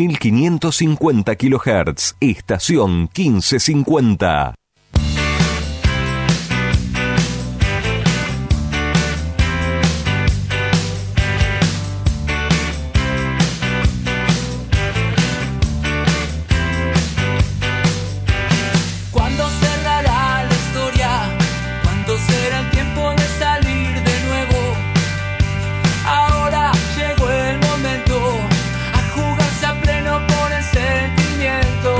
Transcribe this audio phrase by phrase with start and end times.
[0.00, 4.57] 1550 kHz, estación 1550.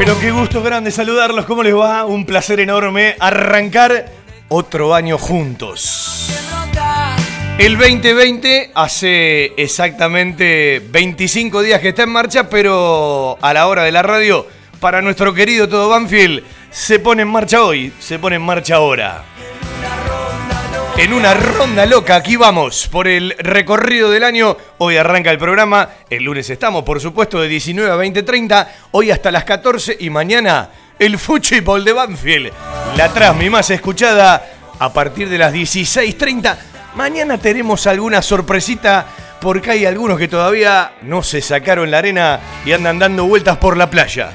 [0.09, 2.07] Pero qué gusto grande saludarlos, ¿cómo les va?
[2.07, 4.11] Un placer enorme arrancar
[4.49, 6.31] otro año juntos.
[7.59, 13.93] El 2020 hace exactamente 25 días que está en marcha, pero a la hora de
[13.93, 14.47] la radio,
[14.81, 19.27] para nuestro querido Todo Banfield, se pone en marcha hoy, se pone en marcha ahora.
[20.99, 24.57] En una ronda loca, aquí vamos, por el recorrido del año.
[24.79, 29.31] Hoy arranca el programa, el lunes estamos, por supuesto, de 19 a 20.30, hoy hasta
[29.31, 32.53] las 14 y mañana el fútbol de Banfield.
[32.97, 34.45] La trasmi más escuchada
[34.77, 36.57] a partir de las 16.30.
[36.97, 39.07] Mañana tenemos alguna sorpresita
[39.41, 43.77] porque hay algunos que todavía no se sacaron la arena y andan dando vueltas por
[43.77, 44.33] la playa.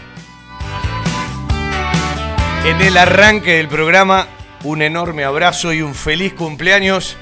[2.63, 4.29] En el arranque del programa,
[4.63, 7.17] un enorme abrazo y un feliz cumpleaños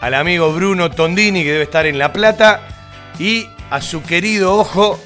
[0.00, 2.68] al amigo Bruno Tondini, que debe estar en La Plata,
[3.18, 5.00] y a su querido ojo,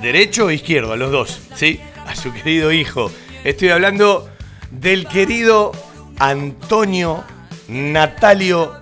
[0.00, 1.80] derecho o izquierdo, a los dos, ¿sí?
[2.06, 3.10] A su querido hijo.
[3.42, 4.30] Estoy hablando
[4.70, 5.72] del querido
[6.18, 7.24] Antonio
[7.68, 8.80] Natalio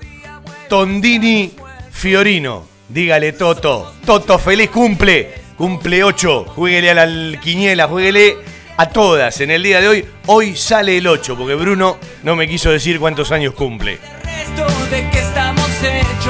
[0.68, 1.52] Tondini
[1.90, 2.66] Fiorino.
[2.88, 3.92] Dígale Toto.
[4.04, 5.42] Toto, feliz cumple.
[5.56, 6.44] Cumple 8.
[6.54, 10.04] Jueguele a la quiniela, jueguele a todas en el día de hoy.
[10.26, 13.98] Hoy sale el 8, porque Bruno no me quiso decir cuántos años cumple.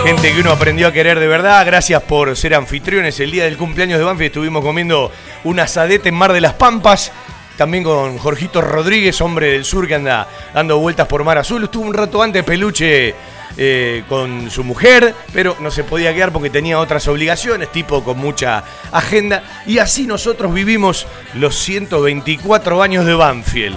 [0.05, 1.65] Gente que uno aprendió a querer de verdad.
[1.67, 3.21] Gracias por ser anfitriones.
[3.21, 5.13] El día del cumpleaños de Banfield estuvimos comiendo
[5.45, 7.13] un asadete en Mar de las Pampas.
[7.57, 11.65] También con Jorgito Rodríguez, hombre del sur que anda dando vueltas por Mar Azul.
[11.65, 13.15] Estuvo un rato antes Peluche
[13.57, 18.19] eh, con su mujer, pero no se podía quedar porque tenía otras obligaciones, tipo con
[18.19, 19.43] mucha agenda.
[19.67, 23.77] Y así nosotros vivimos los 124 años de Banfield.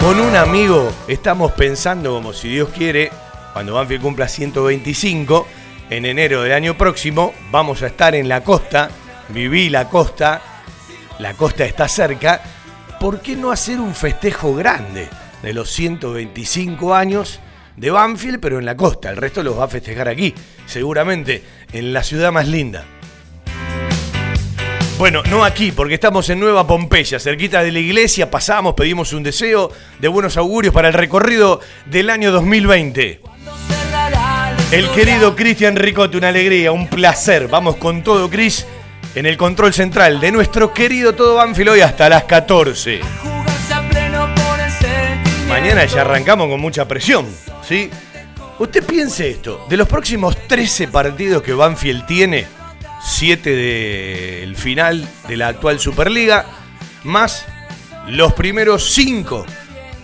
[0.00, 3.10] Con un amigo estamos pensando, como si Dios quiere,
[3.52, 5.48] cuando Banfield cumpla 125,
[5.90, 8.90] en enero del año próximo, vamos a estar en la costa,
[9.30, 10.40] viví la costa,
[11.18, 12.40] la costa está cerca,
[13.00, 15.08] ¿por qué no hacer un festejo grande
[15.42, 17.40] de los 125 años
[17.76, 19.10] de Banfield, pero en la costa?
[19.10, 20.34] El resto los va a festejar aquí,
[20.66, 21.42] seguramente,
[21.72, 22.84] en la ciudad más linda.
[24.98, 29.22] Bueno, no aquí, porque estamos en Nueva Pompeya, cerquita de la iglesia, pasamos, pedimos un
[29.22, 33.20] deseo de buenos augurios para el recorrido del año 2020.
[34.72, 37.46] El querido Cristian Ricote, una alegría, un placer.
[37.46, 38.66] Vamos con todo, Cris,
[39.14, 43.00] en el control central de nuestro querido Todo Banfield hoy hasta las 14.
[45.58, 47.26] Mañana ya arrancamos con mucha presión,
[47.66, 47.88] ¿sí?
[48.58, 52.46] Usted piense esto, de los próximos 13 partidos que Banfield tiene,
[53.02, 56.44] 7 del final de la actual Superliga,
[57.04, 57.46] más
[58.06, 59.46] los primeros 5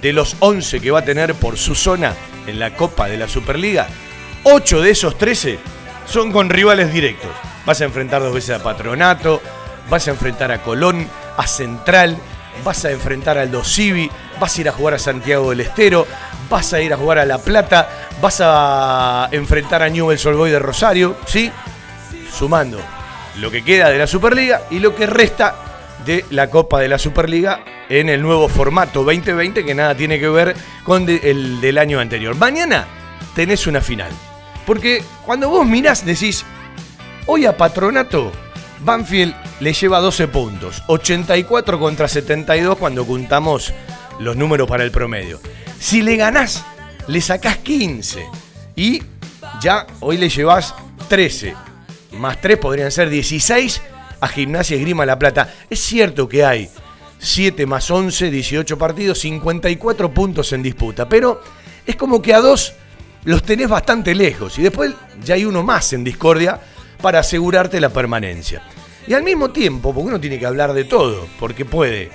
[0.01, 2.15] de los 11 que va a tener por su zona
[2.47, 3.89] en la Copa de la Superliga,
[4.45, 5.59] 8 de esos 13
[6.07, 7.31] son con rivales directos.
[7.67, 9.43] Vas a enfrentar dos veces a Patronato,
[9.91, 12.17] vas a enfrentar a Colón, a Central,
[12.65, 16.07] vas a enfrentar al Dos Civi, vas a ir a jugar a Santiago del Estero,
[16.49, 17.89] vas a ir a jugar a La Plata,
[18.21, 21.51] vas a enfrentar a Newell's Old Boys de Rosario, ¿sí?
[22.33, 22.81] Sumando
[23.39, 25.55] lo que queda de la Superliga y lo que resta
[26.05, 30.29] de la Copa de la Superliga en el nuevo formato 2020 que nada tiene que
[30.29, 32.35] ver con el del año anterior.
[32.37, 32.87] Mañana
[33.35, 34.11] tenés una final.
[34.67, 36.45] Porque cuando vos mirás decís,
[37.27, 38.31] hoy a Patronato,
[38.85, 43.73] Banfield le lleva 12 puntos, 84 contra 72 cuando juntamos
[44.19, 45.41] los números para el promedio.
[45.79, 46.65] Si le ganás,
[47.07, 48.27] le sacás 15
[48.75, 49.05] y
[49.61, 50.75] ya hoy le llevas
[51.09, 51.55] 13.
[52.19, 53.81] Más 3 podrían ser 16
[54.21, 55.55] a Gimnasia Esgrima La Plata.
[55.71, 56.69] Es cierto que hay
[57.21, 61.41] 7 más 11, 18 partidos, 54 puntos en disputa, pero
[61.87, 62.73] es como que a dos
[63.23, 64.93] los tenés bastante lejos y después
[65.23, 66.61] ya hay uno más en discordia
[67.01, 68.61] para asegurarte la permanencia.
[69.07, 72.11] Y al mismo tiempo, porque uno tiene que hablar de todo, porque puede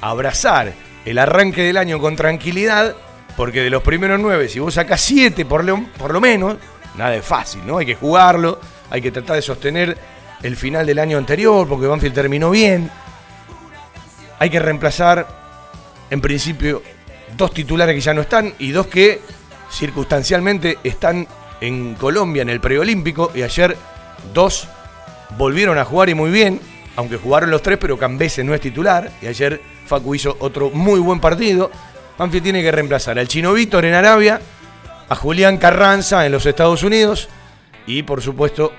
[0.00, 0.72] abrazar
[1.04, 2.94] el arranque del año con tranquilidad,
[3.36, 6.56] porque de los primeros nueve, si vos sacás siete por lo, por lo menos,
[6.96, 7.78] nada es fácil, ¿no?
[7.78, 8.60] Hay que jugarlo,
[8.90, 9.96] hay que tratar de sostener
[10.42, 12.90] el final del año anterior, porque Banfield terminó bien.
[14.38, 15.26] Hay que reemplazar,
[16.10, 16.82] en principio,
[17.36, 19.20] dos titulares que ya no están y dos que
[19.70, 21.26] circunstancialmente están
[21.60, 23.76] en Colombia en el preolímpico y ayer
[24.34, 24.68] dos
[25.36, 26.60] volvieron a jugar y muy bien.
[26.94, 29.10] aunque jugaron los tres, pero Cambese no es titular.
[29.22, 31.70] Y ayer Facu hizo otro muy buen partido.
[32.18, 34.40] Banfield tiene que reemplazar al Chino Víctor en Arabia,
[35.08, 37.28] a Julián Carranza en los Estados Unidos
[37.86, 38.72] y por supuesto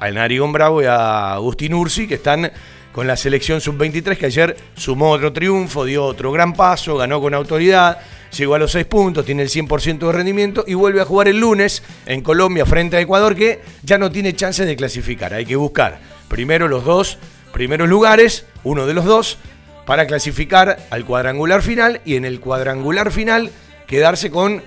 [0.00, 2.50] al Narigón Bravo y a Agustín Ursi que están
[2.92, 7.34] con la selección sub-23 que ayer sumó otro triunfo, dio otro gran paso, ganó con
[7.34, 7.98] autoridad,
[8.36, 11.38] llegó a los seis puntos, tiene el 100% de rendimiento y vuelve a jugar el
[11.38, 15.34] lunes en Colombia frente a Ecuador que ya no tiene chance de clasificar.
[15.34, 15.98] Hay que buscar
[16.28, 17.18] primero los dos
[17.52, 19.38] primeros lugares, uno de los dos,
[19.86, 23.50] para clasificar al cuadrangular final y en el cuadrangular final
[23.86, 24.62] quedarse con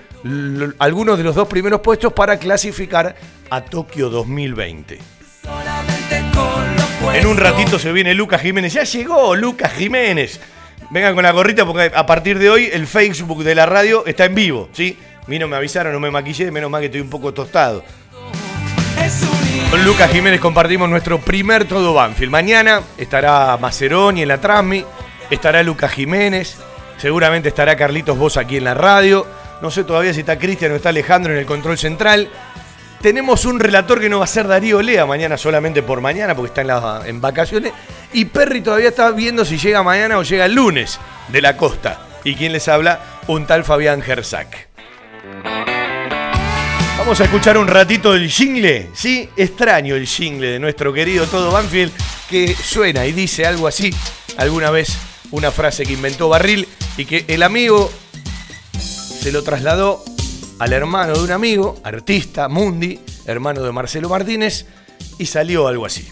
[0.79, 3.15] algunos de los dos primeros puestos para clasificar
[3.49, 4.99] a Tokio 2020.
[5.43, 8.73] Solamente con lo En un ratito se viene Lucas Jiménez.
[8.73, 10.39] Ya llegó Lucas Jiménez.
[10.91, 14.25] Vengan con la gorrita porque a partir de hoy el Facebook de la radio está
[14.25, 14.97] en vivo, ¿sí?
[15.23, 17.83] A mí no me avisaron, no me maquillé, menos mal que estoy un poco tostado.
[19.69, 22.31] Con Lucas Jiménez compartimos nuestro primer Todo Banfield.
[22.31, 24.83] Mañana estará Maceroni en la Transmi,
[25.29, 26.57] estará Lucas Jiménez,
[26.97, 29.27] seguramente estará Carlitos Vos aquí en la radio.
[29.61, 32.29] No sé todavía si está Cristian o está Alejandro en el control central.
[33.01, 36.61] Tenemos un relator que no va a ser Darío Lea mañana solamente por mañana porque
[36.61, 37.71] está en, vacaciones.
[38.11, 40.99] Y Perry todavía está viendo si llega mañana o llega el lunes
[41.29, 42.01] de la costa.
[42.25, 42.99] ¿Y quién les habla?
[43.27, 44.67] Un tal Fabián Gersac.
[46.97, 49.29] Vamos a escuchar un ratito el jingle, ¿sí?
[49.37, 51.93] Extraño el jingle de nuestro querido Todo Banfield
[52.29, 53.93] que suena y dice algo así.
[54.35, 54.97] Alguna vez
[55.31, 56.67] una frase que inventó Barril
[56.97, 57.89] y que el amigo
[58.77, 60.03] se lo trasladó
[60.59, 64.65] al hermano de un amigo, artista, Mundi, hermano de Marcelo Martínez,
[65.17, 66.07] y salió algo así.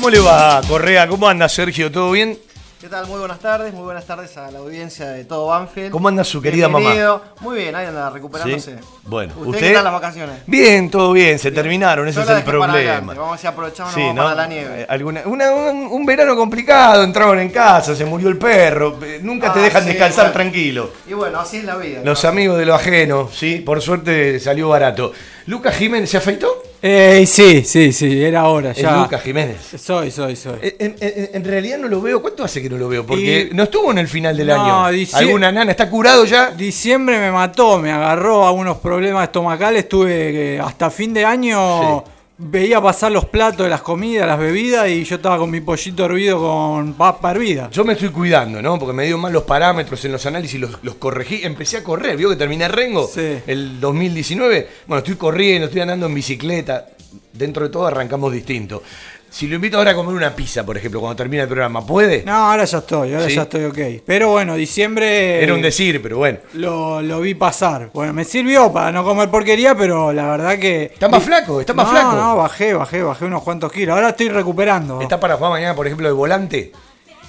[0.00, 1.06] ¿Cómo le va, Correa?
[1.06, 1.92] ¿Cómo anda, Sergio?
[1.92, 2.38] ¿Todo bien?
[2.80, 3.06] ¿Qué tal?
[3.06, 5.90] Muy buenas tardes, muy buenas tardes a la audiencia de todo Banfield.
[5.90, 6.78] ¿Cómo anda su querida mamá?
[6.86, 7.22] Bienvenido.
[7.40, 8.78] Muy bien, ahí anda recuperándose.
[8.78, 8.84] ¿Sí?
[9.04, 9.68] Bueno, ¿Usted, ¿usted?
[9.68, 10.36] qué tal las vacaciones?
[10.46, 12.72] Bien, todo bien, se terminaron, ese es el problema.
[12.72, 14.22] adelante, Vamos a si aprovechamos Sí, ¿no?
[14.22, 14.80] para la nieve.
[14.80, 19.20] Eh, alguna- una- un, un verano complicado, entraron en casa, se murió el perro, eh,
[19.22, 20.32] nunca te Ah, dejan sí, descansar bueno.
[20.32, 20.90] tranquilo.
[21.06, 22.00] Y bueno, así es la vida.
[22.02, 22.30] Los ¿no?
[22.30, 25.12] amigos de lo ajeno, sí, por suerte salió barato.
[25.44, 26.62] ¿Lucas Jiménez se afeitó?
[26.82, 28.96] Eh, sí, sí, sí, era hora Es ya.
[29.02, 29.56] Lucas Jiménez.
[29.78, 30.54] Soy, soy, soy.
[30.62, 32.22] Eh, En, en- en realidad no lo veo.
[32.22, 33.04] ¿Cuánto hace que no lo veo?
[33.04, 34.96] Porque Y- no estuvo en el final del No, año.
[34.96, 36.52] dicie- ¿Alguna nana está curado ya?
[36.52, 42.02] Diciembre me mató, me agarró a unos problemas estomacales, tuve que hasta fin de año
[42.04, 42.10] Sí.
[42.42, 46.06] Veía pasar los platos de las comidas, las bebidas y yo estaba con mi pollito
[46.06, 47.68] hervido con papa hervida.
[47.70, 48.78] Yo me estoy cuidando, ¿no?
[48.78, 51.40] Porque me dio mal los parámetros en los análisis, los, los corregí.
[51.42, 53.06] Empecé a correr, ¿vio que terminé Rengo?
[53.06, 53.38] Sí.
[53.46, 54.68] El 2019.
[54.86, 56.86] Bueno, estoy corriendo, estoy andando en bicicleta.
[57.32, 58.82] Dentro de todo arrancamos distinto.
[59.30, 62.24] Si lo invito ahora a comer una pizza, por ejemplo, cuando termine el programa, ¿puede?
[62.26, 63.36] No, ahora ya estoy, ahora Sí.
[63.36, 64.02] ya estoy ok.
[64.04, 66.38] Pero bueno, diciembre Era un decir, pero bueno.
[66.54, 67.90] lo, lo vi pasar.
[67.94, 70.82] Bueno, me sirvió para no comer porquería, pero la verdad que...
[70.92, 72.12] Está más flaco, está más no, flaco.
[72.16, 73.94] No, bajé, bajé, bajé unos cuantos kilos.
[73.94, 75.00] Ahora estoy recuperando.
[75.00, 76.72] ¿Está para jugar mañana, por ejemplo, de volante?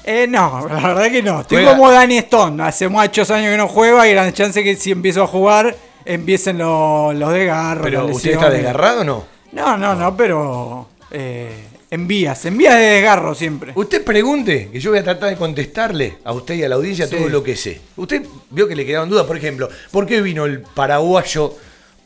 [0.03, 1.41] Eh, no, la verdad que no.
[1.41, 1.77] Estoy Juega.
[1.77, 2.63] como Danny Stone.
[2.63, 6.57] Hace muchos años que no juega y gran chance que si empiezo a jugar empiecen
[6.57, 7.83] los, los desgarros.
[7.83, 9.23] ¿Pero usted está desgarrado o no?
[9.51, 13.73] No, no, no, pero eh, en vías, en vías de desgarro siempre.
[13.75, 17.05] Usted pregunte, que yo voy a tratar de contestarle a usted y a la audiencia
[17.05, 17.15] Sí.
[17.17, 17.81] todo lo que sé.
[17.97, 21.53] Usted vio que le quedaban dudas, por ejemplo, ¿por qué vino el paraguayo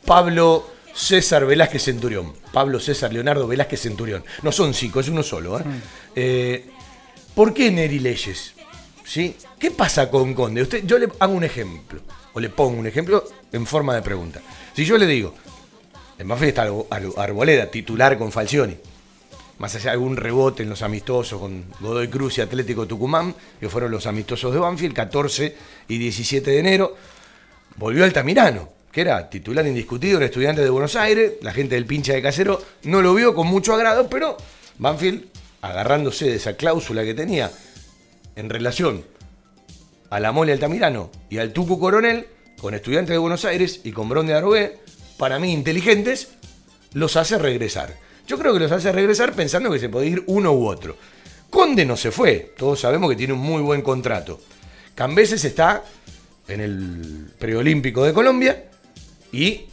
[0.04, 2.32] Pablo César Velázquez Centurión?
[2.52, 4.24] Pablo César Leonardo Velázquez Centurión.
[4.42, 5.58] No son cinco, es uno solo.
[5.60, 5.62] ¿eh?
[6.16, 6.66] Eh,
[7.34, 8.54] ¿Por qué Neri Leyes?
[9.04, 9.36] ¿Sí?
[9.58, 10.62] ¿Qué pasa con Conde?
[10.62, 12.00] Usted, yo le hago un ejemplo,
[12.32, 14.40] o le pongo un ejemplo en forma de pregunta.
[14.74, 15.32] Si yo le digo,
[16.18, 18.76] en Banfield está Arbo- Ar- Arboleda, titular con Falcioni.
[19.58, 23.68] Más allá de algún rebote en los amistosos con Godoy Cruz y Atlético Tucumán, que
[23.68, 25.56] fueron los amistosos de Banfield, 14
[25.88, 26.96] y 17 de enero.
[27.76, 31.34] Volvió Altamirano, que era titular indiscutido, era estudiante de Buenos Aires.
[31.40, 34.36] La gente del pincha de casero no lo vio con mucho agrado, pero
[34.78, 35.24] Banfield,
[35.62, 37.50] agarrándose de esa cláusula que tenía
[38.36, 39.04] en relación
[40.10, 42.26] a la mole Altamirano y al Tucu Coronel,
[42.60, 44.78] con estudiantes de Buenos Aires y con Bron de
[45.18, 46.28] para mí inteligentes,
[46.92, 48.05] los hace regresar.
[48.26, 50.96] Yo creo que los hace regresar pensando que se puede ir uno u otro.
[51.50, 54.40] Conde no se fue, todos sabemos que tiene un muy buen contrato.
[54.94, 55.84] Cambeses está
[56.48, 58.64] en el preolímpico de Colombia
[59.32, 59.66] y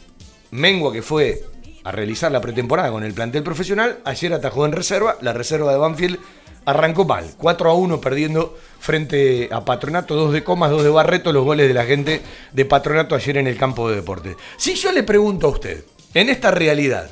[0.52, 1.42] Mengua que fue
[1.82, 5.78] a realizar la pretemporada con el plantel profesional, ayer atajó en reserva, la reserva de
[5.78, 6.18] Banfield
[6.64, 11.32] arrancó mal, 4 a 1 perdiendo frente a Patronato, 2 de Comas, 2 de Barreto,
[11.32, 14.36] los goles de la gente de Patronato ayer en el campo de deportes.
[14.56, 15.84] Si yo le pregunto a usted,
[16.14, 17.10] en esta realidad,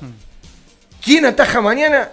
[1.03, 2.11] ¿quién ataja mañana?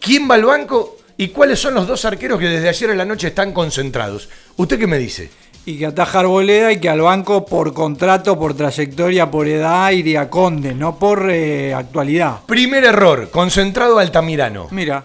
[0.00, 0.96] ¿Quién va al banco?
[1.16, 4.28] ¿Y cuáles son los dos arqueros que desde ayer en la noche están concentrados?
[4.56, 5.30] ¿Usted qué me dice?
[5.64, 10.28] Y que ataja Arboleda y que al banco por contrato, por trayectoria, por edad iría
[10.28, 12.40] Conde, no por eh, actualidad.
[12.46, 14.68] Primer error, concentrado Altamirano.
[14.72, 15.04] Mira.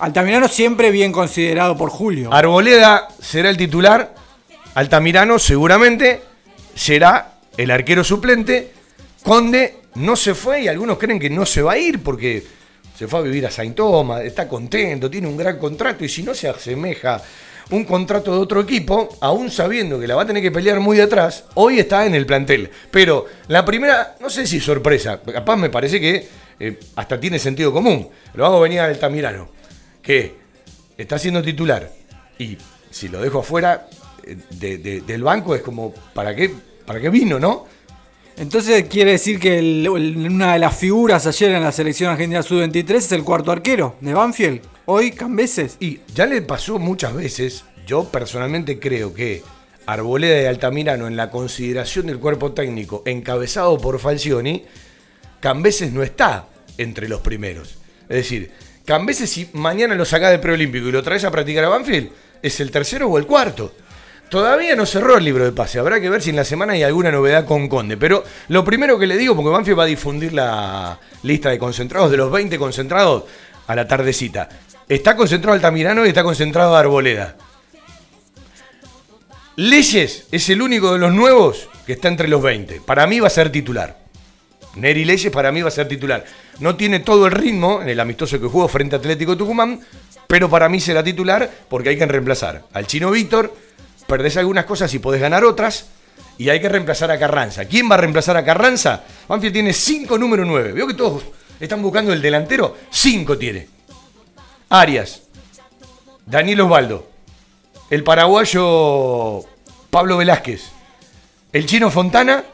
[0.00, 2.32] Altamirano siempre bien considerado por Julio.
[2.32, 4.14] Arboleda será el titular,
[4.74, 6.22] Altamirano seguramente
[6.74, 8.74] será el arquero suplente.
[9.22, 12.42] Conde no se fue y algunos creen que no se va a ir porque
[12.96, 16.22] se fue a vivir a Saint Thomas, está contento, tiene un gran contrato y si
[16.22, 17.20] no se asemeja
[17.70, 21.00] un contrato de otro equipo, aún sabiendo que la va a tener que pelear muy
[21.00, 22.68] atrás, hoy está en el plantel.
[22.90, 26.28] Pero la primera, no sé si sorpresa, capaz me parece que
[26.60, 28.08] eh, hasta tiene sentido común.
[28.34, 29.48] Lo hago venir al Altamirano,
[30.02, 30.34] que
[30.98, 31.90] está siendo titular
[32.38, 32.58] y
[32.90, 33.88] si lo dejo afuera
[34.24, 36.50] eh, de- de- del banco es como, ¿para qué,
[36.84, 37.66] ¿para qué vino, no?
[38.36, 43.12] Entonces quiere decir que una de las figuras ayer en la selección argentina sub-23 es
[43.12, 44.60] el cuarto arquero de Banfield.
[44.86, 45.76] Hoy Cambeses.
[45.80, 49.42] Y ya le pasó muchas veces, yo personalmente creo que
[49.86, 54.64] Arboleda y Altamirano en la consideración del cuerpo técnico encabezado por Falcioni,
[55.40, 56.46] Cambeses no está
[56.78, 57.76] entre los primeros.
[58.08, 58.50] Es decir,
[58.84, 62.10] Cambeses si mañana lo sacás de preolímpico y lo traes a practicar a Banfield,
[62.42, 63.72] es el tercero o el cuarto.
[64.32, 66.82] Todavía no cerró el libro de pase, habrá que ver si en la semana hay
[66.82, 67.98] alguna novedad con Conde.
[67.98, 72.10] Pero lo primero que le digo, porque Banfield va a difundir la lista de concentrados,
[72.10, 73.24] de los 20 concentrados,
[73.66, 74.48] a la tardecita.
[74.88, 77.36] Está concentrado Altamirano y está concentrado Arboleda.
[79.56, 82.80] Leyes es el único de los nuevos que está entre los 20.
[82.86, 83.98] Para mí va a ser titular.
[84.76, 86.24] Neri Leyes para mí va a ser titular.
[86.58, 89.78] No tiene todo el ritmo en el amistoso que jugó frente a Atlético Tucumán,
[90.26, 93.54] pero para mí será titular porque hay que reemplazar al chino Víctor,
[94.12, 95.86] perdés algunas cosas y podés ganar otras,
[96.36, 97.64] y hay que reemplazar a Carranza.
[97.64, 99.04] ¿Quién va a reemplazar a Carranza?
[99.26, 100.72] Banfield tiene 5 número 9.
[100.72, 101.22] Veo que todos
[101.58, 102.76] están buscando el delantero.
[102.90, 103.68] 5 tiene.
[104.68, 105.22] Arias,
[106.26, 107.08] Daniel Osvaldo,
[107.88, 109.46] el paraguayo
[109.88, 110.60] Pablo Velázquez,
[111.50, 112.44] el chino Fontana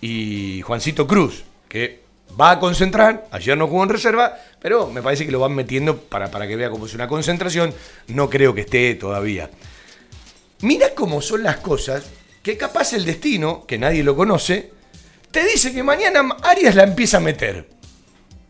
[0.00, 2.04] y Juancito Cruz, que
[2.40, 5.96] va a concentrar, ayer no jugó en reserva, pero me parece que lo van metiendo
[5.96, 7.74] para, para que vea cómo es una concentración,
[8.06, 9.50] no creo que esté todavía.
[10.64, 12.04] Mira cómo son las cosas,
[12.42, 14.72] que capaz el destino, que nadie lo conoce,
[15.30, 17.68] te dice que mañana Arias la empieza a meter.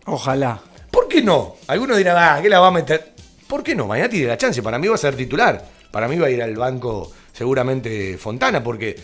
[0.05, 0.61] Ojalá.
[0.93, 1.57] ¿Por qué no?
[1.67, 3.15] Algunos dirán, ah, ¿qué la va a meter?
[3.49, 3.89] ¿Por qué no?
[3.89, 4.63] Mañana tiene la chance.
[4.63, 5.61] Para mí va a ser titular.
[5.91, 8.95] Para mí va a ir al banco seguramente Fontana, porque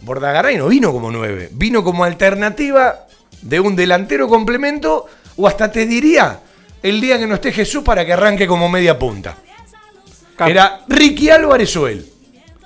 [0.00, 1.50] Bordagaray no vino como nueve.
[1.52, 3.06] Vino como alternativa
[3.42, 5.04] de un delantero complemento,
[5.36, 6.40] o hasta te diría,
[6.82, 9.36] el día que no esté Jesús para que arranque como media punta.
[10.38, 12.13] Era Ricky Álvarez o él.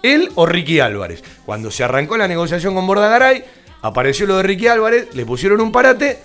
[0.03, 1.23] Él o Ricky Álvarez.
[1.45, 3.45] Cuando se arrancó la negociación con Bordagaray,
[3.83, 6.19] apareció lo de Ricky Álvarez, le pusieron un parate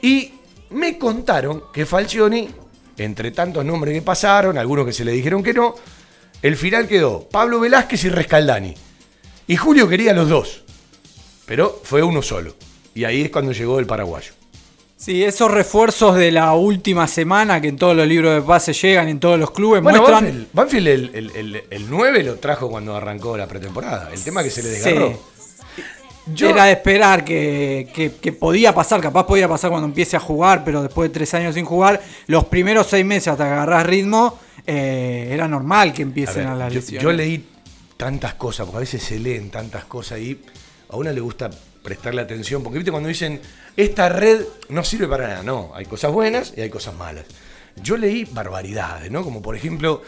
[0.00, 0.32] y
[0.70, 2.48] me contaron que Falcioni,
[2.96, 5.74] entre tantos nombres que pasaron, algunos que se le dijeron que no,
[6.42, 8.74] el final quedó Pablo Velázquez y Rescaldani.
[9.46, 10.62] Y Julio quería los dos,
[11.46, 12.54] pero fue uno solo.
[12.94, 14.32] Y ahí es cuando llegó el paraguayo.
[15.04, 19.08] Sí, esos refuerzos de la última semana que en todos los libros de pase llegan,
[19.08, 20.24] en todos los clubes, Bueno, muestran.
[20.24, 24.10] Banfield, Banfield el, el- el- el 9 lo trajo cuando arrancó la pretemporada.
[24.12, 25.10] El tema que se le desgarró.
[25.10, 25.82] Sí.
[26.34, 30.20] Yo- Era de esperar que, que- que podía pasar, capaz podía pasar cuando empiece a
[30.20, 33.84] jugar, pero después de tres años sin jugar, los primeros seis meses hasta que agarrás
[33.84, 37.02] ritmo, eh, era normal que A empiecen ver, a, las yo, lesiones.
[37.02, 37.44] yo leí
[37.96, 40.40] tantas cosas, porque a veces se leen tantas cosas y
[40.90, 41.50] a una le gusta
[41.82, 43.40] prestarle atención, porque viste cuando dicen,
[43.76, 47.24] esta red no sirve para nada, no, hay cosas buenas y hay cosas malas.
[47.76, 49.24] Yo leí barbaridades, ¿no?
[49.24, 50.02] Como por ejemplo,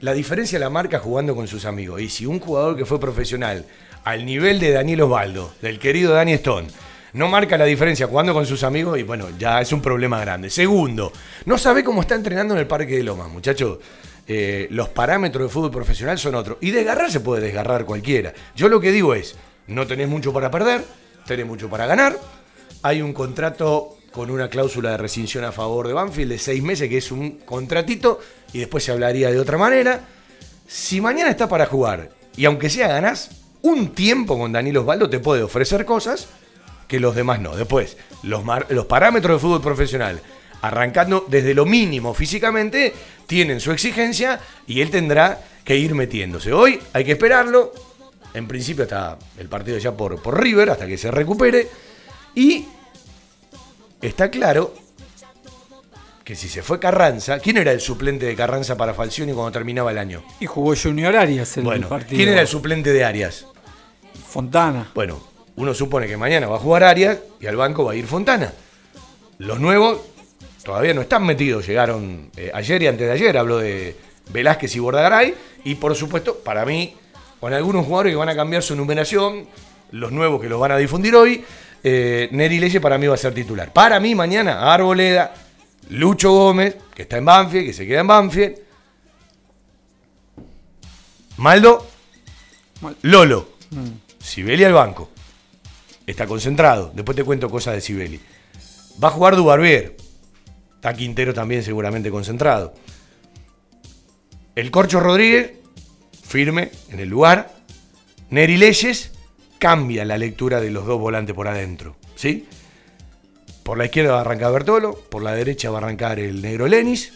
[0.00, 2.00] la diferencia de la marca jugando con sus amigos.
[2.00, 3.66] Y si un jugador que fue profesional
[4.04, 6.68] al nivel de Daniel Osvaldo, del querido Dani Stone,
[7.12, 10.48] no marca la diferencia jugando con sus amigos y bueno, ya es un problema grande.
[10.48, 11.12] Segundo,
[11.44, 13.78] no sabe cómo está entrenando en el Parque de Lomas, muchachos.
[14.26, 16.56] Eh, los parámetros de fútbol profesional son otros.
[16.60, 18.32] Y desgarrar se puede desgarrar cualquiera.
[18.56, 20.84] Yo lo que digo es, no tenés mucho para perder,
[21.26, 22.16] tenés mucho para ganar.
[22.82, 26.88] Hay un contrato con una cláusula de rescisión a favor de Banfield de seis meses,
[26.88, 28.20] que es un contratito,
[28.52, 30.00] y después se hablaría de otra manera.
[30.66, 33.30] Si mañana está para jugar, y aunque sea ganás,
[33.62, 36.28] un tiempo con Daniel Osvaldo te puede ofrecer cosas
[36.88, 37.56] que los demás no.
[37.56, 38.42] Después, los,
[38.86, 40.20] parámetros de fútbol profesional,
[40.60, 42.92] arrancando desde lo mínimo físicamente,
[43.26, 46.52] tienen su exigencia y él tendrá que ir metiéndose.
[46.52, 47.72] Hoy hay que esperarlo.
[48.34, 51.68] en principio hasta el partido ya por River, hasta que se recupere.
[52.34, 52.66] Y
[54.00, 54.74] está claro
[56.24, 59.90] que si se fue Carranza, ¿quién era el suplente de Carranza para Falcioni cuando terminaba
[59.90, 60.22] el año?
[60.40, 62.16] Y jugó Junior Arias el Bueno, partido.
[62.16, 63.46] ¿quién era el suplente de Arias?
[64.28, 64.90] Fontana.
[64.94, 65.20] Bueno,
[65.56, 68.52] uno supone que mañana va a jugar Arias y al banco va a ir Fontana.
[69.38, 70.00] Los nuevos
[70.64, 73.96] todavía no están metidos, llegaron eh, ayer y antes de ayer, hablo de
[74.30, 75.34] Velázquez y Bordagaray,
[75.64, 76.94] y por supuesto, para mí,
[77.40, 79.46] con algunos jugadores que van a cambiar su numeración,
[79.92, 81.44] los nuevos que los van a difundir hoy,
[81.84, 83.72] eh, Neri Leye para mí va a ser titular.
[83.72, 85.32] Para mí mañana, Arboleda,
[85.90, 88.56] Lucho Gómez, que está en Banfield, que se queda en Banfield,
[91.38, 91.86] Maldo,
[92.80, 93.48] Mal- Lolo,
[94.18, 95.10] Sibeli al banco.
[96.06, 96.92] Está concentrado.
[96.94, 98.20] Después te cuento cosas de Sibeli.
[99.02, 99.96] Va a jugar Dubarbier.
[100.74, 102.74] Está Quintero también seguramente concentrado.
[104.54, 105.52] El Corcho Rodríguez,
[106.22, 107.52] firme en el lugar.
[108.30, 109.12] Neri Leyes
[109.62, 111.94] cambia la lectura de los dos volantes por adentro.
[112.16, 112.48] ¿Sí?
[113.62, 116.66] Por la izquierda va a arrancar Bertolo, por la derecha va a arrancar el negro
[116.66, 117.12] Lenis,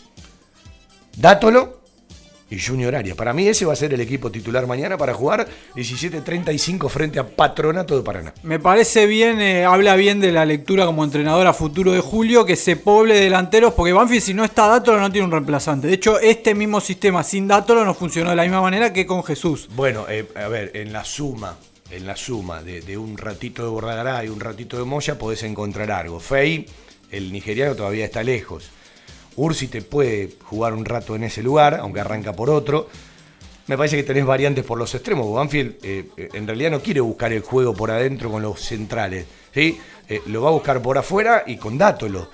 [1.17, 1.81] Dátolo
[2.49, 3.17] y Junior Arias.
[3.17, 7.27] Para mí ese va a ser el equipo titular mañana para jugar 17.35 frente a
[7.27, 8.33] Patronato de Paraná.
[8.45, 12.47] Me parece bien, eh, habla bien de la lectura como entrenador a futuro de Julio,
[12.47, 15.89] que se poble de delanteros, porque Banfield si no está Dátolo no tiene un reemplazante.
[15.89, 19.25] De hecho, este mismo sistema sin Dátolo no funcionó de la misma manera que con
[19.25, 19.69] Jesús.
[19.75, 21.57] Bueno, eh, a ver, en la suma,
[21.91, 25.91] en la suma de, un ratito de Bordagará y un ratito de Moya podés encontrar
[25.91, 26.21] algo.
[26.21, 26.67] Fey,
[27.11, 28.71] el nigeriano todavía está lejos.
[29.37, 32.89] Ursi te puede jugar un rato en ese lugar, aunque arranca por otro.
[33.67, 35.33] Me parece que tenés variantes por los extremos.
[35.33, 39.27] Banfield eh, eh, en realidad no quiere buscar el juego por adentro con los centrales.
[39.53, 39.79] ¿sí?
[40.09, 42.31] Eh, lo va a buscar por afuera y con Dátolo.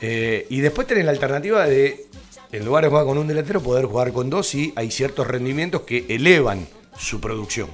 [0.00, 2.06] Eh, y después tenés la alternativa de,
[2.50, 5.82] en lugar de jugar con un delantero, poder jugar con dos y hay ciertos rendimientos
[5.82, 6.66] que elevan
[6.98, 7.68] su producción.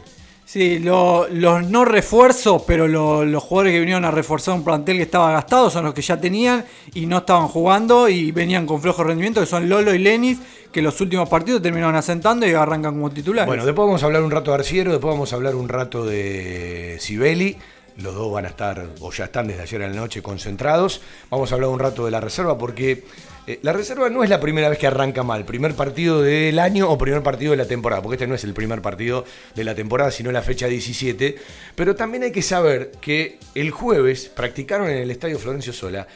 [0.51, 4.97] Sí, lo- los no refuerzos, pero lo- los jugadores que vinieron a reforzar un plantel
[4.97, 8.81] que estaba gastado son los que ya tenían y no estaban jugando y venían con
[8.81, 10.39] flojo rendimiento, que son Lolo y Lenis,
[10.73, 13.47] que los últimos partidos terminaron asentando y arrancan como titulares.
[13.47, 16.07] Bueno, después vamos a hablar un rato de Arciero, después vamos a hablar un rato
[16.07, 17.59] de Sibeli.
[17.99, 21.01] Los dos van a estar, o ya están desde ayer a la noche, concentrados.
[21.31, 23.03] Vamos a hablar un rato de la reserva, porque
[23.49, 25.45] eh, la reserva no es la primera vez que arranca mal.
[25.45, 28.55] Primer partido del año o primer partido de la temporada, porque este no es el
[28.55, 29.25] primer partido
[29.57, 31.39] de la temporada, sino la fecha 17.
[31.75, 36.07] Pero también hay que saber que el jueves practicaron en el Estadio Florencio Sola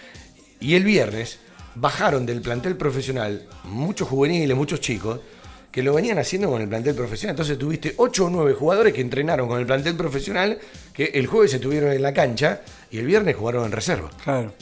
[0.61, 1.41] y el viernes
[1.75, 5.19] bajaron del plantel profesional muchos juveniles, muchos chicos,
[5.73, 7.33] que lo venían haciendo con el plantel profesional.
[7.33, 10.59] Entonces tuviste 8 o 9 jugadores que entrenaron con el plantel profesional,
[10.93, 14.11] que el jueves estuvieron en la cancha y el viernes jugaron en reserva.
[14.23, 14.53] Claro.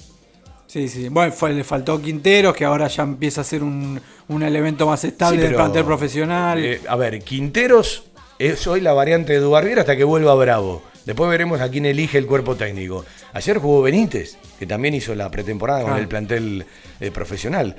[0.68, 1.08] Sí, sí.
[1.08, 5.02] Bueno, fue- le faltó Quinteros, que ahora ya empieza a ser un, un elemento más
[5.02, 6.64] estable Sí, del plantel profesional.
[6.64, 8.04] eh, a ver, Quinteros
[8.38, 10.82] es hoy la variante de Dubarbier hasta que vuelva Bravo.
[11.04, 13.04] Después veremos a quién elige el cuerpo técnico.
[13.32, 16.64] Ayer jugó Benítez, que también hizo la pretemporada con el plantel
[17.00, 17.74] eh, profesional.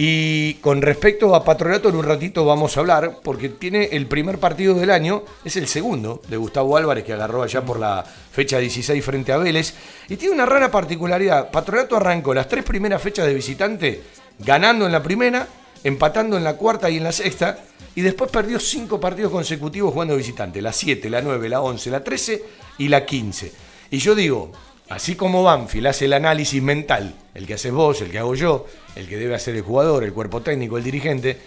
[0.00, 4.38] Y con respecto a Patronato, en un ratito vamos a hablar, porque tiene el primer
[4.38, 8.60] partido del año, es el segundo de Gustavo Álvarez, que agarró allá por la fecha
[8.60, 9.74] 16 frente a Vélez.
[10.08, 11.50] Y tiene una rara particularidad.
[11.50, 14.02] Patronato arrancó las tres primeras fechas de visitante,
[14.38, 15.48] ganando en la primera,
[15.82, 17.58] empatando en la cuarta y en la sexta,
[17.96, 22.04] y después perdió cinco partidos consecutivos jugando visitante, la 7, la 9, la 11, la
[22.04, 22.44] 13
[22.78, 23.52] y la 15.
[23.90, 24.52] Y yo digo,
[24.88, 28.66] así como Banfield hace el análisis mental, el que haces vos, el que hago yo,
[28.96, 31.38] el que debe hacer el jugador, el cuerpo técnico, el dirigente,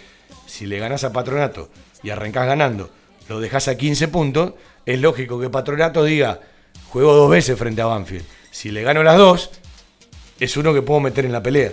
[0.46, 1.68] si le ganás a Patronato
[2.02, 2.90] y arrancás ganando,
[3.28, 4.52] lo dejás a 15 puntos,
[4.86, 6.40] es lógico que Patronato diga,
[6.88, 8.24] juego dos veces frente a Banfield.
[8.50, 9.50] Si le gano las dos,
[10.38, 11.72] es uno que puedo meter en la pelea.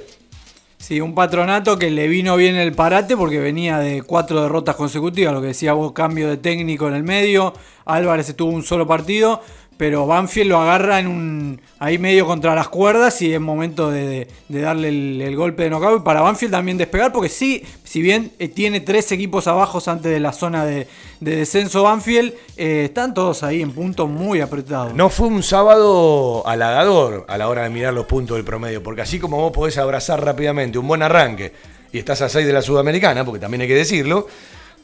[0.78, 5.34] Sí, un patronato que le vino bien el parate porque venía de cuatro derrotas consecutivas,
[5.34, 7.54] lo que decía vos, cambio de técnico en el medio,
[7.84, 9.42] Álvarez estuvo un solo partido,
[9.80, 14.28] pero Banfield lo agarra en un ahí medio contra las cuerdas y es momento de,
[14.50, 18.50] darle el, golpe de knockout y para Banfield también despegar porque sí, si bien eh,
[18.50, 20.86] tiene tres equipos abajo antes de la zona de,
[21.22, 24.94] de descenso Banfield, eh, están todos ahí en puntos muy apretados.
[24.96, 29.04] No fue un sábado halagador a la hora de mirar los puntos del promedio, porque
[29.04, 31.54] así como vos podés abrazar rápidamente un buen arranque
[31.94, 34.28] y estás a 6 de la Sudamericana, porque también hay que decirlo,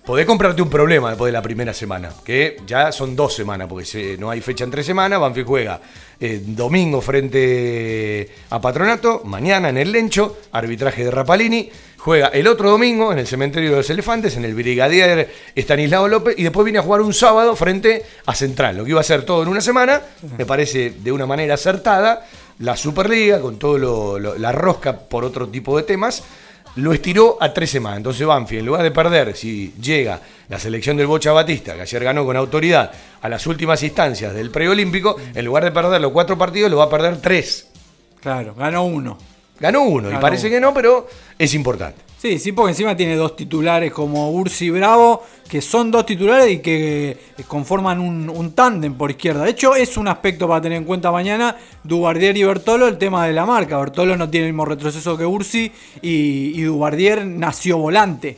[0.06, 4.18] podés comprarte un problema después de la primera semana, que ya son dos semanas, porque
[4.20, 5.82] no hay fecha entre semanas, Banfield juega
[6.20, 12.70] eh, domingo frente a Patronato, mañana en el Lencho, arbitraje de Rapalini, juega el otro
[12.70, 16.80] domingo en el Cementerio de los Elefantes, en el Brigadier Estanislao López, y después viene
[16.80, 19.62] a jugar un sábado frente a Central, lo que iba a ser todo en una
[19.62, 20.02] semana,
[20.38, 22.28] me parece de una manera acertada,
[22.60, 23.78] la Superliga, con todo
[24.20, 26.24] lo- la rosca por otro tipo de temas,
[26.76, 27.98] lo estiró a tres semanas.
[27.98, 32.04] Entonces Banfield, en lugar de perder, si llega la selección del Bocha Batista, que ayer
[32.04, 36.38] ganó con autoridad a las últimas instancias del preolímpico, en lugar de perder los cuatro
[36.38, 37.68] partidos, lo va a perder tres.
[38.22, 39.18] Claro, ganó uno.
[39.60, 40.56] Ganó uno, y parece uno.
[40.56, 41.08] que no, pero
[41.40, 42.05] es importante.
[42.18, 46.60] Sí, sí, porque encima tiene dos titulares como Ursi Bravo, que son dos titulares y
[46.60, 49.44] que eh, conforman un, un tándem por izquierda.
[49.44, 53.28] De hecho, es un aspecto para tener en cuenta mañana, Dubardier y Bertolo, el tema
[53.28, 53.78] de la marca.
[53.78, 58.38] Bertolo no tiene el mismo retroceso que Ursi y, y Dubardier nació volante.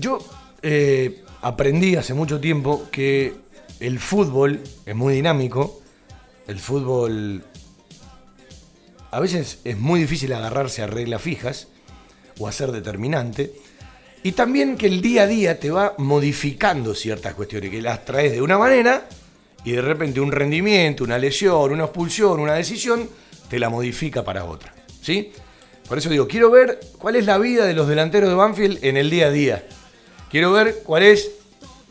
[0.00, 0.18] Yo
[0.62, 3.34] eh, aprendí hace mucho tiempo que
[3.80, 5.80] el fútbol es muy dinámico.
[6.46, 7.44] El fútbol
[9.10, 11.68] a veces es muy difícil agarrarse a reglas fijas
[12.38, 13.52] o a ser determinante.
[14.22, 18.32] Y también que el día a día te va modificando ciertas cuestiones, que las traes
[18.32, 19.08] de una manera
[19.64, 23.08] y de repente un rendimiento, una lesión, una expulsión, una decisión,
[23.48, 24.74] te la modifica para otra.
[25.00, 25.32] ¿Sí?
[25.88, 28.96] Por eso digo, quiero ver cuál es la vida de los delanteros de Banfield en
[28.96, 29.66] el día a día.
[30.30, 31.30] Quiero ver cuál es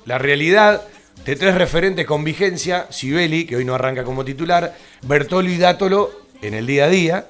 [0.06, 0.84] la realidad
[1.26, 6.12] de tres referentes con vigencia, Sibeli, que hoy no arranca como titular, Bertolo y Dátolo
[6.42, 7.28] en el día a día.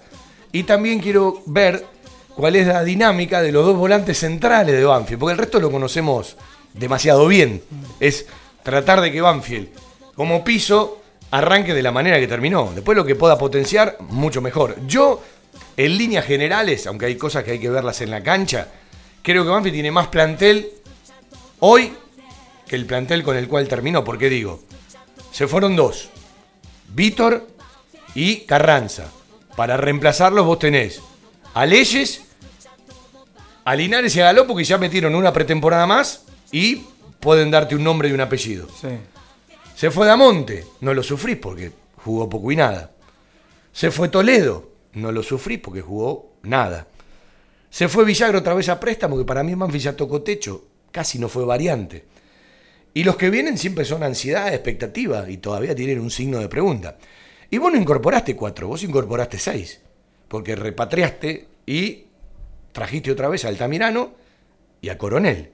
[0.52, 1.86] Y también quiero ver
[2.38, 5.72] cuál es la dinámica de los dos volantes centrales de Banfield, porque el resto lo
[5.72, 6.38] conocemos
[6.76, 7.64] demasiado bien.
[8.00, 8.28] Es
[8.62, 9.70] tratar de que Banfield,
[10.14, 12.72] como piso, arranque de la manera que terminó.
[12.76, 14.76] Después lo que pueda potenciar, mucho mejor.
[14.86, 15.24] Yo,
[15.76, 18.68] en líneas generales, aunque hay cosas que hay que verlas en la cancha,
[19.24, 20.70] creo que Banfield tiene más plantel
[21.60, 21.92] hoy
[22.68, 24.04] que el plantel con el cual terminó.
[24.04, 24.62] ¿Por qué digo?
[25.32, 26.10] Se fueron dos.
[26.94, 27.48] Víctor
[28.14, 29.12] y Carranza.
[29.56, 31.02] Para reemplazarlos vos tenés
[31.56, 32.27] a Leyes,
[33.68, 36.84] a Linares y a Galopo que ya metieron una pretemporada más y
[37.20, 38.66] pueden darte un nombre y un apellido.
[38.70, 38.88] Sí.
[39.76, 42.92] Se fue Damonte, no lo sufrís porque jugó poco y nada.
[43.74, 46.88] Se fue Toledo, no lo sufrís porque jugó nada.
[47.70, 51.20] Se fue Villagro otra vez a préstamo, que para mí Manfi ya tocó techo, casi
[51.20, 52.06] no fue variante.
[52.94, 56.98] Y los que vienen siempre son ansiedad, expectativa, y todavía tienen un signo de pregunta.
[57.50, 59.82] Y vos no incorporaste cuatro, vos incorporaste seis,
[60.30, 62.07] porque repatriaste y
[62.72, 64.14] trajiste otra vez a Altamirano
[64.82, 65.52] y a Coronel.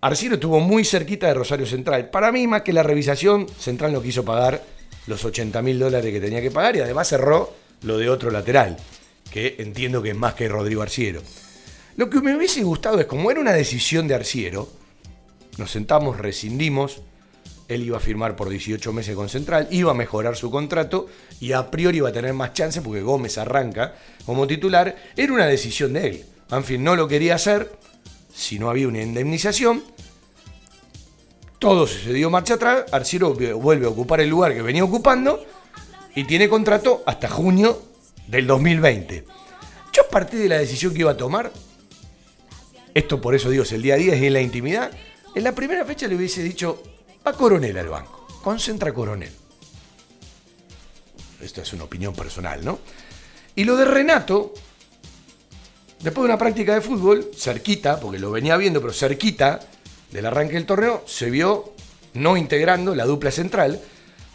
[0.00, 2.10] Arciero estuvo muy cerquita de Rosario Central.
[2.10, 4.62] Para mí, más que la revisación, Central no quiso pagar
[5.06, 8.76] los 80 mil dólares que tenía que pagar y además cerró lo de otro lateral,
[9.30, 11.22] que entiendo que es más que Rodrigo Arciero.
[11.96, 14.68] Lo que me hubiese gustado es, como era una decisión de Arciero,
[15.56, 17.00] nos sentamos, rescindimos,
[17.68, 21.08] él iba a firmar por 18 meses con Central, iba a mejorar su contrato
[21.40, 24.94] y a priori iba a tener más chance porque Gómez arranca como titular.
[25.16, 26.24] Era una decisión de él.
[26.48, 27.72] Banfield no lo quería hacer
[28.32, 29.82] si no había una indemnización.
[31.58, 32.84] Todo se dio marcha atrás.
[32.92, 35.44] Arciero vuelve a ocupar el lugar que venía ocupando
[36.14, 37.82] y tiene contrato hasta junio
[38.28, 39.24] del 2020.
[39.92, 41.50] Yo a partir de la decisión que iba a tomar,
[42.94, 44.90] esto por eso digo, es el día a día, es en la intimidad,
[45.34, 46.82] en la primera fecha le hubiese dicho,
[47.26, 49.32] va Coronel al banco, concentra Coronel.
[51.40, 52.78] Esto es una opinión personal, ¿no?
[53.54, 54.54] Y lo de Renato,
[56.00, 59.60] después de una práctica de fútbol, cerquita, porque lo venía viendo, pero cerquita
[60.10, 61.72] del arranque del torneo, se vio
[62.14, 63.80] no integrando la dupla central.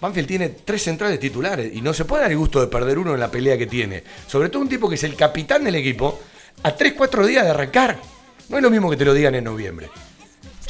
[0.02, 3.14] Banfield tiene tres centrales titulares y no se puede dar el gusto de perder uno
[3.14, 4.04] en la pelea que tiene.
[4.28, 6.20] Sobre todo un tipo que es el capitán del equipo
[6.64, 8.00] a 3-4 días de arrancar.
[8.50, 9.90] No es lo mismo que te lo digan en noviembre.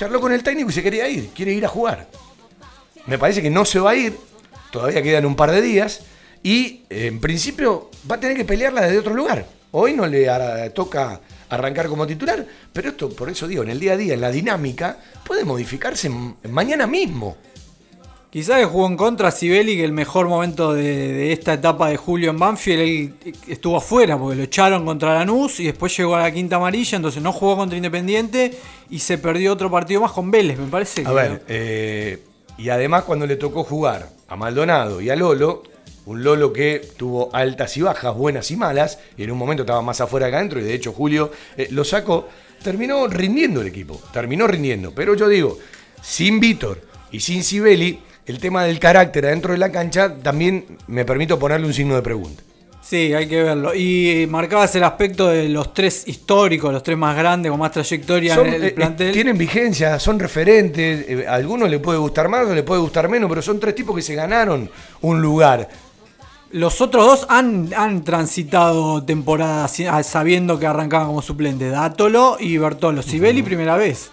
[0.02, 2.10] Charló con el técnico y se quería ir, quiere ir a jugar.
[3.06, 4.18] Me parece que no se va a ir,
[4.72, 6.02] todavía quedan un par de días
[6.42, 9.46] y eh, en principio va a tener que pelearla desde otro lugar.
[9.70, 10.28] Hoy no le
[10.72, 14.22] toca arrancar como titular, pero esto, por eso digo, en el día a día, en
[14.22, 16.10] la dinámica, puede modificarse
[16.50, 17.38] mañana mismo.
[18.32, 21.98] Quizás que jugó en contra Sibeli, que el mejor momento de, de esta etapa de
[21.98, 23.14] Julio en Banfield, él
[23.50, 27.22] estuvo afuera porque lo echaron contra Lanús y después llegó a la quinta amarilla, entonces
[27.22, 28.58] no jugó contra Independiente
[28.90, 31.04] y se perdió otro partido más con Vélez, me parece.
[31.06, 32.24] A ver, eh,
[32.58, 35.64] y además cuando le tocó jugar a Maldonado y a Lolo,
[36.06, 39.82] un Lolo que tuvo altas y bajas, buenas y malas, y en un momento estaba
[39.82, 42.30] más afuera que adentro, y de hecho Julio eh, lo sacó,
[42.64, 44.94] terminó rindiendo el equipo, terminó rindiendo.
[44.96, 45.58] Pero yo digo,
[46.02, 46.80] sin Víctor
[47.12, 51.68] y sin Sibeli, el tema del carácter adentro de la cancha también me permito ponerle
[51.68, 52.44] un signo de pregunta.
[52.82, 53.74] Sí, hay que verlo.
[53.74, 58.36] Y marcabas el aspecto de los tres históricos, los tres más grandes, con más trayectoria
[58.36, 59.14] Son, en el eh, eh, plantel.
[59.14, 63.08] tienen vigencia, son referentes, eh, a algunos le puede gustar más, o le puede gustar
[63.08, 64.70] menos, pero son tres tipos que se ganaron
[65.02, 65.70] un lugar.
[66.52, 71.70] Los otros dos han, han transitado temporadas sabiendo que arrancaban como suplente.
[71.70, 73.02] Dátolo y Bertolo.
[73.02, 74.12] Sibeli primera vez.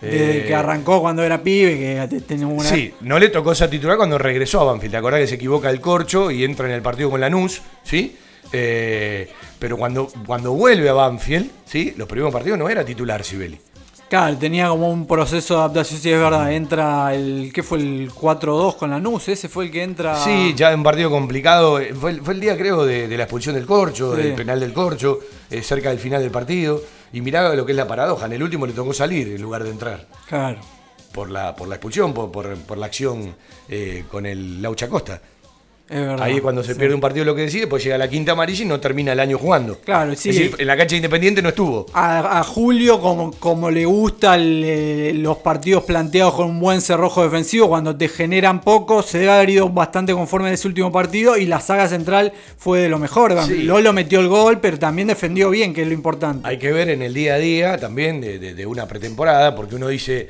[0.00, 2.62] Desde Eh, que arrancó cuando era pibe, que te- tenía una...
[2.62, 4.92] Sí, no le tocó esa titular cuando regresó a Banfield.
[4.92, 7.62] ¿Te acordás que se equivoca el corcho y entra en el partido con Lanús?
[7.82, 8.16] ¿Sí?
[8.52, 11.94] Eh, pero cuando, cuando vuelve a Banfield, ¿sí?
[11.96, 13.58] los primeros partidos no era titular Sibeli.
[14.08, 16.50] Claro, tenía como un proceso de adaptación, sí es verdad.
[16.50, 17.50] Entra el.
[17.52, 19.28] ¿Qué fue el 4-2 con la NUS?
[19.28, 20.16] Ese fue el que entra.
[20.24, 21.78] Sí, ya en un partido complicado.
[21.78, 24.22] eh, Fue, el- fue el día, creo, de, de la expulsión del Corcho, Sí.
[24.22, 25.18] del penal del Corcho,
[25.50, 26.80] eh, cerca del final del partido.
[27.12, 28.26] Y mirá lo que es la paradoja.
[28.26, 30.06] En el último le tocó salir en lugar de entrar.
[30.28, 30.58] Claro.
[31.12, 33.34] Por la, por la expulsión, por, por, por la acción
[33.68, 35.20] eh, con el Laucha Costa.
[35.90, 36.20] Verdad.
[36.22, 36.78] Ahí cuando se sí.
[36.78, 39.20] pierde un partido lo que decide, pues llega la quinta amarilla y no termina el
[39.20, 39.78] año jugando.
[39.80, 40.28] Claro, sí.
[40.30, 41.86] Es decir, en la cancha Independiente no estuvo.
[41.94, 47.68] A, a Julio, como, como le gustan los partidos planteados con un buen cerrojo defensivo,
[47.68, 51.46] cuando te generan poco, se debe haber ido bastante conforme en ese último partido y
[51.46, 53.34] la saga central fue de lo mejor.
[53.46, 53.62] Sí.
[53.62, 56.46] Lolo metió el gol, pero también defendió bien, que es lo importante.
[56.46, 59.76] Hay que ver en el día a día también de, de- de una pretemporada, porque
[59.76, 60.28] uno dice,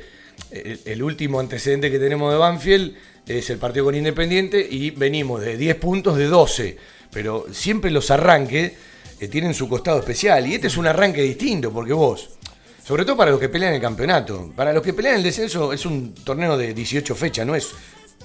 [0.51, 2.93] el, el último antecedente que tenemos de Banfield
[3.37, 6.77] es el partido con Independiente y venimos de 10 puntos de 12,
[7.11, 8.73] pero siempre los arranques
[9.19, 12.31] eh, tienen su costado especial y este es un arranque distinto, porque vos,
[12.83, 15.85] sobre todo para los que pelean el campeonato, para los que pelean el descenso es
[15.85, 17.69] un torneo de 18 fechas, no es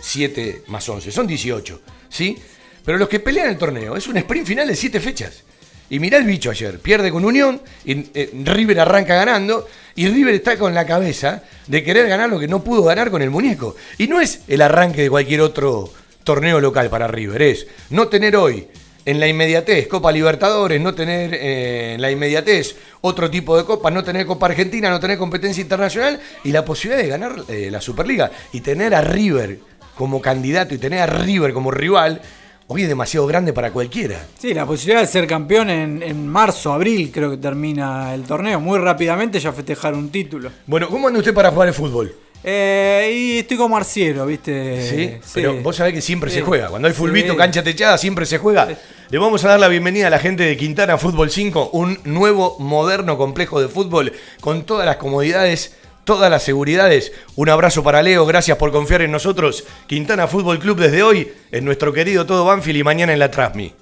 [0.01, 2.39] 7 más 11, son 18, ¿sí?
[2.85, 5.45] Pero los que pelean el torneo es un sprint final de 7 fechas.
[5.91, 10.35] Y mirá el bicho ayer, pierde con Unión, y, eh, River arranca ganando, y River
[10.35, 13.77] está con la cabeza de querer ganar lo que no pudo ganar con el muñeco.
[13.99, 15.93] Y no es el arranque de cualquier otro
[16.25, 18.67] torneo local para River, es no tener hoy
[19.05, 23.91] en la inmediatez Copa Libertadores, no tener eh, en la inmediatez otro tipo de copa,
[23.91, 27.81] no tener Copa Argentina, no tener competencia internacional y la posibilidad de ganar eh, la
[27.81, 29.59] Superliga y tener a River
[29.95, 32.21] como candidato y tener a River como rival,
[32.67, 34.25] hoy es demasiado grande para cualquiera.
[34.39, 38.61] Sí, la posibilidad de ser campeón en, en marzo, abril, creo que termina el torneo.
[38.61, 40.51] Muy rápidamente ya festejar un título.
[40.67, 42.15] Bueno, ¿cómo anda usted para jugar el fútbol?
[42.47, 44.83] Eh, y estoy como arciero, ¿viste?
[45.23, 45.31] ¿Sí?
[45.33, 46.37] Pero vos sabés que siempre Sí.
[46.39, 46.69] se juega.
[46.69, 47.39] Cuando hay fulbito, Sí.
[47.39, 48.69] cancha techada, siempre se juega.
[49.09, 52.57] Le vamos a dar la bienvenida a la gente de Quintana Fútbol 5, un nuevo,
[52.59, 55.75] moderno complejo de fútbol con todas las comodidades,
[56.05, 57.13] todas las seguridades.
[57.37, 59.65] Un abrazo para Leo, gracias por confiar en nosotros.
[59.87, 63.75] Quintana Fútbol Club desde hoy, en nuestro querido Todo Banfield y mañana en la Trasmi.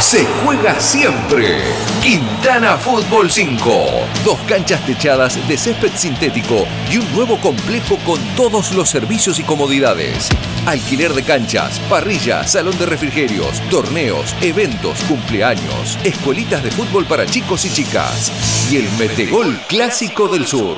[0.00, 1.58] Se juega siempre.
[2.02, 3.86] Quintana Fútbol 5.
[4.24, 9.42] Dos canchas techadas de césped sintético y un nuevo complejo con todos los servicios y
[9.42, 10.28] comodidades.
[10.66, 17.64] Alquiler de canchas, parrillas, salón de refrigerios, torneos, eventos, cumpleaños, escuelitas de fútbol para chicos
[17.64, 18.30] y chicas.
[18.70, 20.76] Y el Metegol Clásico del Sur.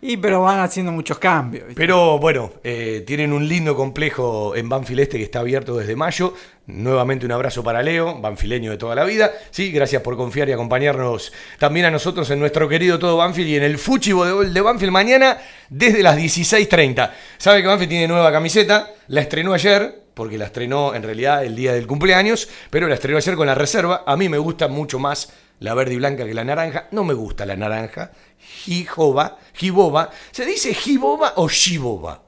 [0.00, 1.66] Y pero van haciendo muchos cambios.
[1.66, 1.78] ¿viste?
[1.78, 6.32] Pero bueno, eh, tienen un lindo complejo en Banfield Este que está abierto desde mayo.
[6.68, 9.30] Nuevamente un abrazo para Leo, banfileño de toda la vida.
[9.50, 13.56] Sí, gracias por confiar y acompañarnos también a nosotros en nuestro querido Todo Banfield y
[13.56, 15.36] en el Fuchibo de, de Banfield mañana
[15.68, 17.10] desde las 16.30.
[17.36, 21.56] Sabe que Banfield tiene nueva camiseta, la estrenó ayer, porque la estrenó en realidad el
[21.56, 24.04] día del cumpleaños, pero la estrenó ayer con la reserva.
[24.06, 26.88] A mí me gusta mucho más la verde y blanca que la naranja.
[26.90, 28.12] No me gusta la naranja.
[28.38, 30.10] Jijoba, jiboba.
[30.30, 32.22] ¿Se dice jiboba o shiboba?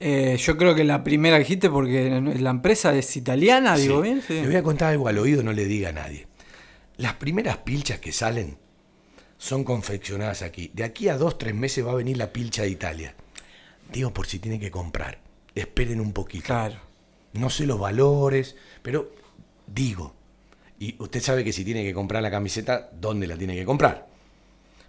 [0.00, 4.02] Eh, yo creo que la primera dijiste, porque la empresa es italiana, digo Sí.
[4.08, 4.22] bien.
[4.26, 4.32] Sí.
[4.40, 6.26] Le voy a contar algo al oído, no le diga a nadie.
[6.96, 8.56] Las primeras pilchas que salen
[9.36, 10.70] son confeccionadas aquí.
[10.72, 13.14] De aquí a dos, tres meses va a venir la pilcha de Italia.
[13.92, 15.18] Digo por si tiene que comprar.
[15.54, 16.46] Esperen un poquito.
[16.46, 16.93] Claro.
[17.34, 19.12] No sé los valores, pero
[19.66, 20.14] digo.
[20.78, 24.06] Y usted sabe que si tiene que comprar la camiseta, ¿dónde la tiene que comprar?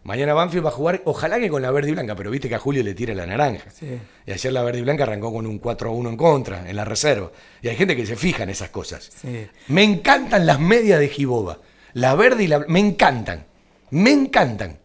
[0.03, 2.53] Mañana Banfield va a jugar, ojalá que con la verde y blanca, pero viste que
[2.53, 3.71] a Julio le tira la naranja.
[3.71, 3.99] Sí.
[4.27, 6.75] Y ayer la verde y blanca arrancó con un 4 a 1 en contra, en
[6.75, 7.31] la reserva.
[7.63, 9.09] Y hay gente que se fija en esas cosas.
[9.19, 9.47] Sí.
[9.67, 11.59] Me encantan las medias de Giboba.
[11.93, 12.59] La verde y la...
[12.67, 13.47] Me encantan.
[13.89, 14.77] Me encantan.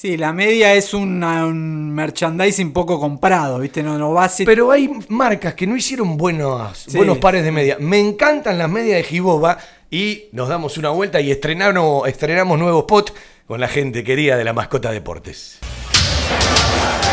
[0.00, 3.82] Sí, la media es una- un merchandising poco comprado, ¿viste?
[3.82, 4.46] No, no va a ser.
[4.46, 6.96] Pero hay marcas que no hicieron buenos, Sí.
[6.96, 7.80] buenos pares de medias.
[7.80, 9.58] Me encantan las medias de Giboba
[9.90, 13.12] y nos damos una vuelta y estrenamos, estrenamos nuevo spot
[13.48, 15.58] con la gente querida de la mascota deportes.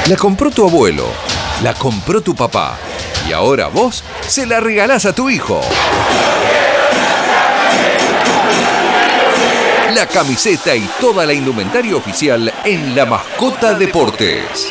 [0.08, 1.08] La compró tu abuelo,
[1.64, 2.78] la compró tu papá
[3.28, 5.60] y ahora vos se la regalás a tu hijo.
[9.96, 14.68] La camiseta y toda la indumentaria oficial en La Mascota Deportes.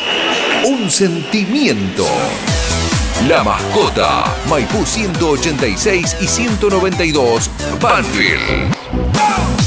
[0.65, 2.05] Un sentimiento.
[3.27, 7.49] La Mascota, Maipú 186 y 192,
[7.81, 8.75] Banfield.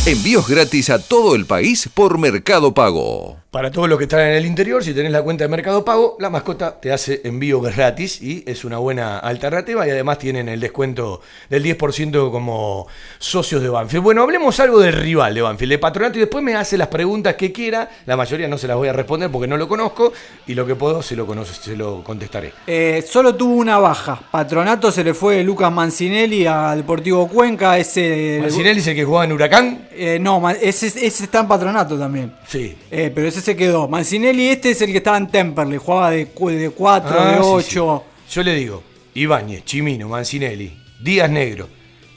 [0.07, 3.39] Envíos gratis a todo el país por Mercado Pago.
[3.51, 6.19] Para todos los que están en el interior, si tenés la cuenta de Mercado Pago,
[6.21, 10.61] la mascota te hace envío gratis y es una buena alternativa y además tienen el
[10.61, 12.87] descuento del 10% como
[13.19, 14.05] socios de Banfield.
[14.05, 17.37] Bueno, hablemos algo del rival de Banfield, de Patronato, y después me hace las preguntas
[17.37, 17.89] que quiera.
[18.05, 20.13] La mayoría no se las voy a responder porque no lo conozco
[20.47, 22.53] y lo que puedo se lo, conozco, se lo contestaré.
[22.67, 24.21] Eh, solo tuvo una baja.
[24.31, 27.79] Patronato se le fue Lucas Mancinelli a Deportivo Cuenca.
[27.79, 29.89] Ese, Mancinelli es el que jugaba en Huracán.
[29.91, 32.35] Eh, no, ese está en Patronato también.
[32.47, 32.77] Sí.
[32.91, 33.89] Eh, pero ese se quedó.
[33.89, 35.79] Mancinelli este es el que estaba en Temperley.
[35.79, 37.41] Jugaba de 4, Ah, de sí,
[37.79, 38.05] 8.
[38.27, 38.35] sí.
[38.35, 38.83] Yo le digo,
[39.15, 41.69] Ibáñez, Chimino, Mancinelli, Díaz Negro,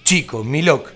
[0.03, 0.89] Chico, Milok,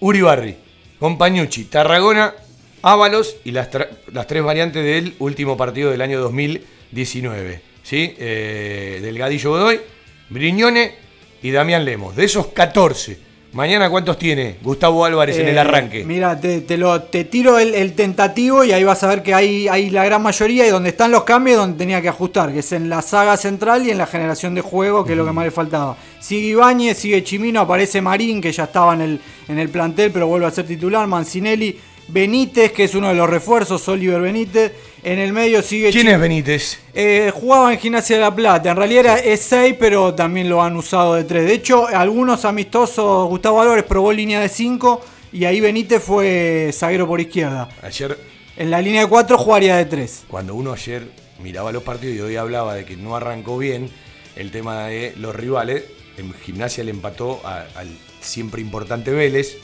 [0.00, 0.56] Uribarri,
[0.98, 2.34] Compañucci, Tarragona,
[2.82, 3.68] Ábalos y las,
[4.12, 7.62] las tres variantes del último partido del año 2019.
[7.82, 8.14] ¿sí?
[8.18, 9.80] Eh, Delgadillo Godoy,
[10.30, 10.94] Briñone
[11.42, 12.16] y Damián Lemos.
[12.16, 13.18] De esos 14,
[13.52, 16.04] mañana cuántos tiene Gustavo Álvarez en el Eh, arranque.
[16.04, 19.34] Mira, te, te lo, te tiro el, el tentativo y ahí vas a ver que
[19.34, 22.60] hay, hay la gran mayoría y donde están los cambios donde tenía que ajustar, que
[22.60, 25.32] es en la saga central y en la generación de juego, que es lo que
[25.32, 25.96] más le faltaba.
[26.20, 30.26] Sigue Ibáñez, sigue Chimino, aparece Marín, que ya estaba en el, en el plantel, pero
[30.26, 34.72] vuelve a ser titular, Mancinelli, Benítez, que es uno de los refuerzos, Oliver Benítez.
[35.04, 36.78] En el medio sigue ¿Quién es Benítez?
[36.94, 38.70] eh, jugaba en Gimnasia de la Plata.
[38.70, 41.44] En realidad era es 6, pero también lo han usado de 3.
[41.44, 45.00] De hecho, algunos amistosos, Gustavo Álvarez probó línea de 5
[45.32, 47.68] y ahí Benítez fue zaguero por izquierda.
[47.82, 48.16] Ayer
[48.56, 50.24] En la línea de 4 jugaría de 3.
[50.28, 51.02] cuando uno ayer
[51.42, 53.90] miraba los partidos y hoy hablaba de que no arrancó bien
[54.36, 55.82] el tema de los rivales,
[56.16, 57.88] en gimnasia le empató al
[58.20, 59.56] siempre importante Vélez,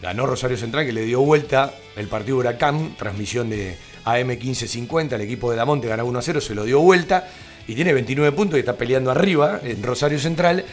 [0.00, 5.22] ganó Rosario Central que le dio vuelta el partido Huracán, transmisión de AM 1550, el
[5.22, 7.28] equipo de Damonte ganó 1 a 0, se lo dio vuelta
[7.66, 10.64] y tiene 29 puntos y está peleando arriba en Rosario Central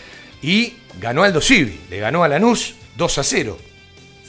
[0.41, 3.57] y ganó Aldo Civi, le ganó a Lanús 2 a 0.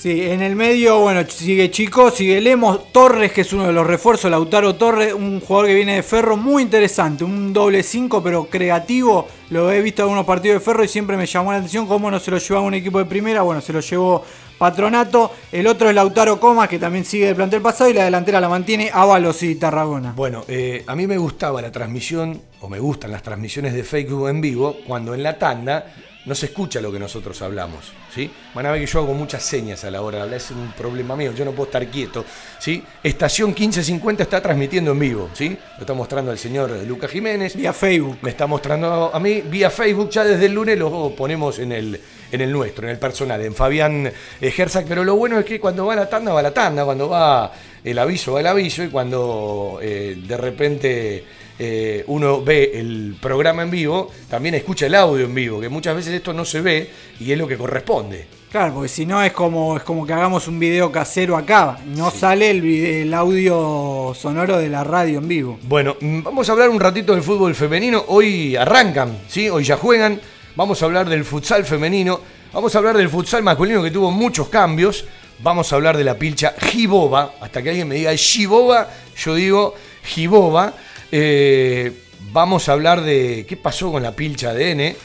[0.00, 3.86] Sí, en el medio, bueno, sigue Chico, sigue Lemos, Torres, que es uno de los
[3.86, 8.46] refuerzos, Lautaro Torres, un jugador que viene de Ferro, muy interesante, un doble 5, pero
[8.46, 9.28] creativo.
[9.50, 12.10] Lo he visto en algunos partidos de Ferro y siempre me llamó la atención cómo
[12.10, 14.24] no se lo llevaba un equipo de primera, bueno, se lo llevó
[14.60, 15.32] Patronato.
[15.50, 18.48] El otro es Lautaro Comas, que también sigue del plantel pasado, y la delantera la
[18.50, 20.12] mantiene Ábalos y Tarragona.
[20.12, 24.28] Bueno, eh, a mí me gustaba la transmisión, o me gustan las transmisiones de Facebook
[24.28, 25.86] en vivo, cuando en la tanda
[26.26, 28.30] no se escucha lo que nosotros hablamos, ¿sí?
[28.54, 30.72] Van a ver que yo hago muchas señas a la hora de hablar, es un
[30.72, 32.26] problema mío, yo no puedo estar quieto,
[32.58, 32.84] ¿sí?
[33.02, 35.56] Estación 1550 está transmitiendo en vivo, ¿sí?
[35.76, 37.56] Lo está mostrando el señor Lucas Jiménez.
[37.56, 38.18] Vía Facebook.
[38.20, 42.00] Me está mostrando a mí vía Facebook, ya desde el lunes lo ponemos en el,
[42.32, 44.06] en el nuestro, en el personal, en Fabián
[44.40, 44.84] eh, Herzog.
[44.86, 47.98] Pero lo bueno es que cuando va la tanda, va la tanda, cuando va el
[47.98, 51.24] aviso, va el aviso, y cuando eh, de repente
[51.58, 55.94] eh, uno ve el programa en vivo, también escucha el audio en vivo, que muchas
[55.94, 56.90] veces esto no se ve
[57.20, 58.40] y es lo que corresponde.
[58.50, 61.78] Claro, porque si no es como, es como que hagamos un video casero acá.
[61.86, 65.58] No sale el, el audio sonoro de la radio en vivo.
[65.62, 68.04] Bueno, mm, vamos a hablar un ratito del fútbol femenino.
[68.08, 69.48] Hoy arrancan, ¿sí?
[69.48, 70.20] Hoy ya juegan.
[70.60, 72.20] Vamos a hablar del futsal femenino.
[72.52, 75.06] Vamos a hablar del futsal masculino que tuvo muchos cambios.
[75.38, 77.36] Vamos a hablar de la pilcha Giboba.
[77.40, 80.74] Hasta que alguien me diga Giboba, yo digo Giboba.
[81.10, 84.96] Eh, vamos a hablar de qué pasó con la pilcha de N.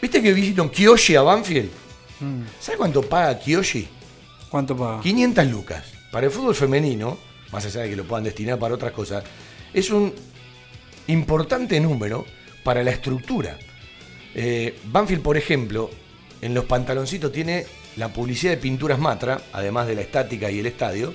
[0.00, 1.68] ¿Viste que vino Kiyoshi a Banfield?
[2.58, 3.86] ¿Sabes cuánto paga Kiyoshi?
[4.48, 5.02] ¿Cuánto paga?
[5.02, 5.84] 500 lucas.
[6.10, 7.18] Para el fútbol femenino,
[7.52, 9.24] más allá de que lo puedan destinar para otras cosas,
[9.74, 10.14] es un
[11.08, 12.24] importante número
[12.64, 13.58] para la estructura.
[14.34, 15.90] Eh, Banfield, por ejemplo,
[16.40, 17.66] en los pantaloncitos tiene
[17.96, 21.14] la publicidad de Pinturas Matra, además de la estática y el estadio.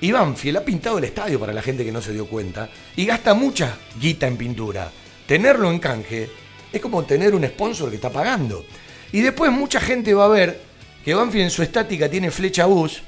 [0.00, 3.04] Y Banfield ha pintado el estadio para la gente que no se dio cuenta y
[3.04, 4.90] gasta mucha guita en pintura.
[5.26, 6.30] Tenerlo en canje
[6.72, 8.64] es como tener un sponsor que está pagando.
[9.12, 10.60] Y después mucha gente va a ver
[11.04, 13.02] que Banfield en su estática tiene flecha bus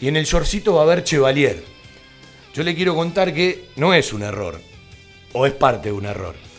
[0.00, 1.62] y en el shortcito va a haber Chevalier.
[2.54, 4.60] Yo le quiero contar que no es un error,
[5.32, 6.49] o es parte de un error.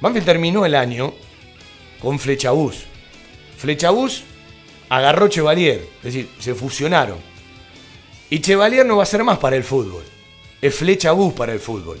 [0.00, 1.14] Banfield terminó el año
[2.00, 2.84] con Flecha Bus.
[3.56, 4.22] Flecha Bus
[4.88, 7.18] agarró Chevalier, es decir, se fusionaron.
[8.28, 10.04] Y Chevalier no va a ser más para el fútbol,
[10.60, 11.98] es Flecha Bus para el fútbol.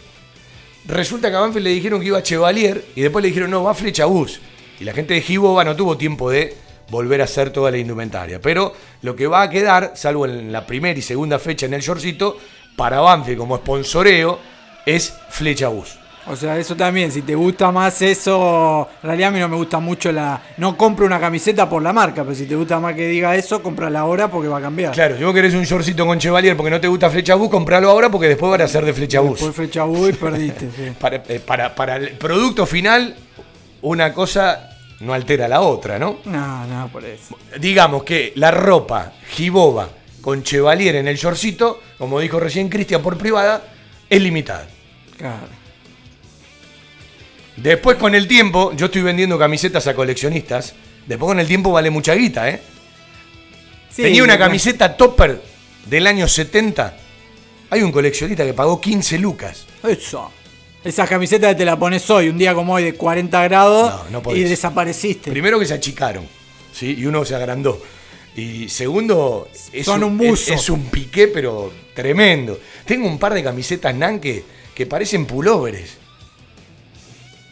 [0.86, 3.74] Resulta que a Banfield le dijeron que iba Chevalier y después le dijeron no, va
[3.74, 4.40] Flecha Bus.
[4.78, 6.54] Y la gente de Giboba no tuvo tiempo de
[6.90, 8.40] volver a hacer toda la indumentaria.
[8.40, 11.80] Pero lo que va a quedar, salvo en la primera y segunda fecha en el
[11.80, 12.38] shortcito,
[12.76, 14.38] para Banfield como sponsoreo,
[14.84, 15.98] es Flecha Bus.
[16.28, 19.56] O sea, eso también, si te gusta más eso, en realidad a mí no me
[19.56, 20.42] gusta mucho la...
[20.56, 23.62] No compro una camiseta por la marca, pero si te gusta más que diga eso,
[23.62, 24.92] cómprala ahora porque va a cambiar.
[24.92, 27.88] Claro, si vos querés un shortcito con Chevalier porque no te gusta Flecha Bus, compralo
[27.90, 29.38] ahora porque después van a ser de Flecha Bus.
[29.40, 30.68] Después fecha U y perdiste.
[30.76, 30.92] sí.
[30.98, 33.14] Para, eh, para- para el producto final,
[33.82, 34.70] una cosa
[35.00, 36.18] no altera la otra, ¿no?
[36.24, 37.36] No, no, por eso.
[37.60, 39.88] Digamos que la ropa Giboba
[40.22, 43.62] con Chevalier en el shortcito, como dijo recién Cristian por privada,
[44.10, 44.66] es limitada.
[45.16, 45.46] Claro.
[47.56, 50.74] Después con el tiempo, yo estoy vendiendo camisetas a coleccionistas.
[51.06, 52.60] Después con el tiempo vale mucha guita, ¿eh?
[53.90, 55.40] Sí, Tenía una bueno, camiseta topper
[55.86, 56.96] del año 70.
[57.70, 59.66] Hay un coleccionista que pagó 15 lucas.
[59.82, 60.30] Eso.
[60.84, 64.36] Esas camisetas te la pones hoy, un día como hoy de 40 grados No, no
[64.36, 65.30] y desapareciste.
[65.30, 66.28] Primero que se achicaron,
[66.72, 66.94] ¿sí?
[66.98, 67.82] Y uno se agrandó.
[68.36, 70.52] Y segundo, es Son un buzo.
[70.52, 72.60] Es, es un piqué, pero tremendo.
[72.84, 74.44] Tengo un par de camisetas Nan que,
[74.74, 75.96] que parecen pulóveres.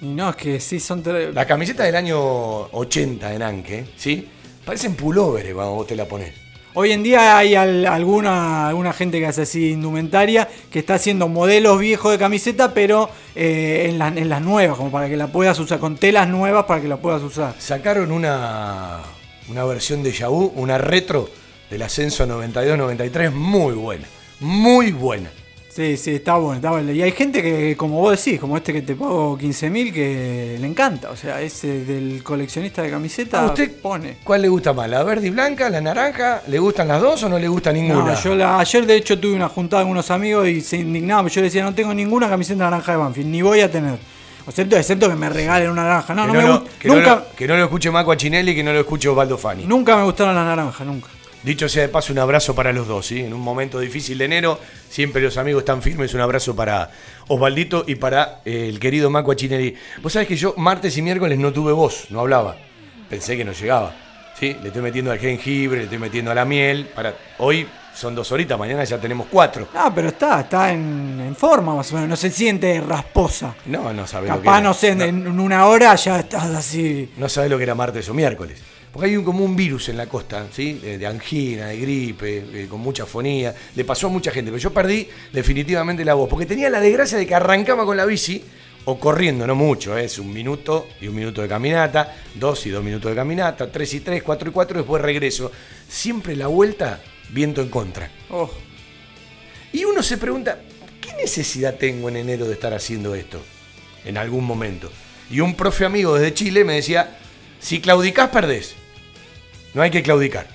[0.04, 1.02] Y no, es que sí son...
[1.32, 4.28] La camiseta del año 80 de Nanke, ¿sí?
[4.62, 6.30] Parecen pulóveres cuando vos te la pones.
[6.74, 11.26] Hoy en día hay al- alguna, alguna gente que hace así indumentaria que está haciendo
[11.28, 15.28] modelos viejos de camiseta, pero eh, en, las- en las nuevas, como para que la
[15.28, 17.54] puedas usar, con telas nuevas para que la puedas usar.
[17.58, 19.00] Sacaron una,
[19.48, 21.30] una versión de Yahoo, una retro
[21.70, 24.04] del ascenso 92-93, muy buena.
[24.40, 25.30] Muy buena.
[25.74, 26.92] Sí, sí, está bueno, está bueno.
[26.92, 30.56] Y hay gente que, como vos decís, como este que te pago 15 mil, que
[30.60, 31.10] le encanta.
[31.10, 34.18] O sea, ese del coleccionista de camiseta ¿A usted pone.
[34.22, 34.88] cuál le gusta más?
[34.88, 35.68] ¿La verde y blanca?
[35.70, 36.42] ¿La naranja?
[36.46, 38.12] ¿Le gustan las dos o no le gusta ninguna?
[38.12, 41.26] No, yo la- ayer de hecho tuve una juntada con unos amigos y se indignaban.
[41.28, 43.98] Yo decía, no tengo ninguna camiseta naranja de Banfield, ni voy a tener.
[44.46, 46.14] Excepto, excepto que me regalen una naranja.
[46.14, 48.52] No, que, no no me gu- que no nunca, que no lo escuche Maco Achinelli
[48.52, 49.64] y que no lo escuche Osvaldo Fani.
[49.66, 51.08] nunca me gustaron las naranjas, nunca.
[51.44, 53.20] Dicho sea de paso, un abrazo para los dos, ¿sí?
[53.20, 56.14] En un momento difícil de enero, siempre los amigos están firmes.
[56.14, 56.90] Un abrazo para
[57.28, 59.74] Osvaldito y para eh, el querido Maco Achinelli.
[60.02, 62.56] Vos sabés que yo martes y miércoles no tuve voz, no hablaba.
[63.10, 63.94] Pensé que no llegaba.
[64.40, 64.56] ¿sí?
[64.62, 66.88] Le estoy metiendo al jengibre, le estoy metiendo a la miel.
[66.94, 67.14] Para...
[67.36, 69.68] Hoy son dos horitas, mañana ya tenemos cuatro.
[69.74, 72.08] Ah, pero está, está en, en forma más o menos.
[72.08, 73.54] No se siente rasposa.
[73.66, 74.66] No, no sabés lo que Capaz, era.
[74.68, 77.12] no sé, en, No, en una hora ya estás así.
[77.18, 78.62] no sabés lo que era martes o miércoles.
[78.94, 80.74] Porque hay un, como un virus en la costa, ¿sí?
[80.74, 83.52] De, angina, de gripe, eh, con mucha fonía.
[83.74, 86.28] Le pasó a mucha gente, pero yo perdí definitivamente la voz.
[86.28, 88.40] Porque tenía la desgracia de que arrancaba con la bici,
[88.84, 90.04] o corriendo, no mucho, ¿eh?
[90.04, 93.92] es un minuto y un minuto de caminata, dos y dos minutos de caminata, tres
[93.94, 95.50] y tres, cuatro y cuatro, después regreso.
[95.88, 98.08] Siempre la vuelta, viento en contra.
[98.30, 98.48] Oh,
[99.72, 100.60] Y uno se pregunta,
[101.00, 103.42] ¿qué necesidad tengo en enero de estar haciendo esto?
[104.04, 104.88] En algún momento.
[105.30, 107.18] Y un profe amigo desde Chile me decía,
[107.58, 108.83] si claudicás, perdés.
[109.74, 110.46] No hay que claudicar.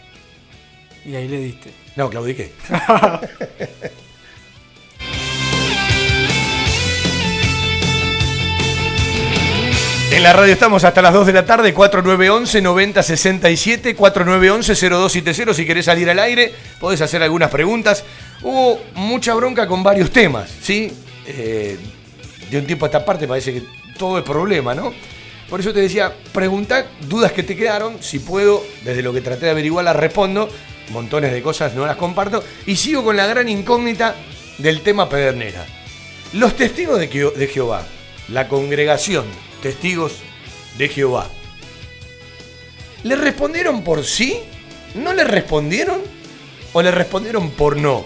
[1.05, 1.71] y ahí le diste.
[1.95, 2.51] No, claudiqué.
[10.11, 15.53] En la radio estamos hasta las 2 de la tarde, 4911-9067, 4911-0270.
[15.53, 18.03] Si querés salir al aire, podés hacer algunas preguntas.
[18.41, 20.91] Hubo mucha bronca con varios temas, ¿sí?
[21.27, 21.77] Eh,
[22.49, 23.61] de un tiempo a esta parte parece que
[23.97, 24.91] todo es problema, ¿no?
[25.49, 29.45] Por eso te decía, pregunta dudas que te quedaron, si puedo, desde lo que traté
[29.45, 30.49] de averiguar las respondo,
[30.91, 34.15] montones de cosas no las comparto, y sigo con la gran incógnita
[34.59, 35.65] del tema Pedernera.
[36.33, 37.83] Los testigos de, de Jehová,
[38.27, 39.25] la congregación
[39.61, 40.17] testigos
[40.77, 41.27] de Jehová,
[43.03, 44.39] ¿le respondieron por sí?
[44.93, 46.01] ¿No le respondieron?
[46.73, 48.05] ¿O le respondieron por no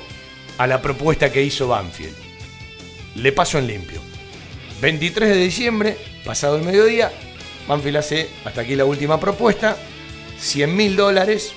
[0.57, 2.15] a la propuesta que hizo Banfield?
[3.15, 3.99] Le paso en limpio.
[4.81, 7.11] 23 de diciembre, pasado el mediodía,
[7.68, 9.78] Banfield hace hasta aquí la última propuesta,
[10.39, 11.53] 100 mil dólares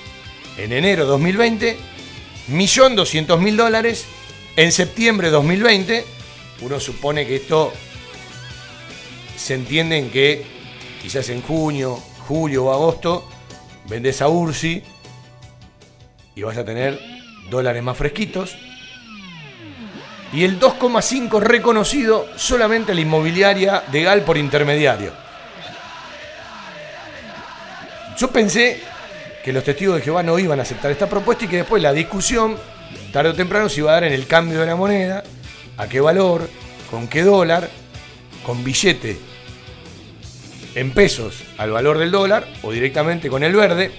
[0.57, 1.77] en enero 2020,
[2.51, 4.07] 1.200.000 dólares
[4.57, 6.05] en septiembre 2020.
[6.63, 7.73] Uno supone que esto
[9.37, 10.45] se entiende en que
[11.03, 13.29] quizás en junio, julio o agosto
[13.89, 14.83] vendes a Ursi
[16.35, 17.01] y vas a tener
[17.51, 18.57] dólares más fresquitos.
[20.33, 25.26] Y el 2,5 reconocido solamente la inmobiliaria de Gal por intermediario.
[28.19, 28.81] Yo pensé
[29.45, 31.93] que los testigos de Jehová no iban a aceptar esta propuesta y que después la
[31.93, 32.57] discusión,
[33.13, 35.23] tarde o temprano, se iba a dar en el cambio de la moneda,
[35.77, 36.49] a qué valor,
[36.91, 37.69] con qué dólar,
[38.45, 39.19] con billete
[40.75, 43.91] en pesos al valor del dólar o directamente con el verde.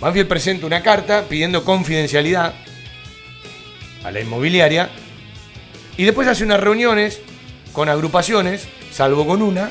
[0.00, 2.54] Banfield presenta una carta pidiendo confidencialidad
[4.04, 4.90] a la inmobiliaria
[5.96, 7.20] y después hace unas reuniones
[7.72, 9.70] con agrupaciones, salvo con una,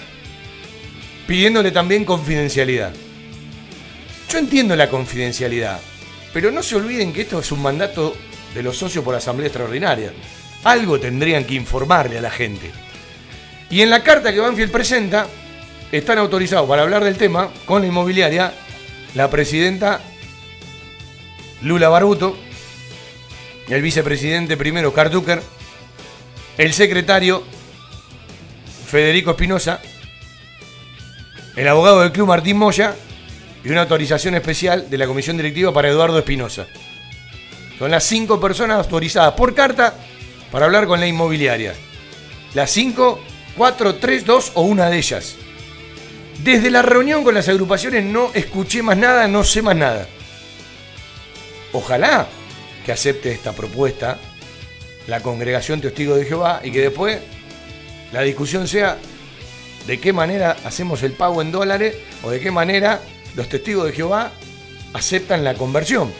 [1.27, 2.93] pidiéndole también confidencialidad.
[4.29, 5.79] Yo entiendo la confidencialidad,
[6.33, 8.15] pero no se olviden que esto es un mandato
[8.53, 10.11] de los socios por asamblea extraordinaria.
[10.63, 12.71] Algo tendrían que informarle a la gente.
[13.69, 15.27] Y en la carta que Banfield presenta,
[15.91, 18.53] están autorizados para hablar del tema con la inmobiliaria
[19.15, 20.01] la presidenta
[21.61, 22.37] Lula Barbuto,
[23.69, 25.41] el vicepresidente primero Oscar Ducker,
[26.57, 27.43] el secretario
[28.87, 29.81] Federico Espinosa,
[31.55, 32.95] el abogado del club Martín Moya
[33.67, 36.67] y una autorización especial de la comisión directiva para Eduardo Espinosa.
[37.77, 39.93] Son las cinco personas autorizadas por carta
[40.53, 41.73] para hablar con la inmobiliaria.
[42.53, 43.19] Las cinco,
[43.57, 45.35] cuatro, tres, dos o una de ellas.
[46.45, 50.07] Desde la reunión con las agrupaciones no escuché más nada, no sé más nada.
[51.73, 52.25] Ojalá
[52.85, 54.17] que acepte esta propuesta
[55.07, 57.19] la congregación Testigo de Jehová y que después
[58.13, 58.97] la discusión sea
[59.85, 63.01] de qué manera hacemos el pago en dólares o de qué manera
[63.37, 64.31] los testigos de Jehová
[64.93, 66.11] aceptan la conversión.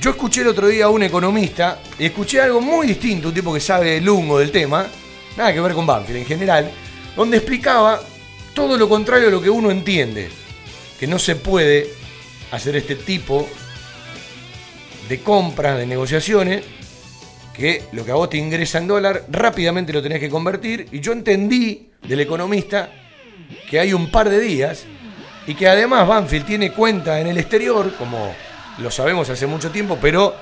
[0.00, 3.52] Yo escuché el otro día a un economista y escuché algo muy distinto, un tipo
[3.52, 4.86] que sabe el humo del tema,
[5.36, 6.70] nada que ver con Banfield en general,
[7.16, 8.00] donde explicaba
[8.54, 10.28] todo lo contrario a lo que uno entiende,
[10.98, 11.88] que no se puede
[12.50, 13.48] hacer este tipo
[15.08, 16.64] de compras, de negociaciones,
[17.54, 21.00] que lo que a vos te ingresa en dólar, rápidamente lo tenés que convertir, y
[21.00, 22.92] yo entendí del economista
[23.70, 24.84] que hay un par de días
[25.46, 28.34] y que además Banfield tiene cuenta en el exterior, como
[28.78, 30.34] lo sabemos hace mucho tiempo, pero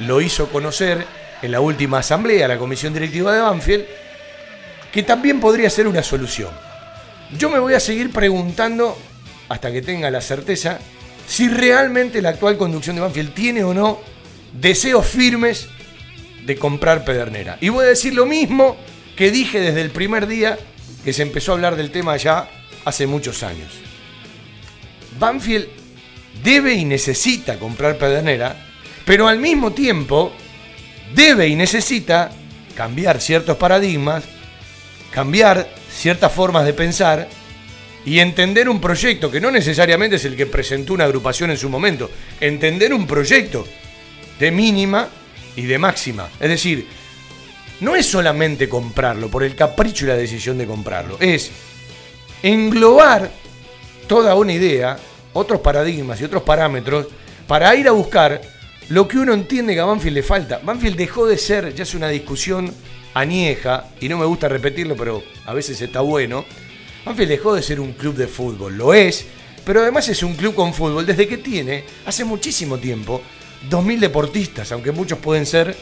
[0.00, 1.04] lo hizo conocer
[1.42, 3.84] en la última asamblea, la comisión directiva de Banfield,
[4.92, 6.50] que también podría ser una solución.
[7.36, 8.96] Yo me voy a seguir preguntando,
[9.48, 10.78] hasta que tenga la certeza,
[11.26, 14.00] si realmente la actual conducción de Banfield tiene o no
[14.52, 15.68] deseos firmes
[16.44, 17.58] de comprar Pedernera.
[17.60, 18.76] Y voy a decir lo mismo
[19.16, 20.58] que dije desde el primer día
[21.04, 22.48] que se empezó a hablar del tema ya
[22.84, 23.85] hace muchos años.
[25.18, 25.66] Banfield
[26.42, 28.56] debe y necesita comprar Pedernera,
[29.04, 30.32] pero al mismo tiempo
[31.14, 32.30] debe y necesita
[32.74, 34.24] cambiar ciertos paradigmas,
[35.10, 37.28] cambiar ciertas formas de pensar
[38.04, 41.68] y entender un proyecto que no necesariamente es el que presentó una agrupación en su
[41.68, 42.10] momento,
[42.40, 43.66] entender un proyecto
[44.38, 45.08] de mínima
[45.56, 46.28] y de máxima.
[46.38, 46.86] Es decir,
[47.80, 51.50] no es solamente comprarlo por el capricho y la decisión de comprarlo, es
[52.42, 53.30] englobar
[54.06, 54.98] toda una idea,
[55.32, 57.06] otros paradigmas y otros parámetros
[57.46, 58.40] para ir a buscar
[58.88, 60.60] lo que uno entiende que a Banfield le falta.
[60.62, 62.72] Banfield dejó de ser, ya es una discusión
[63.14, 66.44] anieja, y no me gusta repetirlo, pero a veces está bueno.
[67.04, 69.26] Banfield dejó de ser un club de fútbol, lo es,
[69.64, 73.22] pero además es un club con fútbol desde que tiene, hace muchísimo tiempo,
[73.70, 75.74] 2.000 deportistas, aunque muchos pueden ser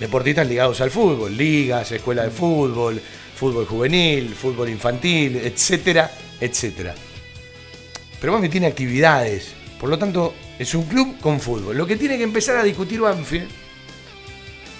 [0.00, 3.00] deportistas ligados al fútbol, ligas, escuela de fútbol,
[3.36, 6.10] fútbol juvenil, fútbol infantil, etcétera,
[6.40, 6.94] etcétera.
[8.22, 11.76] Pero Banfield tiene actividades, por lo tanto es un club con fútbol.
[11.76, 13.48] Lo que tiene que empezar a discutir Banfield,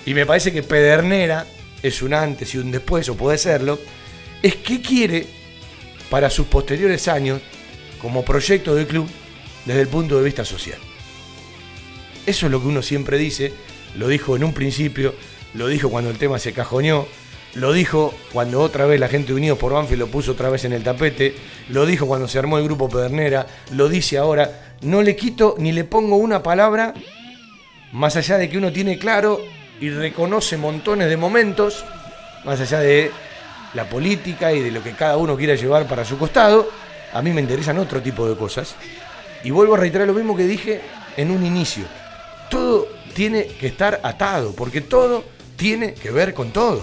[0.07, 1.45] y me parece que Pedernera
[1.83, 3.81] es un antes y un después, o puede serlo,
[4.41, 5.27] es qué quiere
[6.09, 7.41] para sus posteriores años
[8.01, 9.09] como proyecto del club
[9.65, 10.79] desde el punto de vista social.
[12.25, 13.53] Eso es lo que uno siempre dice,
[13.97, 15.17] lo dijo en un principio,
[15.55, 17.09] lo dijo cuando el tema se cajoneó,
[17.55, 20.73] lo dijo cuando otra vez la gente Unidos por Banfield lo puso otra vez en
[20.73, 21.35] el tapete,
[21.69, 24.75] lo dijo cuando se armó el grupo Pedernera, lo dice ahora.
[24.83, 26.95] No le quito ni le pongo una palabra,
[27.93, 29.41] más allá de que uno tiene claro
[29.81, 31.85] y reconoce montones de momentos,
[32.45, 33.11] más allá de
[33.75, 36.69] la política y de lo que cada uno quiera llevar para su costado,
[37.13, 38.75] a mí me interesan otro tipo de cosas.
[39.45, 40.81] Y vuelvo a reiterar lo mismo que dije
[41.17, 41.85] en un inicio.
[42.49, 45.25] Todo tiene que estar atado, porque todo
[45.57, 46.83] tiene que ver con todo.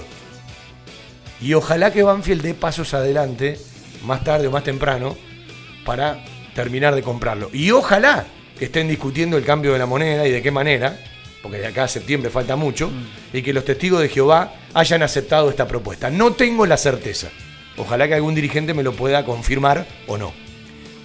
[1.42, 3.60] Y ojalá que Banfield dé pasos adelante,
[4.04, 5.16] más tarde o más temprano,
[5.86, 6.24] para
[6.54, 7.50] terminar de comprarlo.
[7.54, 8.26] Y ojalá
[8.58, 11.00] que estén discutiendo el cambio de la moneda y de qué manera,
[11.42, 12.92] porque de acá a septiembre falta mucho,
[13.32, 16.10] y que los testigos de Jehová hayan aceptado esta propuesta.
[16.10, 17.30] No tengo la certeza.
[17.78, 20.49] Ojalá que algún dirigente me lo pueda confirmar o no.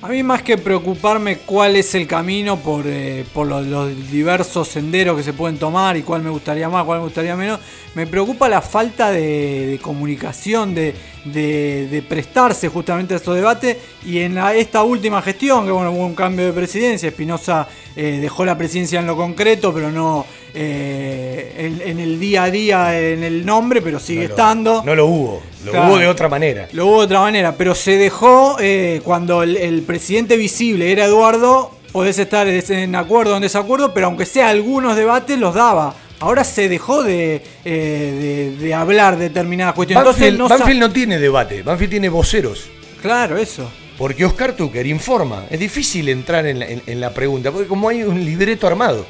[0.05, 4.69] A mí más que preocuparme cuál es el camino por, eh, por los, los diversos
[4.69, 7.59] senderos que se pueden tomar y cuál me gustaría más, cuál me gustaría menos,
[7.95, 10.95] me preocupa la falta de, de comunicación, de,
[11.25, 13.79] de- de prestarse justamente a estos debates.
[14.05, 18.19] Y en la- esta última gestión, que bueno, hubo un cambio de presidencia, Espinosa eh,
[18.21, 23.01] dejó la presidencia en lo concreto, pero no eh, en, en el día a día,
[23.01, 24.83] en el nombre, pero sigue No lo- estando.
[24.85, 25.89] No lo hubo, lo Claro.
[25.89, 26.69] hubo de otra manera.
[26.73, 31.05] Lo hubo de otra manera, pero se dejó eh, cuando el, el presidente visible era
[31.07, 35.95] Eduardo, podés estar en acuerdo o en desacuerdo, pero aunque sea algunos debates los daba.
[36.21, 40.05] Ahora se dejó de, eh, de, de hablar determinadas cuestiones.
[40.05, 42.67] Banfield, Entonces no sa- Banfield no tiene debate, Banfield tiene voceros.
[43.03, 43.71] Claro, eso.
[43.99, 45.45] Porque Oscar Tucker informa.
[45.51, 49.05] Es difícil entrar en la, en- en la pregunta, porque como hay un libreto armado.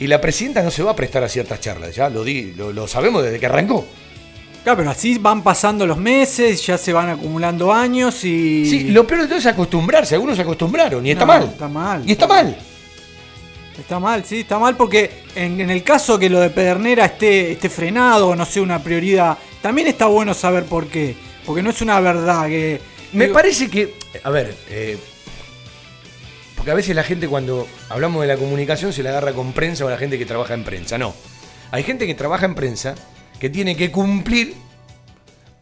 [0.00, 2.72] Y la presidenta no se va a prestar a ciertas charlas, ya lo, di, lo,
[2.72, 3.86] lo sabemos desde que arrancó.
[4.62, 8.64] Claro, pero así van pasando los meses, ya se van acumulando años y.
[8.68, 10.14] Sí, lo peor de todo es acostumbrarse.
[10.14, 11.42] Algunos se acostumbraron y está No, mal.
[11.44, 12.02] está mal.
[12.06, 12.56] Y está mal.
[13.78, 17.52] Está mal, sí, está mal porque en, en el caso que lo de Pedernera esté,
[17.52, 21.16] esté frenado o no sea una prioridad, también está bueno saber por qué.
[21.44, 22.80] Porque no es una verdad que.
[23.12, 24.96] Me digo, parece que, a ver, eh,
[26.54, 29.84] porque a veces la gente cuando hablamos de la comunicación se la agarra con prensa
[29.84, 30.98] o la gente que trabaja en prensa.
[30.98, 31.12] No.
[31.72, 32.94] Hay gente que trabaja en prensa
[33.42, 34.54] que tiene que cumplir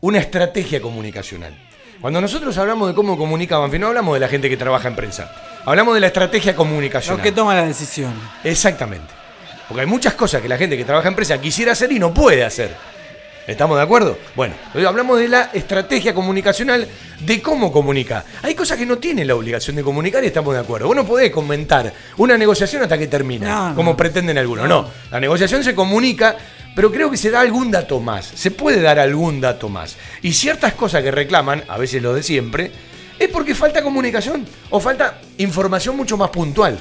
[0.02, 1.56] una estrategia comunicacional.
[1.98, 5.32] Cuando nosotros hablamos de cómo comunica no hablamos de la gente que trabaja en prensa.
[5.64, 7.22] Hablamos de la estrategia Los comunicacional.
[7.22, 8.12] que toman la decisión.
[8.44, 9.06] Exactamente.
[9.66, 12.12] Porque hay muchas cosas que la gente que trabaja en empresa quisiera hacer y no
[12.12, 12.76] puede hacer.
[13.46, 14.18] ¿Estamos de acuerdo?
[14.36, 14.54] Bueno,
[14.86, 16.86] hablamos de la estrategia comunicacional,
[17.20, 18.26] de cómo comunica.
[18.42, 20.86] Hay cosas que no tienen la obligación de comunicar y estamos de acuerdo.
[20.86, 23.74] Vos no podés comentar una negociación hasta que termina, No, no.
[23.74, 24.68] como pretenden algunos.
[24.68, 26.36] No, la negociación se comunica,
[26.74, 28.26] pero creo que se da algún dato más.
[28.26, 29.96] Se puede dar algún dato más.
[30.22, 32.70] Y ciertas cosas que reclaman, a veces lo de siempre,
[33.18, 36.78] es porque falta comunicación o falta información mucho más puntual.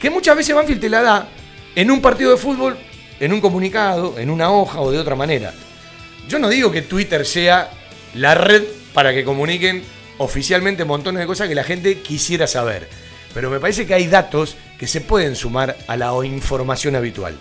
[0.00, 1.28] Que muchas veces Banfield te la da
[1.74, 2.78] en un partido de fútbol,
[3.18, 5.52] en un comunicado, en una hoja o de otra manera.
[6.28, 7.70] Yo no digo que Twitter sea
[8.14, 8.62] la red
[8.94, 9.82] para que comuniquen
[10.18, 12.88] oficialmente montones de cosas que la gente quisiera saber.
[13.34, 17.36] Pero me parece que hay datos que se pueden sumar a la información habitual.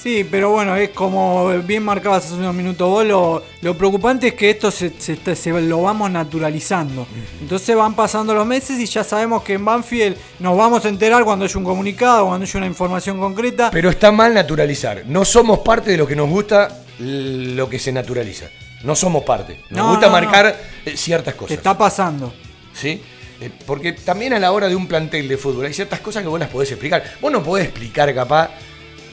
[0.00, 4.34] Sí, pero bueno, es como bien marcabas hace unos minutos vos, lo, lo preocupante es
[4.34, 7.04] que esto se, se está- se lo vamos naturalizando.
[7.40, 11.24] Entonces van pasando los meses y ya sabemos que en Banfield nos vamos a enterar
[11.24, 13.70] cuando haya un comunicado, cuando haya una información concreta.
[13.72, 15.02] Pero está mal naturalizar.
[15.06, 18.46] No somos parte de lo que nos gusta lo que se naturaliza.
[18.84, 19.60] No somos parte.
[19.70, 21.56] Nos No, gusta no, marcar eh, ciertas cosas.
[21.56, 22.32] está pasando.
[22.72, 23.02] ¿sí?
[23.40, 26.28] Eh, Porque también a la hora de un plantel de fútbol hay ciertas cosas que
[26.28, 27.02] vos las podés explicar.
[27.20, 28.50] Vos no podés explicar capaz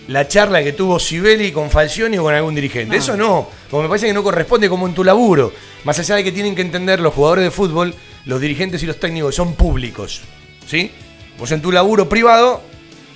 [0.08, 2.96] la charla que tuvo Sibeli con Falcioni o con algún dirigente.
[2.96, 3.02] No.
[3.02, 5.54] Eso no, como me parece que no corresponde como en tu laburo.
[5.84, 7.94] Más allá de que tienen que entender los jugadores de fútbol,
[8.26, 10.22] los dirigentes y los técnicos son públicos.
[10.68, 10.92] ¿Sí?
[11.38, 12.62] Vos en tu laburo privado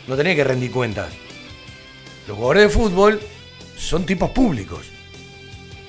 [0.07, 1.11] no tenés que rendir cuentas.
[2.27, 3.19] Los jugadores de fútbol
[3.77, 4.85] son tipos públicos.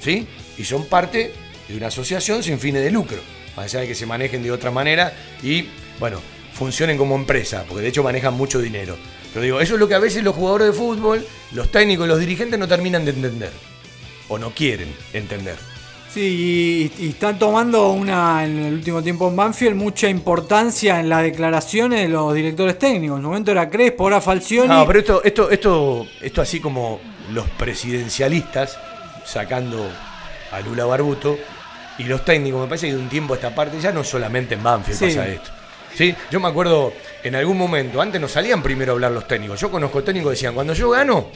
[0.00, 0.26] ¿sí?
[0.58, 1.32] Y son parte
[1.68, 3.18] de una asociación sin fines de lucro,
[3.56, 6.20] más allá de que se manejen de otra manera y, bueno,
[6.52, 8.96] funcionen como empresa, porque de hecho manejan mucho dinero.
[9.32, 12.18] Pero digo, eso es lo que a veces los jugadores de fútbol, los técnicos los
[12.18, 13.52] dirigentes no terminan de entender,
[14.28, 15.56] o no quieren entender.
[16.12, 21.08] Sí, y, y están tomando una en el último tiempo en Banfield mucha importancia en
[21.08, 23.18] las declaraciones de los directores técnicos.
[23.18, 24.66] En su momento era Crespo, ahora Falcioni.
[24.68, 27.00] No, pero esto, esto, esto, esto así como
[27.30, 28.76] los presidencialistas
[29.24, 29.88] sacando
[30.50, 31.38] a Lula Barbuto
[31.98, 34.54] y los técnicos, me parece que de un tiempo a esta parte ya no solamente
[34.54, 35.04] en Banfield Sí.
[35.06, 35.50] pasa esto.
[35.94, 36.14] ¿Sí?
[36.30, 39.60] Yo me acuerdo en algún momento, antes no salían primero a hablar los técnicos.
[39.60, 41.28] Yo conozco técnicos que decían, cuando yo gano,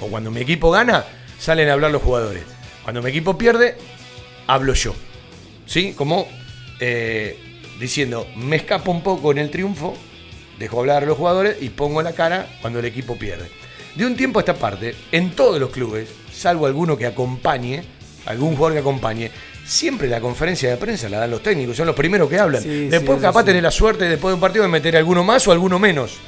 [0.00, 1.04] o cuando mi equipo gana,
[1.38, 2.44] salen a hablar los jugadores.
[2.82, 3.76] Cuando mi equipo pierde,
[4.46, 4.94] hablo yo.
[5.66, 5.94] ¿Sí?
[5.94, 6.28] Como
[6.80, 7.38] eh,
[7.80, 9.96] diciendo, me escapo un poco en el triunfo,
[10.58, 13.50] dejo hablar a los jugadores y pongo la cara cuando el equipo pierde.
[13.94, 17.82] De un tiempo a esta parte, en todos los clubes, salvo alguno que acompañe,
[18.26, 19.30] algún jugador que acompañe,
[19.64, 22.62] siempre la conferencia de prensa la dan los técnicos, son los primeros que hablan.
[22.62, 23.46] Sí, Después sí, capaz sí.
[23.46, 26.18] tenés la suerte después de un partido de meter alguno más o alguno menos.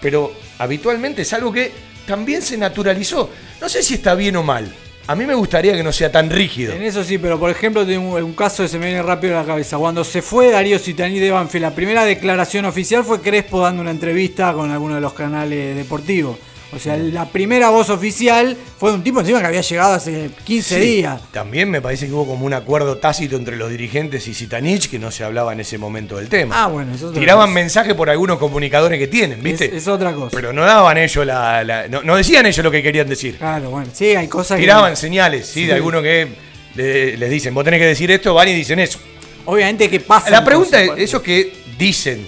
[0.00, 1.70] Pero habitualmente es algo que
[2.06, 3.30] también se naturalizó.
[3.60, 4.72] No sé si está bien o mal.
[5.06, 6.72] A mí me gustaría que no sea tan rígido.
[6.74, 9.36] En eso sí, pero por ejemplo, tengo un, un caso que se me viene rápido
[9.36, 9.76] a la cabeza.
[9.76, 13.90] Cuando se fue Darío Citani de Banfield, la primera declaración oficial fue Crespo dando una
[13.90, 16.38] entrevista con alguno de los canales deportivos.
[16.74, 20.30] O sea, la primera voz oficial fue de un tipo encima que había llegado hace
[20.44, 21.20] 15 Sí, días.
[21.30, 24.98] También me parece que hubo como un acuerdo tácito entre los dirigentes y Zitanich que
[24.98, 26.64] no se hablaba en ese momento del tema.
[26.64, 27.54] Ah, bueno, eso es Tiraban cosa.
[27.54, 29.66] mensajes por algunos comunicadores que tienen, ¿viste?
[29.66, 30.34] Es, es otra cosa.
[30.34, 31.62] Pero no daban ellos la.
[31.62, 33.36] la- no, no decían ellos lo que querían decir.
[33.36, 34.96] Claro, bueno, sí, hay cosas Tiraban que.
[34.96, 35.60] señales, ¿sí?
[35.60, 35.66] Sí.
[35.66, 36.28] De algunos que
[36.74, 38.98] le- les dicen, vos tenés que decir esto, van y dicen eso.
[39.44, 40.30] Obviamente que pasa.
[40.30, 42.26] La pregunta es, esos que dicen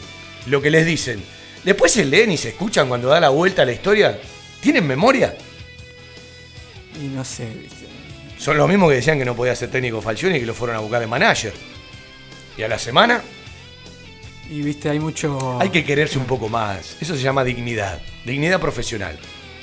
[0.48, 1.22] lo que les dicen,
[1.64, 4.18] después se leen y se escuchan cuando da la vuelta a la historia,
[4.64, 5.36] ¿tienen memoria?
[6.98, 7.86] Y no sé, ¿viste?
[8.38, 10.76] Son los mismos que decían que no podía ser técnico Falcioni y que lo fueron
[10.76, 11.52] a buscar de manager.
[12.56, 13.20] Y a la semana
[14.48, 15.60] Y viste, hay mucho.
[15.60, 16.96] hay que quererse un poco más.
[16.98, 18.00] Eso se llama dignidad.
[18.24, 19.18] Dignidad profesional.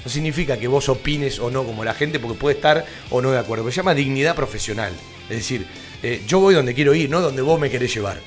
[0.05, 3.31] No significa que vos opines o no como la gente porque puede estar o no
[3.31, 3.63] de acuerdo.
[3.63, 4.93] Pero se llama dignidad profesional.
[5.29, 5.65] Es decir,
[6.03, 8.19] eh, yo voy donde quiero ir, no donde vos me querés llevar.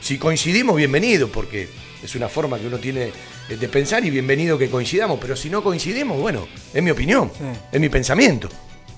[0.00, 1.68] Si coincidimos, bienvenido, porque
[2.02, 3.12] es una forma que uno tiene
[3.48, 5.18] de pensar y bienvenido que coincidamos.
[5.20, 7.44] Pero si no coincidimos, bueno, es mi opinión, Sí.
[7.72, 8.48] es mi pensamiento.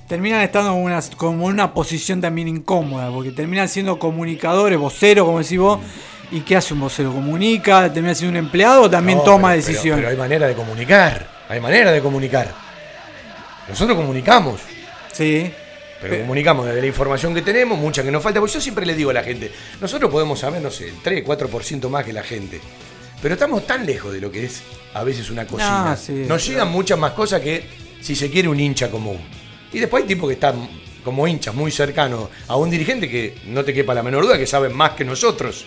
[0.08, 5.24] terminan estando en una, como en una posición también incómoda, porque terminan siendo comunicadores, voceros,
[5.26, 5.80] como decís vos,
[6.30, 7.12] ¿Y qué hace un vocero?
[7.12, 7.92] ¿Comunica?
[7.92, 9.98] ¿Termina siendo un empleado o también No, toma pero- pero- decisiones?
[10.04, 11.28] Pero, hay manera de comunicar.
[11.48, 12.52] Hay manera de comunicar.
[13.68, 14.60] Nosotros comunicamos.
[15.12, 15.50] Sí.
[16.00, 18.40] Pero Pe- comunicamos desde la información que tenemos, mucha que nos falta.
[18.40, 21.22] Porque yo siempre le digo a la gente, nosotros podemos saber, no sé, el 3,
[21.24, 22.60] 4% más que la gente.
[23.26, 24.62] Pero estamos tan lejos de lo que es
[24.94, 25.96] a veces una cocina.
[25.96, 27.64] Sí, nos llegan muchas más cosas que,
[28.00, 29.18] si se quiere, un hincha común.
[29.72, 30.68] Y después hay tipos que están
[31.02, 34.46] como hinchas muy cercanos a un dirigente que no te quepa la menor duda que
[34.46, 35.64] saben más que nosotros.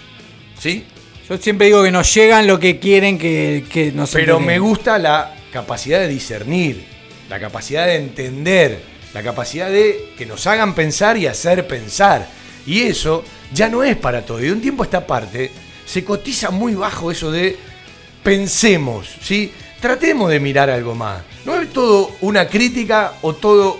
[0.57, 0.86] ¿Sí?
[1.28, 4.47] Yo siempre digo que nos llegan lo que quieren que, que nos Pero enteren.
[4.47, 6.86] me gusta la capacidad de discernir,
[7.30, 8.80] la capacidad de entender,
[9.14, 12.26] la capacidad de que nos hagan pensar y hacer pensar.
[12.66, 14.39] Y eso ya no es para todo.
[14.39, 15.51] Y de un tiempo a esta parte
[15.90, 17.58] se cotiza muy bajo eso de
[18.24, 19.52] pensemos, ¿sí?
[19.82, 21.24] Tratemos de mirar algo más.
[21.46, 23.80] No es todo una crítica o todo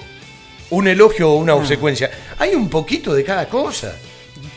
[0.72, 2.10] un elogio o una obsecuencia.
[2.39, 3.93] Hay un poquito de cada cosa.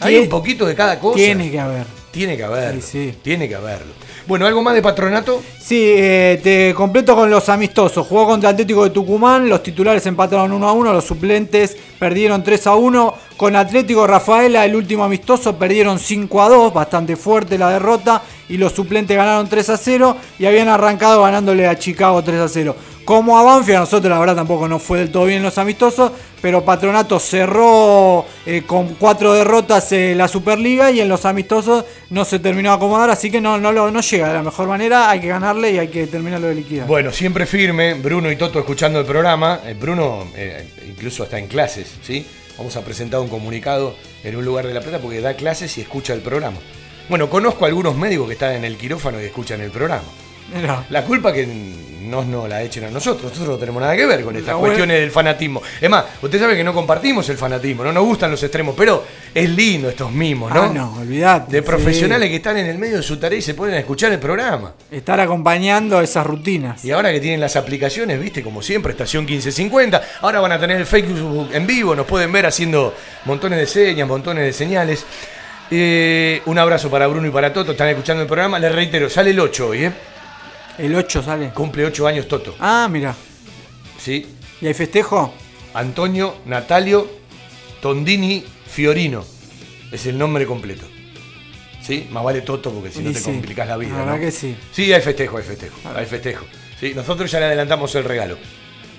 [0.01, 1.17] Hay un poquito de cada cosa.
[1.17, 1.87] Tiene que haber.
[2.13, 2.81] Tiene que haberlo.
[2.81, 3.19] Sí, sí.
[3.23, 3.93] Tiene que haberlo.
[4.27, 5.43] Bueno, ¿algo más de patronato?
[5.59, 8.07] Sí, eh, te completo con los amistosos.
[8.07, 12.67] Jugó contra Atlético de Tucumán, los titulares empataron 1 a 1, los suplentes perdieron 3
[12.69, 13.15] a 1.
[13.37, 18.59] Con Atlético Rafaela, el último amistoso, perdieron 5 a 2, bastante fuerte la derrota, y
[18.59, 22.77] los suplentes ganaron 3 a 0 y habían arrancado ganándole a Chicago 3 a 0.
[23.05, 26.13] Como a Banfield, a nosotros la verdad tampoco nos fue del todo bien los amistosos,
[26.41, 32.25] pero Patronato cerró eh, con cuatro derrotas eh, la Superliga y en los amistosos no
[32.25, 35.11] se terminó de acomodar, así que no, no, lo- no llega de la mejor manera,
[35.11, 36.87] hay que ganarle y hay que terminarlo de liquidar.
[36.87, 39.61] Bueno, siempre firme, Bruno y Toto escuchando el programa.
[39.67, 42.25] Eh, Bruno eh, incluso está en clases, ¿sí?
[42.57, 45.81] Vamos a presentar un comunicado en un lugar de La Plata porque da clases y
[45.81, 46.59] escucha el programa.
[47.09, 50.05] Bueno, conozco a algunos médicos que están en el quirófano y escuchan el programa.
[50.91, 51.47] La culpa que
[52.13, 54.55] no nos la echen a nosotros, nosotros no tenemos nada que ver con estas La
[54.57, 55.63] buena- cuestiones del fanatismo.
[55.81, 59.05] Es más, usted sabe que no compartimos el fanatismo, no nos gustan los extremos, pero
[59.35, 60.63] es lindo estos mimos, ¿no?
[60.65, 61.51] Ah, no, olvidate.
[61.53, 61.65] De sí.
[61.67, 64.19] profesionales que están en el medio de su tarea y se ponen a escuchar el
[64.19, 64.75] programa.
[64.91, 66.85] Estar acompañando esas rutinas.
[66.85, 70.77] Y ahora que tienen las aplicaciones, viste, como siempre, estación 1550, ahora van a tener
[70.77, 72.95] el Facebook en vivo, nos pueden ver haciendo
[73.25, 75.05] montones de señas, montones de señales.
[75.71, 78.59] Eh, un abrazo para Bruno y para Toto, están escuchando el programa.
[78.59, 79.93] Les reitero, sale el 8 hoy, ¿eh?
[80.79, 81.51] El 8 sale.
[81.51, 83.15] Cumple 8 años Toto, Ah, mira.
[83.99, 84.27] ¿sí?
[84.61, 85.33] ¿Y hay festejo?
[85.75, 87.09] Antonio Natalio
[87.81, 89.25] Tondini Fiorino,
[89.91, 90.87] es el nombre completo.
[91.83, 92.07] ¿Sí?
[92.11, 93.91] Más vale Toto porque si no te sí, complicás la vida.
[93.93, 94.21] la verdad ¿no?
[94.21, 94.57] que sí.
[94.71, 96.45] Sí, hay festejo, hay festejo, hay festejo.
[96.79, 98.39] Sí, nosotros ya le adelantamos el regalo.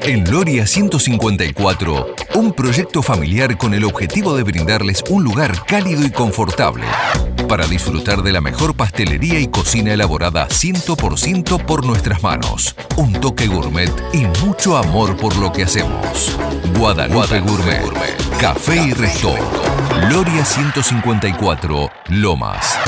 [0.06, 6.10] En Loria 154, un proyecto familiar con el objetivo de brindarles un lugar cálido y
[6.10, 6.84] confortable
[7.48, 13.48] para disfrutar de la mejor pastelería y cocina elaborada 100% por nuestras manos, un toque
[13.48, 16.38] gourmet y mucho amor por lo que hacemos.
[16.78, 17.82] Guadalupe, Gourmet,
[18.38, 19.34] Café y Resto,
[20.08, 22.78] Loria 154, Lomas.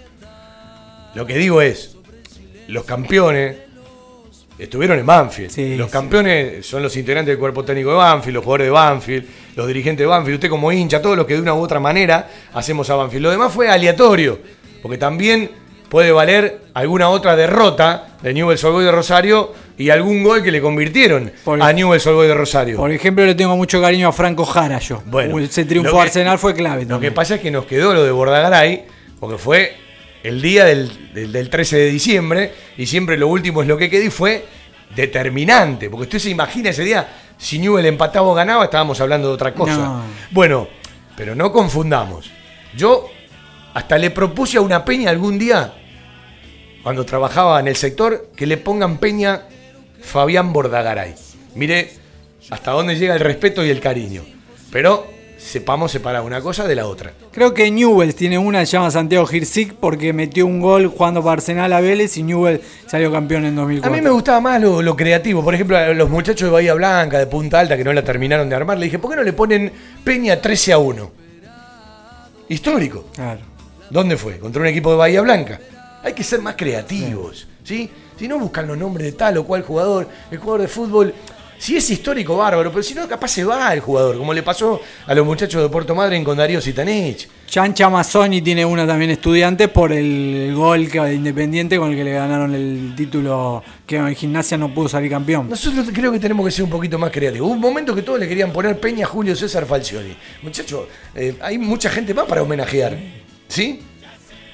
[1.15, 1.97] Lo que digo es,
[2.69, 3.57] los campeones
[4.59, 5.51] estuvieron en Banfield.
[5.51, 5.93] Sí, los sí.
[5.93, 9.25] campeones son los integrantes del cuerpo técnico de Banfield, los jugadores de Banfield,
[9.57, 12.29] los dirigentes de Banfield, usted como hincha, todos los que de una u otra manera
[12.53, 13.23] hacemos a Banfield.
[13.25, 14.39] Lo demás fue aleatorio,
[14.83, 15.51] porque también
[15.89, 20.51] puede valer alguna otra derrota de Newell's Old Boys de Rosario y algún gol que
[20.51, 22.77] le convirtieron Por- a Newell's Old Boys de Rosario.
[22.77, 25.03] Por ejemplo, le tengo mucho cariño a Franco Jara yo.
[25.07, 26.85] Bueno, ese triunfo que- Arsenal fue clave.
[26.85, 28.85] Lo que pasa es que nos quedó lo de Bordagaray,
[29.21, 29.75] porque fue
[30.25, 33.89] el día del, del- del 13 de diciembre, y siempre lo último es lo que
[33.89, 34.45] quedó y fue
[34.97, 37.07] determinante, porque usted se imagina ese día,
[37.39, 39.77] si Newell empataba o ganaba, estábamos hablando de otra cosa.
[39.77, 40.03] No.
[40.31, 40.69] Bueno,
[41.17, 42.31] pero no confundamos.
[42.77, 43.09] Yo
[43.75, 45.75] hasta le propuse a una peña algún día,
[46.83, 49.43] cuando trabajaba en el sector, que le pongan peña
[50.03, 51.15] Fabián Bordagaray.
[51.55, 51.91] Mire
[52.51, 54.23] hasta dónde llega el respeto y el cariño.
[54.71, 55.07] Pero
[55.45, 57.13] sepamos separar una cosa de la otra.
[57.31, 61.35] Creo que Newell's tiene una, se llama Santiago Girsic, porque metió un gol jugando para
[61.35, 63.93] Arsenal a Vélez y Newell salió campeón en A 2004.
[63.93, 65.45] mí me gustaba más lo, lo creativo.
[65.45, 68.49] Por ejemplo, a los muchachos de Bahía Blanca, de Punta Alta, que no la terminaron
[68.49, 69.71] de armar, le dije, ¿por qué no le ponen
[70.03, 71.11] Peña 13 a 1?
[72.49, 73.07] Histórico.
[73.15, 73.41] Claro.
[73.91, 74.39] ¿Dónde fue?
[74.39, 75.61] Contra un equipo de Bahía Blanca.
[76.03, 77.91] Hay que ser más creativos, ¿sí?
[78.19, 81.15] Si no buscan los nombres de tal o cual jugador, el jugador de fútbol,
[81.65, 84.83] si es histórico, bárbaro, pero si no, capaz se va el jugador, como le pasó
[85.07, 87.27] a los muchachos de Puerto Madryn con Darío Sitanich.
[87.47, 92.05] Chancha Mazzoni tiene una también estudiante por el gol que, de Independiente con el que
[92.05, 95.49] le ganaron el título que en gimnasia no pudo salir campeón.
[95.49, 97.47] Nosotros creo que tenemos que ser un poquito más creativos.
[97.47, 100.15] Hubo un momento que todos le querían poner Peña a Julio César Falcioni.
[100.43, 102.95] Muchachos, eh, hay mucha gente más para homenajear.
[103.49, 103.81] ¿Sí?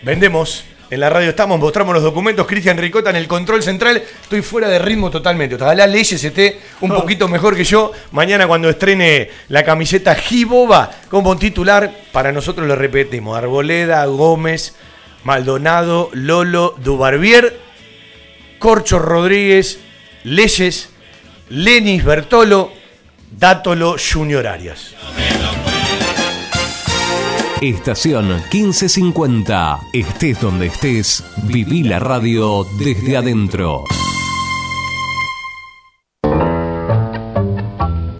[0.04, 0.62] Vendemos.
[0.90, 2.48] En la radio estamos, mostramos los documentos.
[2.48, 4.02] Cristian Ricota en el control central.
[4.22, 5.54] Estoy fuera de ritmo totalmente.
[5.54, 7.92] Ojalá Leyes esté un poquito mejor que yo.
[8.10, 13.38] Mañana cuando estrene la camiseta Giboba como titular, para nosotros lo repetimos.
[13.38, 14.74] Arboleda, Gómez,
[15.22, 17.56] Maldonado, Lolo, Dubarbier,
[18.58, 19.78] Corcho Rodríguez,
[20.24, 20.88] Leyes,
[21.50, 22.72] Lenis Bertolo,
[23.30, 24.96] Dátolo Junior Arias.
[27.60, 29.80] Estación 1550.
[29.92, 33.84] Estés donde estés, viví la radio desde adentro.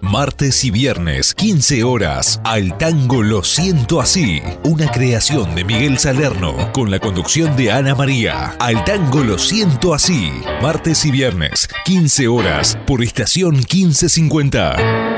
[0.03, 6.71] Martes y viernes, 15 horas, al tango Lo Siento Así, una creación de Miguel Salerno,
[6.71, 8.49] con la conducción de Ana María.
[8.59, 10.31] Al tango Lo Siento Así,
[10.61, 15.10] martes y viernes, 15 horas, por estación 1550.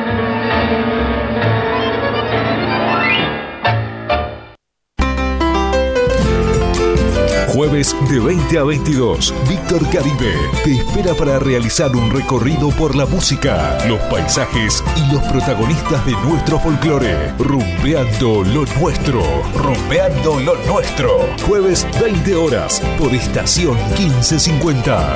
[7.74, 13.76] De 20 a 22, Víctor Caribe te espera para realizar un recorrido por la música,
[13.88, 17.32] los paisajes y los protagonistas de nuestro folclore.
[17.40, 19.24] Rumbeando lo nuestro,
[19.56, 21.28] rumbeando lo nuestro.
[21.48, 25.16] Jueves 20 horas por estación 1550.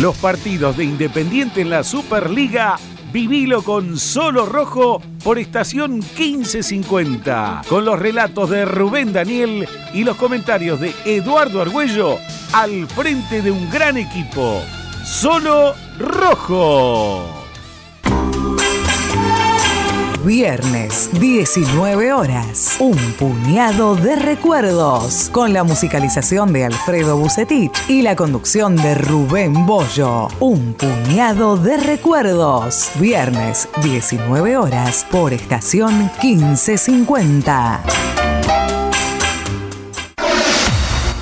[0.00, 2.80] Los partidos de Independiente en la Superliga,
[3.12, 10.16] vivilo con Solo Rojo por estación 1550, con los relatos de Rubén Daniel y los
[10.16, 12.20] comentarios de Eduardo Argüello
[12.52, 14.62] al frente de un gran equipo.
[15.04, 17.45] Solo Rojo.
[20.26, 22.78] Viernes, 19 horas.
[22.80, 25.30] Un puñado de recuerdos.
[25.30, 30.26] Con la musicalización de Alfredo Bucetich y la conducción de Rubén Bollo.
[30.40, 32.90] Un puñado de recuerdos.
[32.98, 35.06] Viernes, 19 horas.
[35.12, 37.84] Por estación 1550.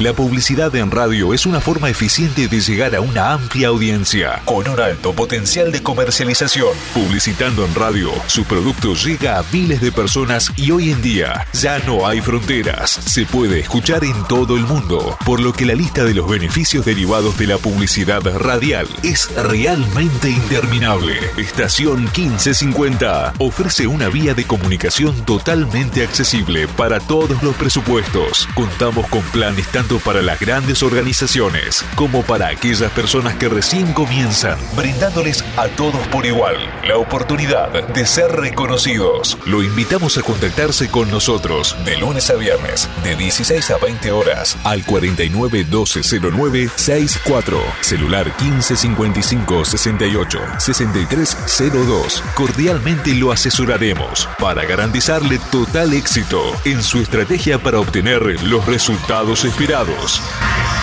[0.01, 4.69] La publicidad en radio es una forma eficiente de llegar a una amplia audiencia con
[4.69, 6.71] un alto potencial de comercialización.
[6.93, 11.79] Publicitando en radio, su producto llega a miles de personas y hoy en día ya
[11.79, 12.91] no hay fronteras.
[12.91, 16.85] Se puede escuchar en todo el mundo, por lo que la lista de los beneficios
[16.85, 21.15] derivados de la publicidad radial es realmente interminable.
[21.37, 28.49] Estación 1550 ofrece una vía de comunicación totalmente accesible para todos los presupuestos.
[28.57, 33.93] Contamos con planes tanto tanto para las grandes organizaciones como para aquellas personas que recién
[33.93, 36.57] comienzan, brindándoles a todos por igual
[36.87, 39.37] la oportunidad de ser reconocidos.
[39.45, 44.57] Lo invitamos a contactarse con nosotros de lunes a viernes, de 16 a 20 horas,
[44.65, 52.23] al 49 1209 64, celular 1555 68 6302.
[52.35, 59.74] Cordialmente lo asesoraremos para garantizarle total éxito en su estrategia para obtener los resultados esperados
[59.75, 60.74] invitados.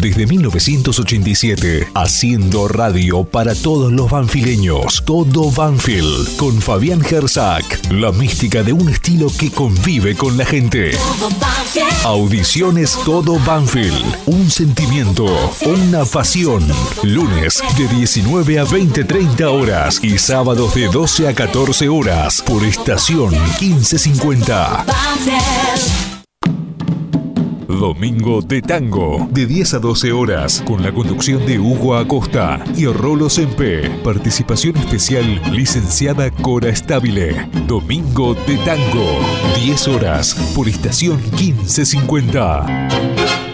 [0.00, 5.02] Desde 1987, haciendo radio para todos los banfileños.
[5.04, 7.90] Todo Banfield, con Fabián Gersak.
[7.90, 10.92] La mística de un estilo que convive con la gente.
[12.04, 14.04] Audiciones Todo Banfield.
[14.26, 15.26] Un sentimiento,
[15.66, 16.64] una pasión.
[17.02, 22.64] Lunes de 19 a 20, 30 horas y sábados de 12 a 14 horas por
[22.64, 24.86] estación 1550.
[27.78, 32.86] Domingo de Tango, de 10 a 12 horas, con la conducción de Hugo Acosta y
[32.86, 33.88] Rolo Sempe.
[34.02, 37.48] Participación especial, licenciada Cora Estabile.
[37.68, 39.20] Domingo de Tango,
[39.64, 43.47] 10 horas, por estación 1550.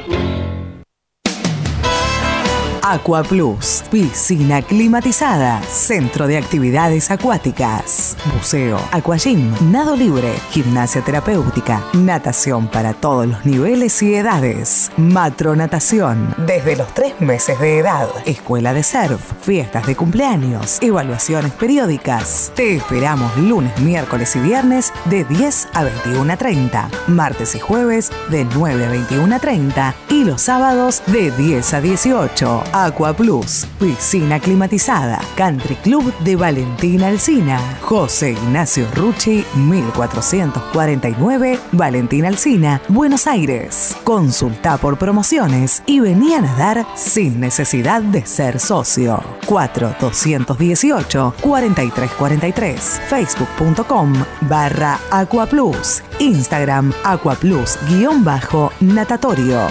[2.95, 12.69] Aqua Plus, piscina climatizada, centro de actividades acuáticas, buceo, aquagym, nado libre, gimnasia terapéutica, natación
[12.69, 18.85] para todos los niveles y edades, matronatación, desde los tres meses de edad, escuela de
[18.85, 22.53] surf, fiestas de cumpleaños, evaluaciones periódicas.
[22.55, 28.87] Te esperamos lunes, miércoles y viernes de 10 a 21.30, martes y jueves de 9
[28.87, 32.65] a 21.30 y los sábados de 10 a 18.
[32.85, 42.83] Aqua Plus, piscina climatizada, Country Club de Valentina Alsina, José Ignacio Rucci, 1449, Valentina Alsina,
[42.89, 43.97] Buenos Aires.
[44.05, 49.19] Consulta por promociones y vení a nadar sin necesidad de ser socio.
[49.47, 54.13] 4218 4343, facebook.com
[54.43, 59.69] barra Aqua Plus, Instagram Aqua Plus guion bajo natatorio.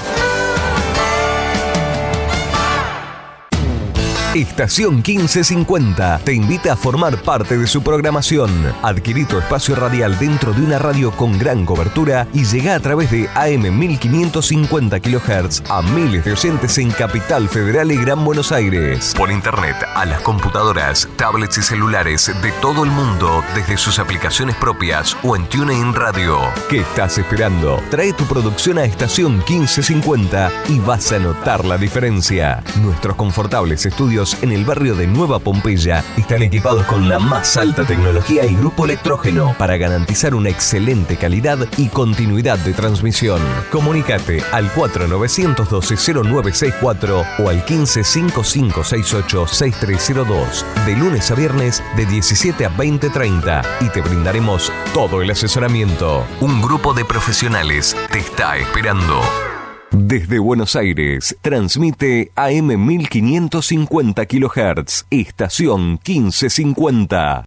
[4.33, 8.49] Estación 1550 te invita a formar parte de su programación.
[8.81, 13.11] Adquirí tu espacio radial dentro de una radio con gran cobertura y llega a través
[13.11, 19.13] de AM 1550 kHz a miles de oyentes en Capital Federal y Gran Buenos Aires.
[19.15, 24.55] Por internet a las computadoras, tablets y celulares de todo el mundo desde sus aplicaciones
[24.55, 26.39] propias o en TuneIn Radio.
[26.71, 27.79] ¿Qué estás esperando?
[27.91, 32.63] Trae tu producción a Estación 1550 y vas a notar la diferencia.
[32.81, 37.85] Nuestros confortables estudios en el barrio de Nueva Pompeya están equipados con la más alta
[37.85, 43.41] tecnología y grupo electrógeno para garantizar una excelente calidad y continuidad de transmisión.
[43.69, 53.89] Comunícate al 4912-0964 o al 155568-6302 de lunes a viernes de 17 a 20.30 y
[53.89, 56.25] te brindaremos todo el asesoramiento.
[56.39, 59.52] Un grupo de profesionales te está esperando.
[59.95, 67.45] Desde Buenos Aires, transmite AM 1550 kHz, estación 1550.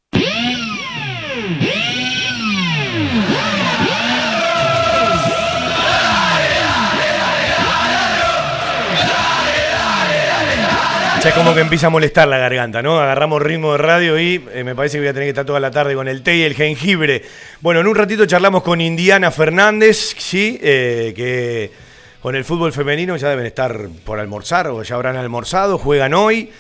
[11.21, 13.01] Ya como que empieza a molestar la garganta, ¿no?
[13.01, 15.59] Agarramos ritmo de radio y eh, me parece que voy a tener que estar toda
[15.59, 17.25] la tarde con el té y el jengibre.
[17.61, 20.61] Bueno, en un ratito charlamos con Indiana Fernández, ¿sí?
[20.63, 21.86] Eh, que
[22.27, 26.51] con el fútbol femenino ya deben estar por almorzar o ya habrán almorzado, juegan hoy.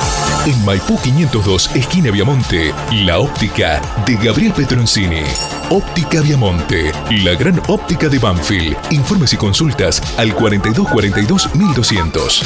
[0.47, 5.25] En Maipú 502, esquina Viamonte, la óptica de Gabriel Petroncini.
[5.71, 6.93] Óptica Viamonte,
[7.25, 8.77] la gran óptica de Banfield.
[8.93, 12.45] Informes y consultas al 4242 1200.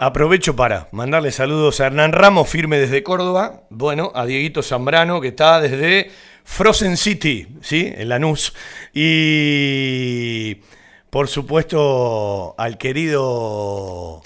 [0.00, 3.62] Aprovecho para mandarle saludos a Hernán Ramos, firme desde Córdoba.
[3.70, 6.10] Bueno, a Dieguito Zambrano, que está desde
[6.46, 7.92] Frozen City, ¿sí?
[7.94, 8.54] En Lanús.
[8.94, 10.56] Y
[11.10, 14.22] por supuesto al querido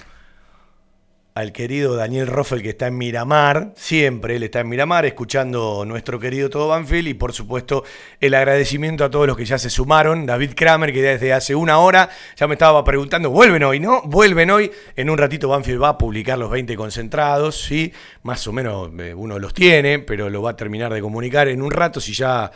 [1.33, 6.19] al querido Daniel Roffel que está en Miramar, siempre él está en Miramar escuchando nuestro
[6.19, 7.85] querido Todo Banfield y por supuesto
[8.19, 11.79] el agradecimiento a todos los que ya se sumaron, David Kramer que desde hace una
[11.79, 14.01] hora ya me estaba preguntando, vuelven hoy, ¿no?
[14.03, 17.93] Vuelven hoy, en un ratito Banfield va a publicar los 20 concentrados, ¿sí?
[18.23, 21.61] Más o menos eh, uno los tiene, pero lo va a terminar de comunicar en
[21.61, 22.51] un rato si ya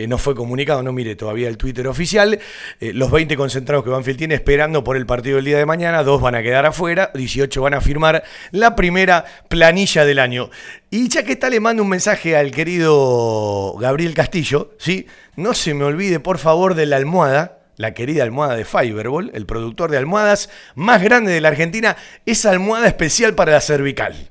[0.00, 2.38] eh, no fue comunicado, no mire todavía el Twitter oficial.
[2.80, 6.02] Eh, los 20 concentrados que Banfield tiene esperando por el partido del día de mañana,
[6.02, 10.50] dos van a quedar afuera, 18 van a firmar la primera planilla del año.
[10.90, 15.06] Y ya que está, le mando un mensaje al querido Gabriel Castillo, ¿sí?
[15.36, 19.46] No se me olvide, por favor, de la almohada la querida almohada de Fiberball, el
[19.46, 21.96] productor de almohadas más grande de la Argentina,
[22.26, 24.30] esa almohada especial para la cervical.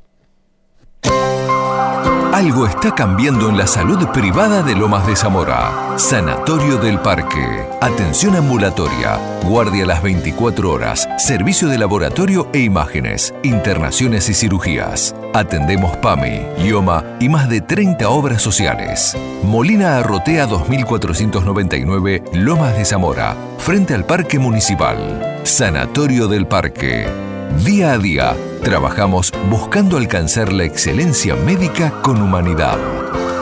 [2.34, 5.97] Algo está cambiando en la salud privada de Lomas de Zamora.
[5.97, 7.65] Sanatorio del Parque.
[7.82, 9.17] Atención ambulatoria.
[9.43, 11.09] Guardia las 24 horas.
[11.17, 13.34] Servicio de laboratorio e imágenes.
[13.41, 15.15] Internaciones y cirugías.
[15.34, 19.17] Atendemos PAMI, IOMA y más de 30 obras sociales.
[19.43, 23.36] Molina Arrotea 2499, Lomas de Zamora.
[23.57, 25.41] Frente al Parque Municipal.
[25.43, 27.28] Sanatorio del Parque.
[27.58, 32.78] Día a día, trabajamos buscando alcanzar la excelencia médica con humanidad.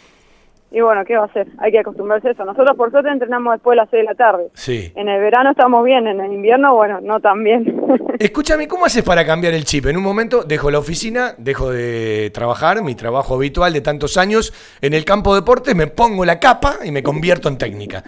[0.70, 1.46] Y bueno, ¿qué va a hacer?
[1.58, 2.44] Hay que acostumbrarse a eso.
[2.44, 4.48] Nosotros por suerte entrenamos después de las 6 de la tarde.
[4.52, 4.92] Sí.
[4.94, 7.82] En el verano estamos bien, en el invierno, bueno, no tan bien.
[8.18, 9.86] Escúchame, ¿cómo haces para cambiar el chip?
[9.86, 14.52] En un momento dejo la oficina, dejo de trabajar, mi trabajo habitual de tantos años
[14.82, 18.04] en el campo de deportes, me pongo la capa y me convierto en técnica.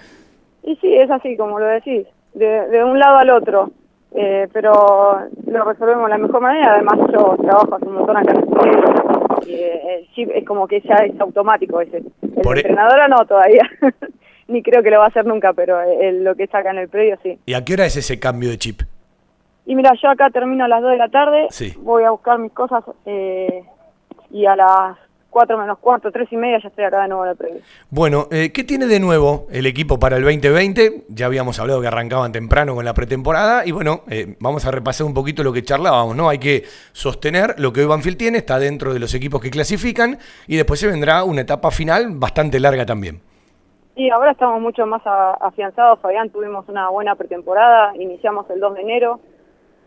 [0.63, 3.71] Y sí, es así, como lo decís, de, de un lado al otro.
[4.13, 6.75] Eh, pero lo resolvemos de la mejor manera.
[6.75, 8.45] Además, yo trabajo hace un montón acá en el
[9.47, 11.99] el chip es como que ya es automático ese.
[12.23, 13.69] El Por e- entrenadora no todavía,
[14.49, 16.89] ni creo que lo va a hacer nunca, pero eh, lo que saca en el
[16.89, 17.39] predio sí.
[17.47, 18.83] ¿Y a qué hora es ese cambio de chip?
[19.67, 21.75] Y mira, yo acá termino a las 2 de la tarde, Sí.
[21.79, 23.63] voy a buscar mis cosas eh,
[24.31, 24.97] y a las
[25.31, 27.61] 4 menos cuarto, 3 y media ya estoy acá de nuevo el predio.
[27.89, 31.05] Bueno, eh, ¿qué tiene de nuevo el equipo para el 2020?
[31.09, 35.07] Ya habíamos hablado que arrancaban temprano con la pretemporada y bueno, eh, vamos a repasar
[35.07, 36.29] un poquito lo que charlábamos, ¿no?
[36.29, 40.19] Hay que sostener lo que hoy Banfield tiene, está dentro de los equipos que clasifican
[40.47, 43.21] y después se vendrá una etapa final bastante larga también.
[43.97, 48.81] Y ahora estamos mucho más afianzados, Fabián, tuvimos una buena pretemporada, iniciamos el 2 de
[48.81, 49.21] enero,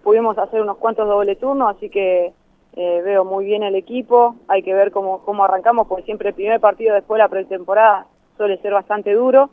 [0.03, 2.34] pudimos hacer unos cuantos doble turnos, así que
[2.76, 6.36] eh, veo muy bien el equipo, hay que ver cómo, cómo arrancamos, porque siempre el
[6.36, 9.52] primer partido después de la pretemporada suele ser bastante duro,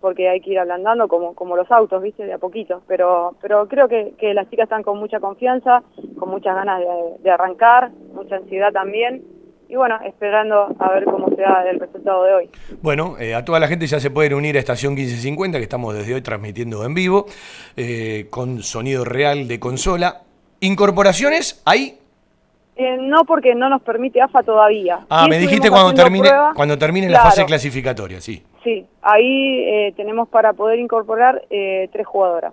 [0.00, 2.26] porque hay que ir ablandando como, como los autos, ¿viste?
[2.26, 5.82] De a poquito, pero, pero creo que, que las chicas están con mucha confianza,
[6.18, 6.82] con muchas ganas
[7.22, 9.24] de, arrancar, mucha ansiedad también,
[9.66, 12.50] y bueno, esperando a ver cómo se da el resultado de hoy.
[12.82, 15.94] Bueno, eh, a toda la gente ya se pueden unir a Estación 1550, que estamos
[15.94, 17.24] desde hoy transmitiendo en vivo,
[17.74, 20.20] eh, con sonido real de consola.
[20.60, 21.62] ¿Incorporaciones?
[21.64, 22.03] ¿Hay?
[22.76, 25.06] Eh, no porque no nos permite AFA todavía.
[25.08, 26.52] Ah, Sí me dijiste cuando termine, prueba.
[26.54, 28.42] cuando termine la fase clasificatoria, sí.
[28.64, 32.52] Sí, ahí eh, tenemos para poder incorporar eh, tres jugadoras.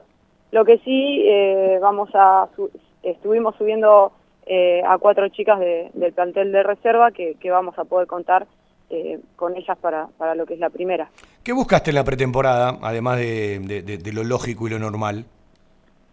[0.52, 2.70] Lo que sí, eh, vamos a su-
[3.02, 4.12] estuvimos subiendo
[4.46, 8.46] eh, a cuatro chicas de- del plantel de reserva que, que vamos a poder contar
[8.92, 11.10] eh, con ellas para, para lo que es la primera.
[11.44, 13.60] ¿Qué buscaste en la pretemporada, además de,
[13.98, 15.26] de- lo lógico y lo normal?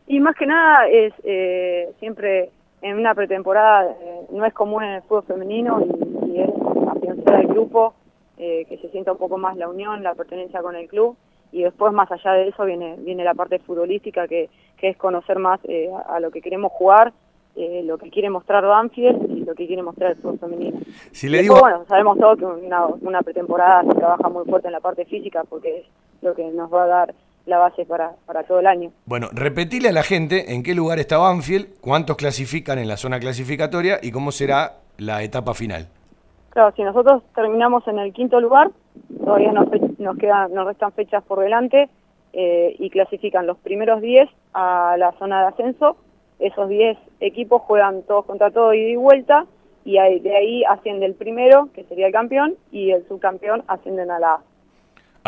[0.07, 1.13] Y más que nada es
[1.99, 2.51] siempre
[2.83, 6.51] en una pretemporada, eh, no es común en el fútbol femenino y, y es
[6.89, 7.95] afianzar al grupo,
[8.37, 11.17] eh, que se sienta un poco más la unión, la pertenencia con el club
[11.51, 15.39] y después más allá de eso viene viene la parte futbolística que, que es conocer
[15.39, 17.13] más eh, a, a lo que queremos jugar,
[17.57, 20.79] eh, lo que quiere mostrar Banfield y lo que quiere mostrar el fútbol femenino.
[21.11, 24.69] Si le digo, después, bueno, sabemos todos que una, una pretemporada se trabaja muy fuerte
[24.69, 25.87] en la parte física porque es
[26.23, 27.15] lo que nos va a dar
[27.49, 28.91] la base para, para todo el año.
[29.07, 33.19] bueno, repetile a la gente en qué lugar está Banfield, cuántos clasifican en la zona
[33.19, 35.89] clasificatoria y cómo será la etapa final.
[36.51, 38.71] Claro, si nosotros terminamos en el quinto lugar,
[39.25, 39.69] todavía nos,
[39.99, 41.89] nos quedan, nos restan fechas por delante
[42.33, 45.97] eh, y clasifican los primeros 10 a la zona de ascenso.
[46.39, 49.47] Esos 10 equipos juegan todos contra todos ida y vuelta
[49.89, 54.19] y de ahí asciende el primero, que sería el campeón, y el subcampeón ascienden a
[54.19, 54.41] la.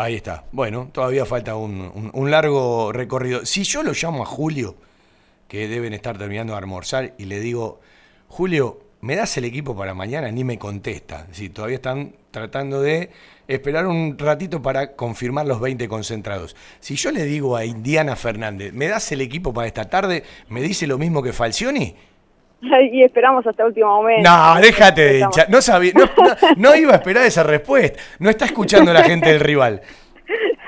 [0.01, 0.45] Ahí está.
[0.51, 3.45] Bueno, todavía falta un, largo recorrido.
[3.45, 4.75] Si yo lo llamo a Julio,
[5.47, 7.79] que deben estar terminando de almorzar, y le digo,
[8.27, 10.31] Julio, ¿me das el equipo para mañana?
[10.31, 11.27] Ni me contesta.
[11.31, 13.11] Si todavía están tratando de
[13.47, 16.55] esperar un ratito para confirmar los 20 concentrados.
[16.79, 20.23] Si yo le digo a Indiana Fernández, ¿me das el equipo para esta tarde?
[20.49, 21.95] ¿Me dice lo mismo que Falcioni?
[22.91, 24.29] y esperamos hasta último momento.
[24.29, 25.49] No, déjate de hinchar.
[25.49, 27.99] No, sabía, no, no- no iba a esperar esa respuesta.
[28.19, 29.81] No está escuchando la gente del rival.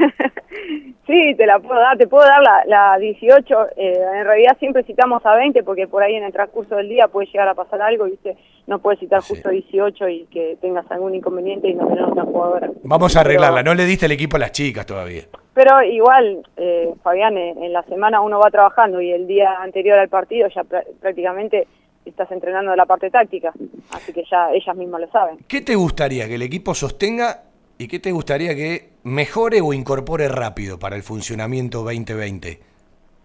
[1.06, 4.84] Sí, te la puedo dar, te puedo dar la, la 18, eh, en realidad siempre
[4.84, 7.82] citamos a 20 porque por ahí en el transcurso del día puede llegar a pasar
[7.82, 8.38] algo, ¿viste?
[8.68, 12.70] No puedes citar justo 18 y que tengas algún inconveniente y no tener otra jugadora.
[12.84, 13.64] Vamos a Pero- arreglarla.
[13.64, 15.24] No le diste el equipo a las chicas todavía.
[15.54, 20.00] Pero igual, eh, Fabián, en, en la semana uno va trabajando y el día anterior
[20.00, 21.68] al partido ya prá- prácticamente
[22.06, 23.54] estás entrenando la parte táctica,
[23.92, 25.38] así que ya ellas mismas lo saben.
[25.48, 27.44] ¿Qué te gustaría que el equipo sostenga
[27.78, 32.60] y qué te gustaría que mejore o incorpore rápido para el funcionamiento 2020?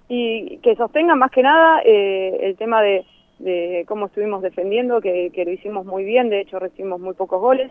[0.09, 3.05] Y que sostenga más que nada eh, el tema de,
[3.39, 7.41] de cómo estuvimos defendiendo, que, que lo hicimos muy bien, de hecho recibimos muy pocos
[7.41, 7.71] goles.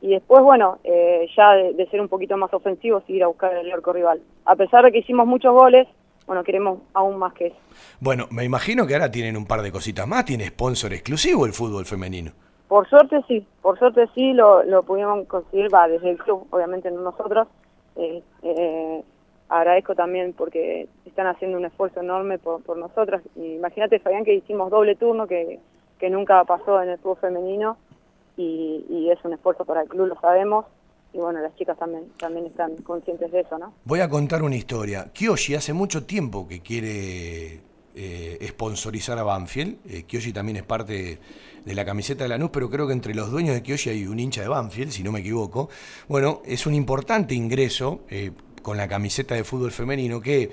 [0.00, 3.26] Y después, bueno, eh, ya de, de ser un poquito más ofensivos y ir a
[3.26, 4.20] buscar el arco rival.
[4.44, 5.88] A pesar de que hicimos muchos goles,
[6.28, 7.56] bueno, queremos aún más que eso.
[8.00, 10.26] Bueno, me imagino que ahora tienen un par de cositas más.
[10.26, 12.32] Tiene sponsor exclusivo el fútbol femenino.
[12.68, 16.90] Por suerte sí, por suerte sí lo, lo pudimos conseguir, va, desde el club, obviamente
[16.90, 17.48] no nosotros.
[17.96, 19.02] Eh, eh,
[19.48, 23.22] agradezco también porque están haciendo un esfuerzo enorme por, por nosotras.
[23.34, 25.58] Imagínate, Fabián, que hicimos doble turno, que,
[25.98, 27.78] que nunca pasó en el fútbol femenino,
[28.36, 30.66] y, y es un esfuerzo para el club, lo sabemos.
[31.12, 33.72] Y bueno, las chicas también, también están conscientes de eso, ¿no?
[33.84, 35.10] Voy a contar una historia.
[35.12, 37.60] Kyoshi hace mucho tiempo que quiere
[37.94, 39.78] eh, sponsorizar a Banfield.
[39.88, 41.18] Eh, también es parte
[41.64, 44.20] de la camiseta de Lanús, pero creo que entre los dueños de Kyoshi hay un
[44.20, 45.68] hincha de Banfield, si no me equivoco.
[46.06, 48.30] Bueno, es un importante ingreso eh,
[48.62, 50.50] con la camiseta de fútbol femenino que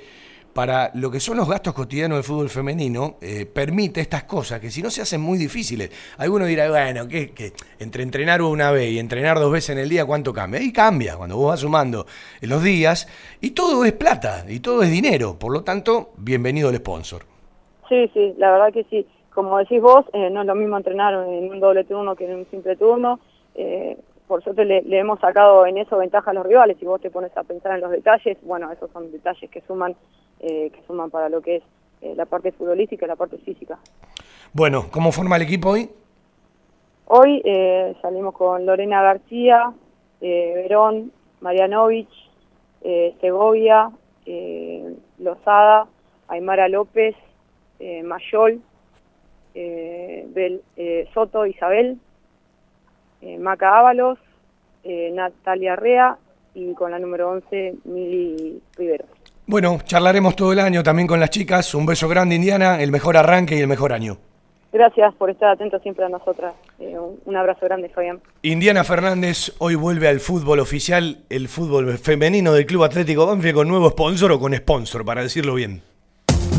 [0.55, 4.71] para lo que son los gastos cotidianos del fútbol femenino, eh, permite estas cosas que
[4.71, 5.91] si no se hacen muy difíciles.
[6.17, 7.33] Alguno dirá, bueno, que,
[7.77, 10.61] entre entrenar una vez y entrenar dos veces en el día, ¿cuánto cambia?
[10.61, 12.05] Ahí cambia, cuando vos vas sumando
[12.39, 13.05] los días,
[13.41, 15.37] y todo es plata, y todo es dinero.
[15.37, 17.23] Por lo tanto, bienvenido el sponsor.
[17.89, 19.05] Sí, sí, la verdad que sí.
[19.33, 22.37] Como decís vos, eh, no es lo mismo entrenar en un doble turno que en
[22.37, 23.19] un simple turno.
[23.55, 26.77] Eh, por suerte le, le hemos sacado en eso ventaja a los rivales.
[26.79, 29.97] Si vos te pones a pensar en los detalles, bueno, esos son detalles que suman,
[30.47, 31.63] eh, que suman para lo que es
[32.01, 33.79] eh, la parte futbolística y la parte física.
[34.53, 35.89] Bueno, ¿cómo forma el equipo hoy?
[37.07, 39.73] Hoy eh, salimos con Lorena García,
[40.21, 41.11] Verón,
[41.41, 42.09] Marianovich,
[43.21, 43.91] Segovia,
[45.19, 45.87] Lozada,
[46.27, 47.15] Aymara López,
[48.03, 48.61] Mayol,
[49.53, 50.61] Bel-
[51.13, 51.99] Soto, Isabel,
[53.39, 54.17] Maca Ábalos,
[54.83, 56.17] Natalia Rea
[56.55, 59.05] y con la número 11, Mili Rivero.
[59.47, 61.75] Bueno, charlaremos todo el año también con las chicas.
[61.75, 64.17] Un beso grande, Indiana, el mejor arranque y el mejor año.
[64.73, 66.53] Gracias por estar atentos siempre a nosotras.
[66.79, 68.19] Eh, un, un abrazo grande, Fabián.
[68.41, 73.67] Indiana Fernández hoy vuelve al fútbol oficial, el fútbol femenino del Club Atlético Banfield con
[73.67, 75.81] nuevo sponsor o con sponsor, para decirlo bien.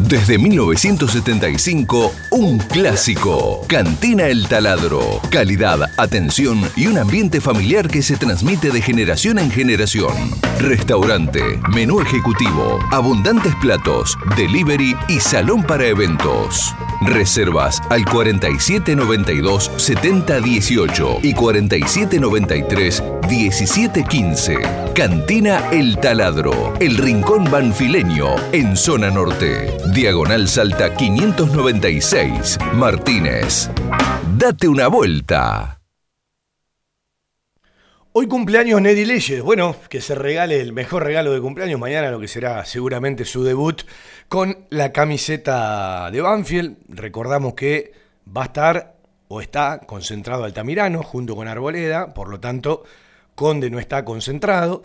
[0.09, 3.63] Desde 1975, un clásico.
[3.67, 5.21] Cantina El Taladro.
[5.33, 10.15] Calidad, atención y un ambiente familiar que se transmite de generación en generación.
[10.61, 11.43] Restaurante,
[11.75, 16.73] menú ejecutivo, abundantes platos, delivery y salón para eventos.
[17.03, 24.57] Reservas al 4792 7018 y 4793 1715.
[24.95, 29.77] Cantina El Taladro, el rincón banfileño en zona norte.
[29.97, 33.71] Diagonal Salta 596, Martínez.
[34.37, 35.81] Date una vuelta.
[38.13, 39.41] Hoy cumpleaños Neddy Leyes.
[39.41, 43.43] Bueno, que se regale el mejor regalo de cumpleaños mañana, lo que será seguramente su
[43.43, 43.85] debut
[44.29, 46.77] con la camiseta de Banfield.
[46.91, 47.95] Recordamos que
[48.29, 48.97] va a estar
[49.29, 52.85] o está concentrado Altamirano junto con Arboleda, por lo tanto,
[53.35, 54.83] Conde no está concentrado.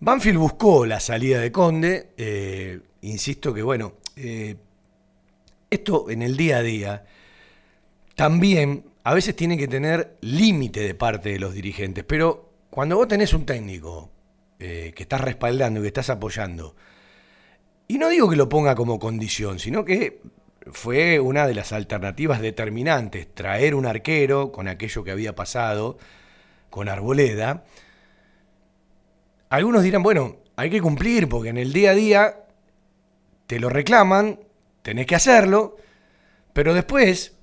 [0.00, 2.08] Banfield buscó la salida de Conde.
[2.16, 4.56] eh, insisto que, bueno, eh,
[5.70, 7.04] esto en el día a día
[8.14, 13.08] también a veces tiene que tener límite de parte de los dirigentes, pero cuando vos
[13.08, 14.10] tenés un técnico
[14.58, 16.76] eh, que estás respaldando y que estás apoyando,
[17.88, 20.20] y no digo que lo ponga como condición, sino que
[20.72, 25.98] fue una de las alternativas determinantes, traer un arquero con aquello que había pasado
[26.68, 27.64] con Arboleda.
[29.48, 32.36] Algunos dirán, bueno, hay que cumplir porque en el día a día
[33.50, 34.38] te lo reclaman,
[34.80, 35.76] tenés que hacerlo,
[36.52, 37.36] pero después,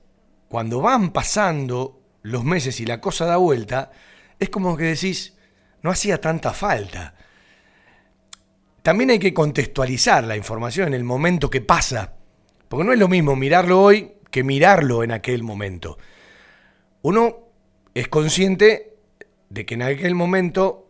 [0.47, 3.91] cuando van pasando los meses y la cosa da vuelta,
[4.39, 5.35] es como que decís,
[5.81, 7.13] no hacía tanta falta.
[8.83, 12.13] También hay que contextualizar la información en el momento que pasa,
[12.69, 15.97] porque no es lo mismo mirarlo hoy que mirarlo en aquel momento.
[17.01, 17.49] Uno
[17.93, 18.95] es consciente
[19.49, 20.89] de que en aquel momento,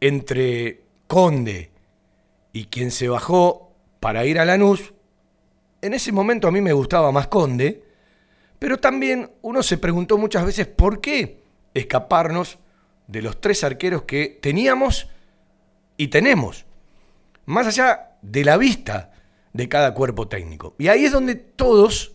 [0.00, 1.73] entre Conde
[2.54, 4.94] y quien se bajó para ir a Lanús,
[5.82, 7.82] en ese momento a mí me gustaba más Conde,
[8.58, 11.42] pero también uno se preguntó muchas veces por qué
[11.74, 12.58] escaparnos
[13.08, 15.08] de los tres arqueros que teníamos
[15.96, 16.64] y tenemos,
[17.44, 19.12] más allá de la vista
[19.52, 20.76] de cada cuerpo técnico.
[20.78, 22.12] Y ahí es donde todos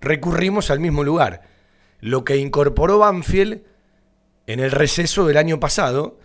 [0.00, 1.42] recurrimos al mismo lugar.
[2.00, 3.62] Lo que incorporó Banfield
[4.46, 6.18] en el receso del año pasado,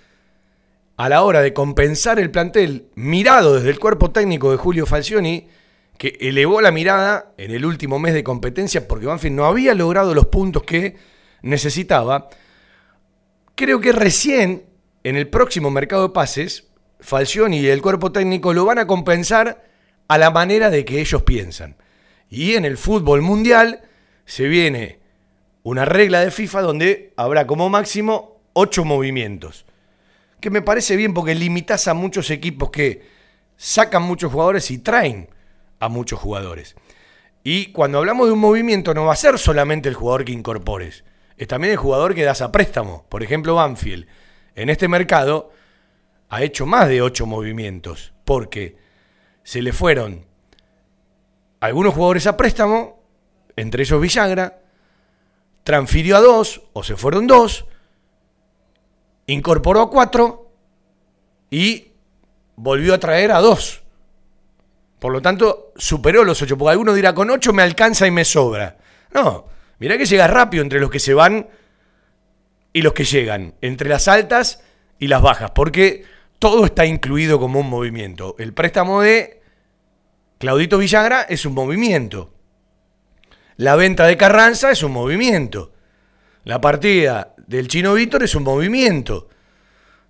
[0.97, 5.47] a la hora de compensar el plantel mirado desde el cuerpo técnico de Julio Falcioni,
[5.99, 10.15] que elevó la mirada en el último mes de competencia porque Banfield no había logrado
[10.15, 10.95] los puntos que
[11.43, 12.29] necesitaba,
[13.53, 14.65] creo que recién
[15.03, 16.67] en el próximo mercado de pases,
[16.99, 19.63] Falcioni y el cuerpo técnico lo van a compensar
[20.07, 21.75] a la manera de que ellos piensan.
[22.27, 23.81] Y en el fútbol mundial
[24.25, 24.99] se viene
[25.61, 29.66] una regla de FIFA donde habrá como máximo ocho movimientos.
[30.47, 33.05] Que me parece bien porque limitas a muchos equipos que
[33.57, 35.27] sacan muchos jugadores y traen
[35.77, 36.77] a muchos jugadores.
[37.43, 41.03] Y cuando hablamos de un movimiento no va a ser solamente el jugador que incorpores,
[41.35, 43.05] es también el jugador que das a préstamo.
[43.09, 44.07] Por ejemplo, Banfield
[44.55, 45.51] en este mercado
[46.29, 48.77] ha hecho más de ocho movimientos porque
[49.43, 50.27] se le fueron
[51.59, 53.03] algunos jugadores a préstamo,
[53.57, 54.61] entre ellos Villagra,
[55.65, 57.65] transfirió a dos, o se fueron dos,
[59.27, 60.51] incorporó a cuatro
[61.49, 61.91] y
[62.55, 63.83] volvió a traer a dos.
[64.99, 68.25] Por lo tanto, superó los ocho, porque alguno dirá, con ocho me alcanza y me
[68.25, 68.77] sobra.
[69.13, 69.45] No,
[69.79, 71.47] mirá que llega rápido entre los que se van
[72.73, 74.63] y los que llegan, entre las altas
[74.97, 76.05] y las bajas, porque
[76.39, 78.35] todo está incluido como un movimiento.
[78.39, 79.41] El préstamo de
[80.39, 82.33] Claudito Villagra es un movimiento.
[83.55, 85.73] La venta de Carranza es un movimiento.
[86.43, 89.29] La partida del Chino Víctor es un movimiento.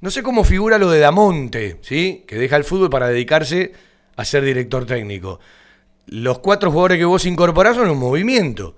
[0.01, 2.23] No sé cómo figura lo de Damonte, ¿sí?
[2.27, 3.71] que deja el fútbol para dedicarse
[4.15, 5.39] a ser director técnico.
[6.07, 8.75] Los cuatro jugadores que vos incorporás son un movimiento.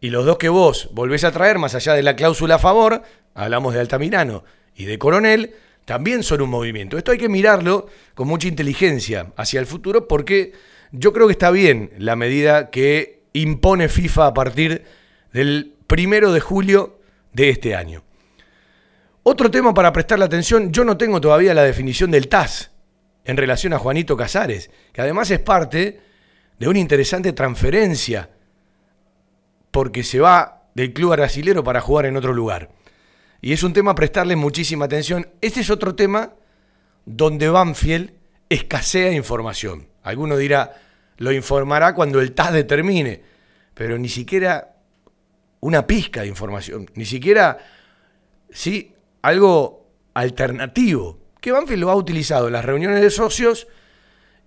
[0.00, 3.02] Y los dos que vos volvés a traer, más allá de la cláusula a favor,
[3.34, 5.54] hablamos de Altamirano y de Coronel,
[5.84, 6.98] también son un movimiento.
[6.98, 10.52] Esto hay que mirarlo con mucha inteligencia hacia el futuro porque
[10.92, 14.84] yo creo que está bien la medida que impone FIFA a partir
[15.32, 16.95] del primero de julio
[17.36, 18.02] de este año.
[19.22, 22.70] Otro tema para prestarle atención, yo no tengo todavía la definición del TAS
[23.24, 26.00] en relación a Juanito Casares, que además es parte
[26.58, 28.30] de una interesante transferencia,
[29.70, 32.70] porque se va del club brasilero para jugar en otro lugar.
[33.42, 35.28] Y es un tema a prestarle muchísima atención.
[35.42, 36.32] Este es otro tema
[37.04, 38.12] donde Banfield
[38.48, 39.88] escasea información.
[40.02, 40.80] Alguno dirá,
[41.18, 43.20] lo informará cuando el TAS determine,
[43.74, 44.75] pero ni siquiera
[45.60, 47.58] una pizca de información, ni siquiera,
[48.50, 53.66] sí, algo alternativo, que Banfield lo ha utilizado en las reuniones de socios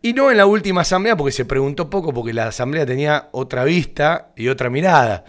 [0.02, 3.64] y no en la última asamblea, porque se preguntó poco, porque la asamblea tenía otra
[3.66, 5.26] vista y otra mirada.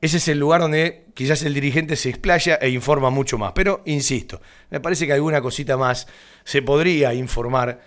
[0.00, 3.52] Ese es el lugar donde quizás el dirigente se explaya e informa mucho más.
[3.52, 4.40] Pero, insisto,
[4.70, 6.06] me parece que alguna cosita más
[6.44, 7.80] se podría informar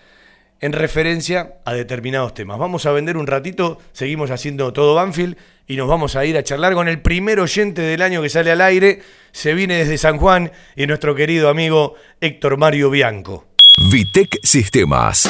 [0.62, 2.60] en referencia a determinados temas.
[2.60, 5.36] Vamos a vender un ratito, seguimos haciendo todo Banfield
[5.68, 8.52] y nos vamos a ir a charlar con el primer oyente del año que sale
[8.52, 9.02] al aire.
[9.32, 13.48] Se viene desde San Juan y nuestro querido amigo Héctor Mario Bianco.
[13.92, 15.28] Vitec Sistemas.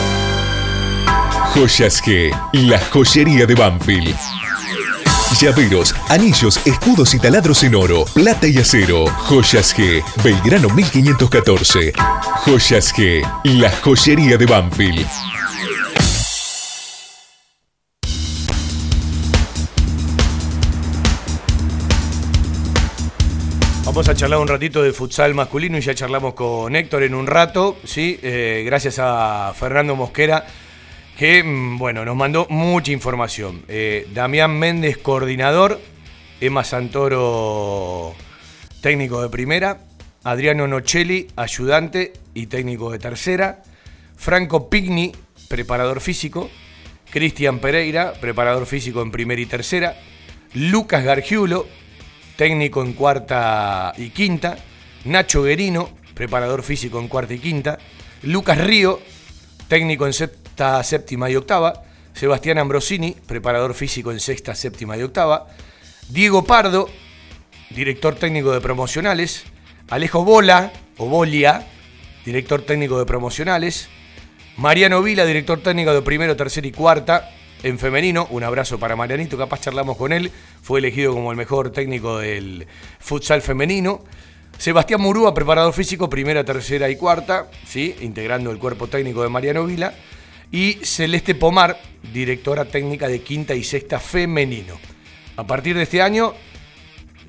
[1.53, 4.15] Joyas G, la joyería de Banfield.
[5.39, 9.07] Llaveros, anillos, escudos y taladros en oro, plata y acero.
[9.07, 11.93] Joyas G, Belgrano 1514.
[12.45, 15.07] Joyas G, la joyería de Banfield.
[23.85, 27.26] Vamos a charlar un ratito de futsal masculino y ya charlamos con Héctor en un
[27.26, 28.19] rato, ¿sí?
[28.21, 30.45] Eh, gracias a Fernando Mosquera,
[31.20, 33.66] que, mm, bueno, nos mandó mucha información.
[33.68, 35.82] Eh, Damián Méndez, coordinador,
[36.40, 38.16] Emma Santoro,
[38.80, 39.82] técnico de primera,
[40.24, 43.64] Adriano Nocelli, ayudante y técnico de tercera,
[44.16, 45.12] Franco Pigni,
[45.50, 46.50] preparador físico,
[47.12, 49.98] Cristian Pereira, preparador físico en primera y tercera,
[50.54, 51.68] Lucas Gargiulo,
[52.38, 54.58] técnico en cuarta y quinta,
[55.04, 57.78] Nacho Guerino, preparador físico en cuarta y quinta,
[58.24, 59.02] Lucas Río,
[59.68, 60.14] técnico en
[60.84, 61.84] séptima y octava,
[62.14, 65.48] Sebastián Ambrosini, preparador físico en sexta, séptima y octava,
[66.10, 66.90] Diego Pardo,
[67.69, 69.45] director técnico de promocionales,
[69.90, 71.65] Alejo Bola, o Bolia,
[72.26, 73.88] director técnico de promocionales,
[74.57, 77.30] Mariano Vila, director técnico de primero, tercera y cuarta,
[77.64, 78.27] en femenino.
[78.31, 80.30] Un abrazo para Marianito, capaz charlamos con él.
[80.61, 82.68] Fue elegido como el mejor técnico del
[82.99, 84.03] futsal femenino.
[84.57, 87.95] Sebastián Murúa, preparador físico, primera, tercera y cuarta, ¿sí?
[88.02, 89.94] integrando el cuerpo técnico de Mariano Vila.
[90.51, 91.80] Y Celeste Pomar,
[92.13, 94.80] directora técnica de quinta y sexta femenino.
[95.35, 96.34] A partir de este año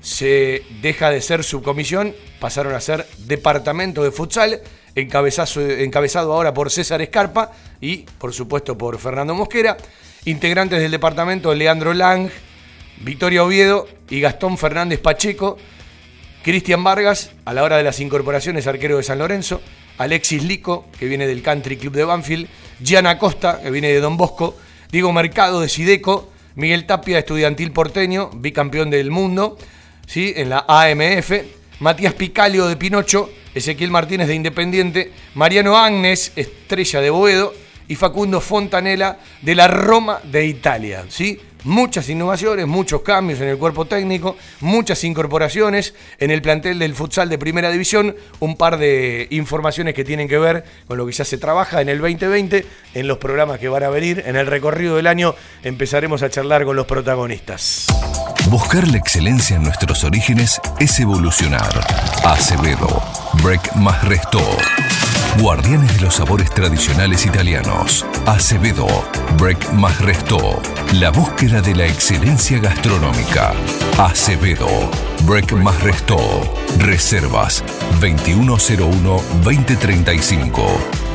[0.01, 4.61] se deja de ser subcomisión, pasaron a ser departamento de futsal,
[4.95, 9.77] encabezado ahora por César Escarpa y por supuesto por Fernando Mosquera.
[10.25, 12.29] Integrantes del departamento Leandro Lang,
[12.99, 15.57] Victoria Oviedo y Gastón Fernández Pacheco.
[16.43, 19.61] Cristian Vargas, a la hora de las incorporaciones, arquero de San Lorenzo.
[19.97, 22.47] Alexis Lico, que viene del Country Club de Banfield.
[22.81, 24.55] Gianna Costa, que viene de Don Bosco.
[24.91, 26.31] Diego Mercado, de Sideco.
[26.55, 29.57] Miguel Tapia, estudiantil porteño, bicampeón del mundo,
[30.05, 30.33] ¿sí?
[30.35, 31.31] en la AMF.
[31.79, 33.29] Matías Picalio, de Pinocho.
[33.53, 35.11] Ezequiel Martínez, de Independiente.
[35.35, 37.53] Mariano Agnes, estrella de Boedo.
[37.87, 41.05] Y Facundo Fontanella, de la Roma de Italia.
[41.09, 41.39] ¿sí?
[41.63, 47.29] Muchas innovaciones, muchos cambios en el cuerpo técnico, muchas incorporaciones en el plantel del futsal
[47.29, 51.25] de primera división, un par de informaciones que tienen que ver con lo que ya
[51.25, 52.65] se trabaja en el 2020,
[52.95, 56.65] en los programas que van a venir, en el recorrido del año empezaremos a charlar
[56.65, 57.87] con los protagonistas.
[58.49, 61.69] Buscar la excelencia en nuestros orígenes es evolucionar.
[62.23, 63.01] Acevedo,
[63.43, 64.41] Break más Resto.
[65.39, 68.05] Guardianes de los sabores tradicionales italianos.
[68.25, 68.85] Acevedo,
[69.37, 70.61] Break más Resto.
[70.93, 73.53] La búsqueda de la excelencia gastronómica.
[73.97, 74.67] Acevedo,
[75.23, 76.17] Break más Resto.
[76.79, 77.63] Reservas
[78.01, 80.65] 2101-2035.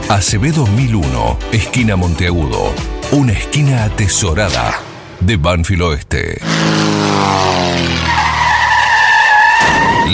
[0.08, 2.72] Acevedo 1001, esquina Monteagudo.
[3.12, 4.80] Una esquina atesorada
[5.20, 6.40] de Banfield Oeste.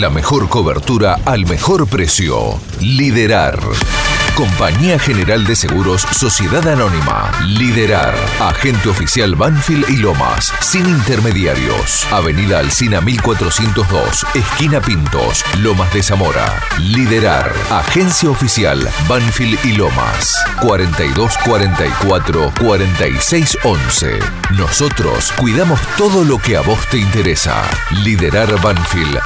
[0.01, 2.59] La mejor cobertura al mejor precio.
[2.81, 3.61] Liderar.
[4.35, 7.31] Compañía General de Seguros Sociedad Anónima.
[7.47, 8.15] Liderar.
[8.41, 10.53] Agente oficial Banfield y Lomas.
[10.61, 12.07] Sin intermediarios.
[12.11, 14.27] Avenida Alcina 1402.
[14.35, 15.45] Esquina Pintos.
[15.61, 16.61] Lomas de Zamora.
[16.79, 17.53] Liderar.
[17.71, 20.43] Agencia oficial Banfield y Lomas.
[20.63, 24.19] 4244 4611.
[24.57, 27.63] Nosotros cuidamos todo lo que a vos te interesa.
[28.03, 29.19] Liderar Banfield.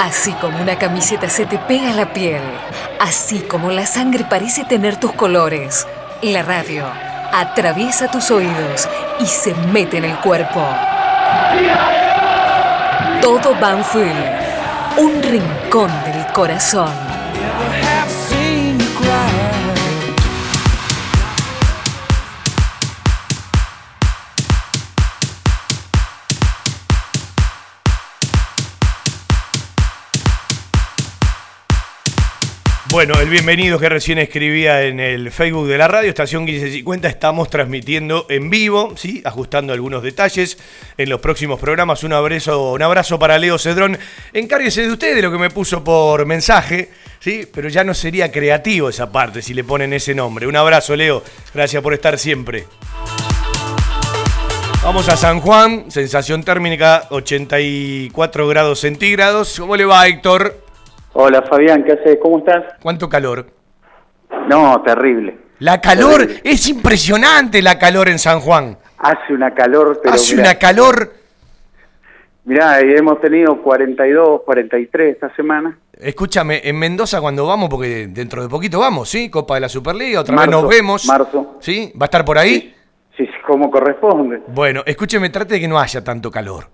[0.00, 2.42] Así como una camiseta se te pega a la piel,
[3.00, 5.86] así como la sangre parece tener tus colores,
[6.22, 6.84] la radio
[7.32, 8.88] atraviesa tus oídos
[9.20, 10.64] y se mete en el cuerpo.
[13.20, 17.05] Todo Banfield, un rincón del corazón.
[32.90, 37.50] Bueno, el bienvenido que recién escribía en el Facebook de la radio, estación 1550, estamos
[37.50, 39.20] transmitiendo en vivo, ¿sí?
[39.24, 40.56] ajustando algunos detalles
[40.96, 42.04] en los próximos programas.
[42.04, 43.98] Un abrazo, un abrazo para Leo Cedrón.
[44.32, 47.46] Encárguese de usted de lo que me puso por mensaje, ¿sí?
[47.52, 50.46] pero ya no sería creativo esa parte si le ponen ese nombre.
[50.46, 51.24] Un abrazo, Leo.
[51.52, 52.66] Gracias por estar siempre.
[54.82, 59.56] Vamos a San Juan, sensación térmica 84 grados centígrados.
[59.58, 60.65] ¿Cómo le va, Héctor?
[61.18, 62.18] Hola Fabián, ¿qué haces?
[62.20, 62.74] ¿Cómo estás?
[62.82, 63.46] ¿Cuánto calor?
[64.50, 65.38] No, terrible.
[65.60, 68.76] La calor, es impresionante la calor en San Juan.
[68.98, 71.12] Hace una calor, pero Hace mirá, una calor.
[72.44, 75.78] Mirá, y hemos tenido 42, 43 esta semana.
[75.98, 79.30] Escúchame, en Mendoza cuando vamos, porque dentro de poquito vamos, ¿sí?
[79.30, 81.06] Copa de la Superliga, otra vez Marzo, nos vemos.
[81.06, 81.56] marzo.
[81.60, 81.94] ¿Sí?
[81.98, 82.74] ¿Va a estar por ahí?
[83.16, 84.42] Sí, sí, como corresponde.
[84.48, 86.68] Bueno, escúcheme, trate de que no haya tanto calor.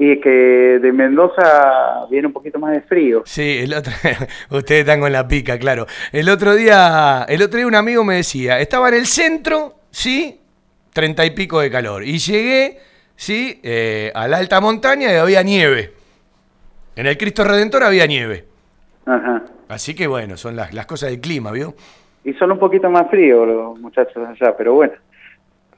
[0.00, 3.24] Y que de Mendoza viene un poquito más de frío.
[3.26, 3.92] Sí, el otro,
[4.50, 5.86] ustedes están con la pica, claro.
[6.12, 10.40] El otro día, el otro día un amigo me decía, estaba en el centro, sí,
[10.92, 12.04] treinta y pico de calor.
[12.04, 12.78] Y llegué,
[13.16, 15.92] sí, eh, a la alta montaña y había nieve.
[16.94, 18.44] En el Cristo Redentor había nieve.
[19.04, 19.42] Ajá.
[19.68, 21.74] Así que bueno, son las, las cosas del clima, ¿vio?
[22.24, 24.94] Y son un poquito más fríos los muchachos allá, pero bueno.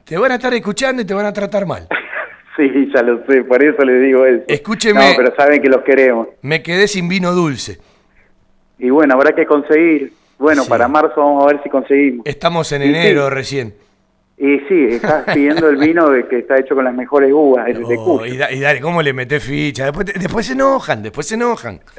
[0.05, 1.87] Te van a estar escuchando y te van a tratar mal.
[2.57, 4.43] Sí, ya lo sé, por eso les digo eso.
[4.49, 5.11] Escúcheme.
[5.11, 6.29] No, pero saben que los queremos.
[6.43, 7.79] Me quedé sin vino dulce.
[8.79, 10.13] Y bueno, habrá que conseguir.
[10.39, 12.27] Bueno, para marzo vamos a ver si conseguimos.
[12.27, 13.35] Estamos en Y enero sí.
[13.35, 13.75] recién.
[14.39, 17.85] Y sí, estás pidiendo el vino de que está hecho con las mejores uvas el
[17.87, 18.25] de Oh, Cuyo.
[18.35, 19.85] y, da- y dale, ¿cómo le metés ficha?
[19.85, 21.81] Después, te- después se enojan, después se enojan.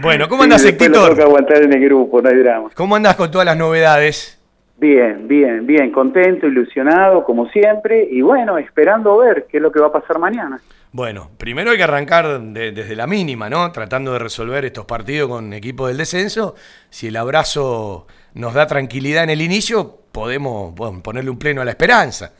[0.00, 1.26] Bueno, ¿cómo Sí, andas, después lo tengo que Héctor?
[1.28, 2.70] aguantar en el grupo, no hay drama.
[2.74, 4.37] ¿Cómo andas con todas las novedades?
[4.80, 9.80] Bien, bien, bien, contento, ilusionado, como siempre, y bueno, esperando ver qué es lo que
[9.80, 10.60] va a pasar mañana.
[10.92, 13.70] Bueno, primero hay que arrancar de- desde la mínima, ¿no?
[13.72, 16.54] Tratando de resolver estos partidos con equipo del descenso.
[16.90, 21.64] Si el abrazo nos da tranquilidad en el inicio, podemos bueno, ponerle un pleno a
[21.64, 22.32] la esperanza.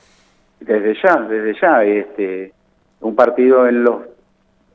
[0.60, 2.52] Desde ya, desde ya, este,
[3.00, 4.02] un partido en los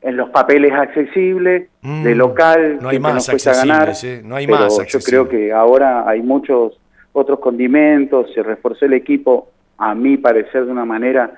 [0.02, 4.22] en los papeles accesibles, Mm, de local, no hay más cuesta ganar, accesibles, ¿eh?
[4.28, 5.06] No hay más yo accesibles.
[5.06, 6.78] creo que ahora hay muchos
[7.14, 11.32] otros condimentos, se reforzó el equipo, a mi parecer, de una manera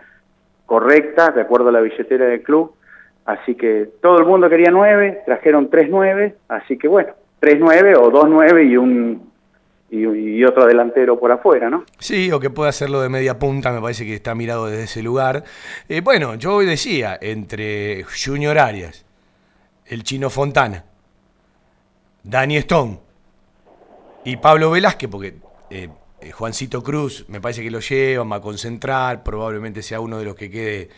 [0.65, 2.75] correcta, de acuerdo a la billetera del club,
[3.25, 7.95] así que todo el mundo quería nueve, trajeron tres nueve, así que bueno, tres nueve
[7.97, 9.31] o dos nueve y un
[9.89, 11.85] y, otro delantero por afuera, ¿no?
[11.99, 15.03] Sí, o que pueda hacerlo de media punta, me parece que está mirado desde ese
[15.03, 15.45] lugar.
[15.89, 19.05] Eh, bueno, yo hoy decía, entre Junior Arias,
[19.87, 20.85] el Chino Fontana,
[22.25, 22.99] Dani Stone
[24.25, 25.35] y Pablo Velázquez, porque
[25.71, 25.89] eh,
[26.21, 30.25] eh, Juancito Cruz me parece que lo llevan, va a concentrar, probablemente sea uno de
[30.25, 30.89] los que quede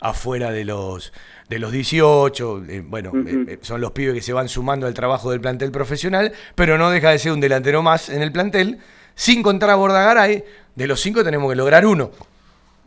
[0.00, 1.12] afuera de los
[1.48, 5.30] de los 18, eh, bueno, eh, son los pibes que se van sumando al trabajo
[5.30, 8.78] del plantel profesional, pero no deja de ser un delantero más en el plantel,
[9.14, 10.44] sin contar a Bordagaray,
[10.74, 12.10] de los cinco tenemos que lograr uno.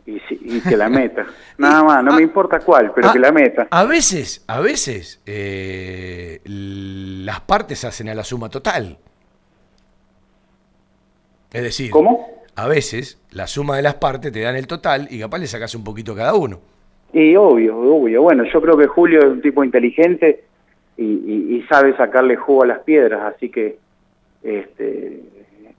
[0.06, 1.26] y, que la meta.
[1.58, 3.66] Nada más, no me importa cuál, pero ah, que la meta.
[3.70, 8.98] A veces, a veces, eh, las partes hacen a la suma total.
[11.52, 12.28] Es decir, ¿Cómo?
[12.56, 15.74] a veces la suma de las partes te dan el total y capaz le sacas
[15.74, 16.60] un poquito a cada uno.
[17.12, 18.22] Y obvio, obvio.
[18.22, 20.44] Bueno, yo creo que Julio es un tipo inteligente
[20.96, 23.76] y, y- y sabe sacarle jugo a las piedras, así que
[24.42, 25.20] este,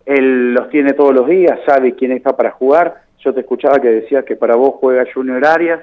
[0.06, 3.04] él los tiene todos los días, sabe quién está para jugar.
[3.20, 5.82] Yo te escuchaba que decías que para vos juega Junior Arias.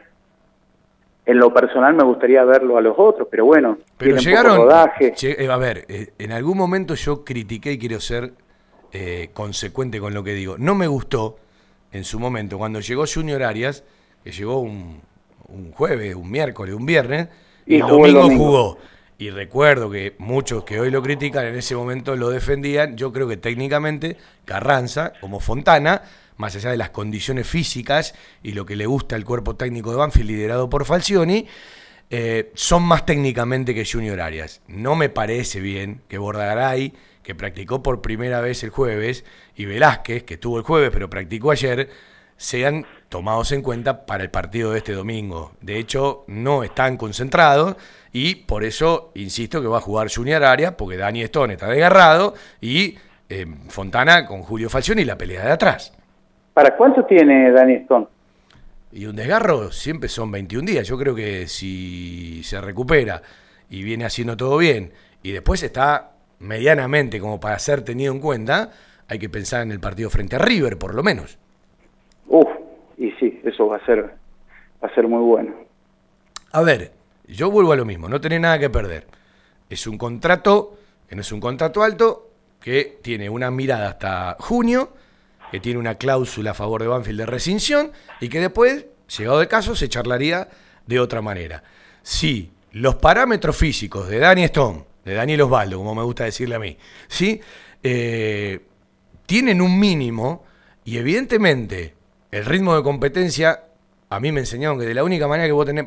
[1.27, 4.53] En lo personal me gustaría verlo a los otros, pero bueno, Pero llegaron.
[4.57, 5.15] poco rodaje.
[5.23, 8.33] Eh, a ver, eh, en algún momento yo critiqué y quiero ser
[8.93, 10.57] eh, consecuente con lo que digo.
[10.59, 11.39] No me gustó
[11.93, 13.85] en su momento cuando llegó Junior Arias,
[14.25, 15.01] que llegó un,
[15.49, 17.29] un jueves, un miércoles, un viernes,
[17.67, 18.29] y, el domingo.
[18.31, 18.79] jugó.
[19.19, 22.97] Y recuerdo que muchos que hoy lo critican en ese momento lo defendían.
[22.97, 26.03] Yo creo que técnicamente Carranza, como Fontana,
[26.39, 29.99] más allá de las condiciones físicas y lo que le gusta al cuerpo técnico de
[29.99, 31.47] Banfield liderado por Falcioni,
[32.09, 34.63] eh, son más técnicamente que Junior Arias.
[34.67, 36.95] No me parece bien que Bordagaray,
[37.31, 39.25] que practicó por primera vez el jueves,
[39.55, 41.89] y Velázquez, que estuvo el jueves pero practicó ayer,
[42.37, 45.53] sean tomados en cuenta para el partido de este domingo.
[45.61, 47.77] De hecho, no están concentrados
[48.13, 52.35] y por eso insisto que va a jugar Junior Arias, porque Dani Stone está desgarrado
[52.61, 52.99] y
[53.29, 55.93] eh, Fontana con Julio Falcioni y la pelea de atrás.
[56.53, 58.09] ¿Para cuánto tiene Dani Stone?
[58.91, 60.89] Y un desgarro siempre son 21 días.
[60.89, 63.23] Yo creo que si se recupera
[63.69, 64.93] y viene haciendo todo bien
[65.23, 66.11] y después está
[66.41, 68.73] medianamente como para ser tenido en cuenta,
[69.09, 71.39] hay que pensar en el partido frente a River, por lo menos.
[72.27, 72.49] Uf,
[72.99, 74.15] y sí, eso va a ser,
[74.83, 75.55] va a ser muy bueno.
[76.53, 76.93] A ver,
[77.29, 79.07] yo vuelvo a lo mismo, no tenés nada que perder.
[79.69, 80.77] Es un contrato,
[81.09, 82.31] que no es un contrato alto,
[82.61, 84.91] que tiene una mirada hasta junio,
[85.51, 88.87] que tiene una cláusula a favor de Banfield de rescisión y que después,
[89.17, 90.49] llegado el caso, se charlaría
[90.87, 91.63] de otra manera.
[92.03, 96.59] Si los parámetros físicos de Dani Stone, de Daniel Osvaldo, como me gusta decirle a
[96.59, 96.77] mí,
[97.09, 97.41] ¿sí?
[97.83, 98.61] Eh,
[99.27, 100.45] tienen un mínimo
[100.85, 101.95] y evidentemente
[102.31, 103.65] el ritmo de competencia,
[104.09, 105.87] a mí me enseñaron que de la única manera que vos tenés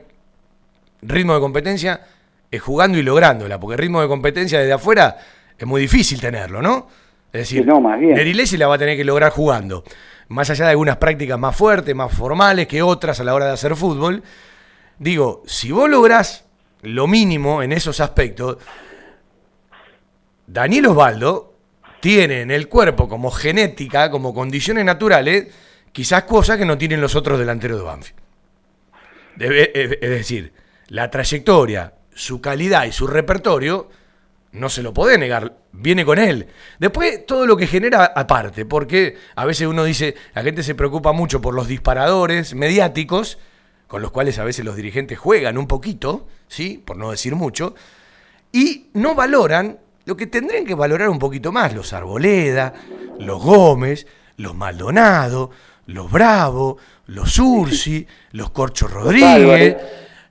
[1.02, 2.02] ritmo de competencia
[2.50, 5.18] es jugando y lográndola, porque el ritmo de competencia desde afuera
[5.58, 6.88] es muy difícil tenerlo, ¿no?
[7.32, 8.14] Es decir, no, más bien.
[8.14, 9.84] Nerilesi la va a tener que lograr jugando.
[10.28, 13.54] Más allá de algunas prácticas más fuertes, más formales que otras a la hora de
[13.54, 14.22] hacer fútbol.
[15.00, 16.46] Digo, si vos lográs
[16.82, 18.58] lo mínimo en esos aspectos,
[20.48, 21.54] Daniel Osvaldo
[22.00, 25.48] tiene en el cuerpo como genética, como condiciones naturales,
[25.92, 28.20] quizás cosas que no tienen los otros delanteros de Banfield.
[29.38, 30.54] Debe- es es decir,
[30.90, 33.90] la trayectoria, su calidad y su repertorio,
[34.52, 36.48] no se lo puede negar, viene con él.
[36.78, 41.12] Después, todo lo que genera aparte, porque a veces uno dice, la gente se preocupa
[41.12, 43.40] mucho por los disparadores mediáticos,
[43.88, 46.82] con los cuales a veces los dirigentes juegan un poquito, ¿sí?
[46.86, 47.74] Por no decir mucho,
[48.52, 52.74] y no valoran lo que tendrían que valorar un poquito más, los Arboleda,
[53.20, 54.08] los Gómez,
[54.38, 55.52] los Maldonado,
[55.88, 56.78] los Bravo,
[57.08, 59.78] los Ursi, los Corcho Rodríguez,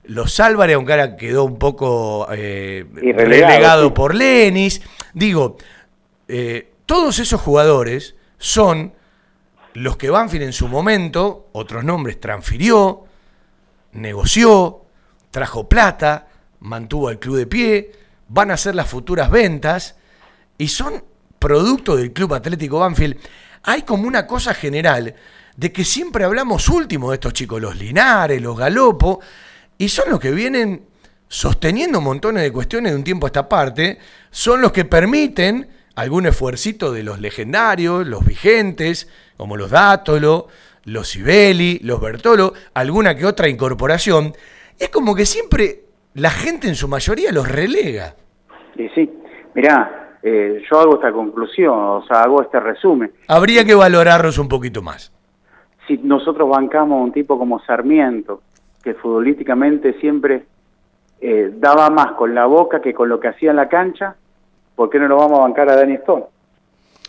[0.05, 3.93] los Álvarez, aunque ahora quedó un poco eh, relegado, relegado sí.
[3.93, 4.81] por Lenis.
[5.13, 5.57] Digo,
[6.27, 8.93] eh, todos esos jugadores son
[9.73, 13.05] los que Banfield en su momento, otros nombres, transfirió,
[13.93, 14.85] negoció,
[15.31, 16.27] trajo plata,
[16.59, 17.91] mantuvo al club de pie,
[18.33, 19.95] van a ser las futuras ventas
[20.57, 21.03] y son
[21.37, 23.17] producto del Club Atlético Banfield.
[23.61, 25.13] Hay como una cosa general
[25.55, 29.19] de que siempre hablamos último de estos chicos, los Linares, los Galopo,
[29.77, 30.87] y son los que vienen
[31.27, 33.99] sosteniendo montones de cuestiones de un tiempo a esta parte,
[34.31, 39.07] son los que permiten algún esfuercito de los legendarios, los vigentes,
[39.37, 40.47] como los Dátolo,
[40.85, 44.35] los Sibeli, los Bertolo, alguna que otra incorporación.
[44.79, 45.85] Es como que siempre
[46.15, 48.15] la gente en su mayoría los relega.
[48.75, 49.09] Y sí,
[49.53, 53.11] mirá, eh, yo hago esta conclusión, o sea, hago este resumen.
[53.27, 55.11] Habría que valorarlos un poquito más.
[55.87, 58.41] Si nosotros bancamos a un tipo como Sarmiento,
[58.81, 60.45] que futbolísticamente siempre
[61.19, 64.15] eh, daba más con la boca que con lo que hacía en la cancha,
[64.75, 66.25] ¿por qué no lo vamos a bancar a Danny Stone?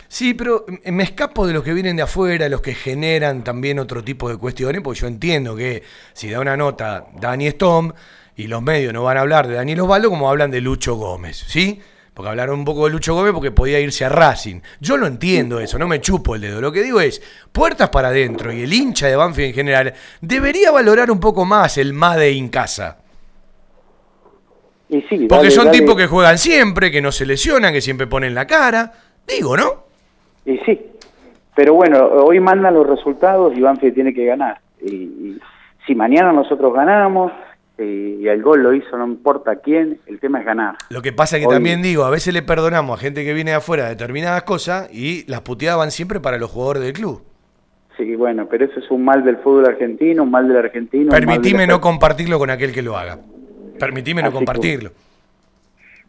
[0.08, 4.04] Sí, pero me escapo de los que vienen de afuera, los que generan también otro
[4.04, 5.82] tipo de cuestiones, porque yo entiendo que
[6.12, 7.92] si da una nota Dani Stone
[8.36, 11.36] y los medios no van a hablar de Daniel Osvaldo como hablan de Lucho Gómez,
[11.46, 11.80] ¿sí?
[12.12, 14.60] Porque hablaron un poco de Lucho Gómez porque podía irse a Racing.
[14.80, 16.60] Yo lo entiendo eso, no me chupo el dedo.
[16.60, 17.20] Lo que digo es,
[17.50, 21.76] puertas para adentro y el hincha de Banfield en general debería valorar un poco más
[21.78, 22.98] el Made in casa.
[24.88, 25.78] Y sí, Porque son dale.
[25.78, 28.92] tipos que juegan siempre, que no se lesionan, que siempre ponen la cara.
[29.26, 29.84] Digo, ¿no?
[30.44, 30.78] Y sí,
[31.56, 34.60] pero bueno, hoy mandan los resultados y Banfield tiene que ganar.
[34.80, 35.38] Y, y
[35.86, 37.32] si mañana nosotros ganamos
[37.78, 40.76] y, y el gol lo hizo no importa quién, el tema es ganar.
[40.90, 43.32] Lo que pasa es que Hoy- también digo, a veces le perdonamos a gente que
[43.34, 47.22] viene de afuera determinadas cosas y las puteadas van siempre para los jugadores del club.
[47.96, 51.10] Sí, bueno, pero eso es un mal del fútbol argentino, un mal del argentino.
[51.10, 53.18] Permitime no compartirlo con aquel que lo haga.
[53.78, 54.90] Permitime no Así compartirlo.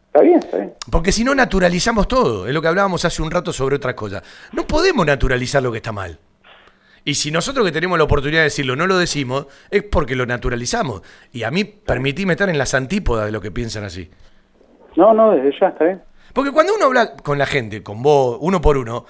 [0.08, 0.74] Está bien, está bien.
[0.90, 4.24] Porque si no naturalizamos todo, es lo que hablábamos hace un rato sobre otras cosas.
[4.54, 6.18] No podemos naturalizar lo que está mal.
[7.08, 10.26] Y si nosotros que tenemos la oportunidad de decirlo no lo decimos, es porque lo
[10.26, 11.04] naturalizamos.
[11.32, 14.10] Y a mí permitime estar en las antípodas de lo que piensan así.
[14.96, 16.02] No, no, desde ya está bien.
[16.34, 19.06] Porque cuando uno habla con la gente, con vos, uno por uno,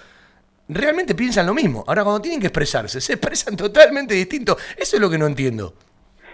[0.68, 1.86] realmente piensan lo mismo.
[1.88, 4.58] Ahora, cuando tienen que expresarse, se expresan totalmente distinto.
[4.78, 5.74] Eso es lo que no entiendo.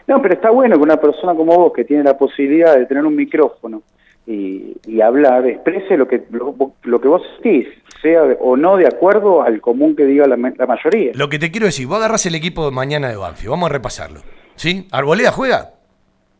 [0.07, 3.05] No, pero está bueno que una persona como vos, que tiene la posibilidad de tener
[3.05, 3.83] un micrófono
[4.27, 7.67] y, y hablar, exprese lo que, lo, lo que vos sentís,
[8.01, 11.11] sea o no de acuerdo al común que diga la, ma- la mayoría.
[11.15, 13.73] Lo que te quiero decir, vos agarrás el equipo de mañana de Banfield, vamos a
[13.73, 14.21] repasarlo.
[14.55, 14.87] ¿Sí?
[14.91, 15.71] ¿Arboleda juega?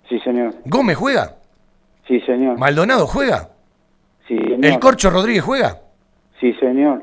[0.09, 0.53] Sí, señor.
[0.65, 1.37] ¿Gómez juega?
[2.07, 2.57] Sí, señor.
[2.57, 3.49] ¿Maldonado juega?
[4.27, 4.65] Sí, señor.
[4.65, 5.79] ¿El Corcho Rodríguez juega?
[6.39, 7.01] Sí, señor.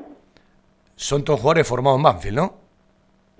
[0.97, 2.55] Son todos jugadores formados en Banfield, ¿no?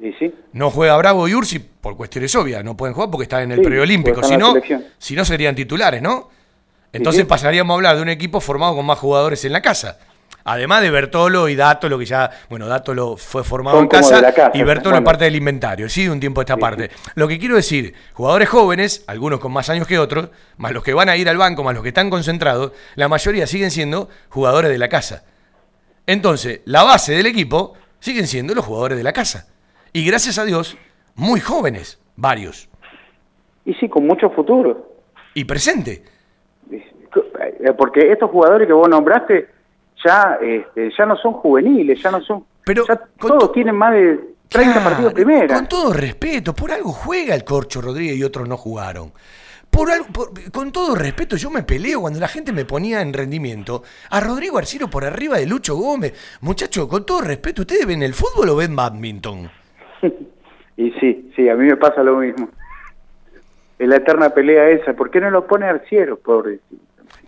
[0.01, 0.33] Y sí.
[0.53, 3.59] No juega Bravo y Ursi por cuestiones obvias, no pueden jugar porque están en el
[3.59, 4.55] Sí, preolímpico, si no,
[4.97, 6.29] si no serían titulares, ¿no?
[6.93, 7.27] Entonces sí.
[7.29, 9.99] pasaríamos a hablar de un equipo formado con más jugadores en la casa.
[10.45, 14.51] Además de Bertolo y Dátolo, que ya, bueno, Dátolo fue formado Son en casa, casa,
[14.55, 15.05] y Bertolo bueno.
[15.05, 16.91] es parte del inventario, sí, de un tiempo a esta parte.
[17.17, 20.95] Lo que quiero decir, jugadores jóvenes, algunos con más años que otros, más los que
[20.95, 24.71] van a ir al banco, más los que están concentrados, la mayoría siguen siendo jugadores
[24.71, 25.25] de la casa.
[26.07, 29.49] Entonces, la base del equipo siguen siendo los jugadores de la casa.
[29.93, 30.79] Y gracias a Dios,
[31.15, 32.71] muy jóvenes, varios.
[33.67, 34.95] Y sí, con mucho futuro.
[35.35, 36.03] Y presente.
[37.61, 39.49] Eh, Porque estos jugadores que vos nombraste
[40.05, 42.45] ya, este, ya no son juveniles, ya no son...
[42.65, 45.55] Pero ya todos tienen más de 30 partidos primera.
[45.57, 49.13] Con todo respeto, por algo juega el Corcho Rodríguez y otros no jugaron.
[49.71, 53.13] Por algo, por- con todo respeto, yo me peleo cuando la gente me ponía en
[53.13, 56.39] rendimiento a Rodrigo Arciro por arriba de Lucho Gómez.
[56.41, 59.51] Muchachos, con todo respeto, ¿ustedes ven el fútbol o ven badminton?
[60.81, 62.49] Y sí, sí, a mí me pasa lo mismo.
[63.81, 64.93] Es la eterna pelea esa.
[64.93, 66.61] ¿Por qué no lo pone Arciero, pobre?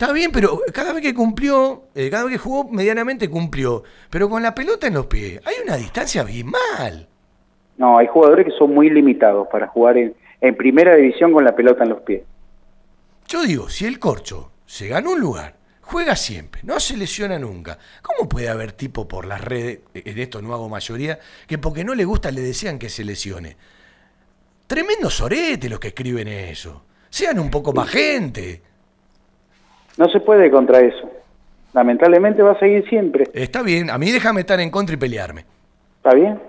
[0.01, 3.83] Está bien, pero cada vez que cumplió, eh, cada vez que jugó, medianamente cumplió.
[4.09, 7.07] Pero con la pelota en los pies, hay una distancia abismal.
[7.77, 11.55] No, hay jugadores que son muy limitados para jugar en, en primera división con la
[11.55, 12.23] pelota en los pies.
[13.29, 17.77] Yo digo, si el Corcho se ganó un lugar, juega siempre, no se lesiona nunca,
[18.01, 21.85] ¿cómo puede haber tipo por las redes, eh, en esto no hago mayoría, que porque
[21.85, 23.55] no le gusta le desean que se lesione?
[24.67, 26.87] Tremendos soretes los que escriben eso.
[27.11, 28.70] Sean un poco más gente.
[30.01, 31.11] No se puede contra eso.
[31.75, 33.29] Lamentablemente va a seguir siempre.
[33.35, 35.45] Está bien, a mí déjame estar en contra y pelearme.
[35.99, 36.41] ¿Está bien?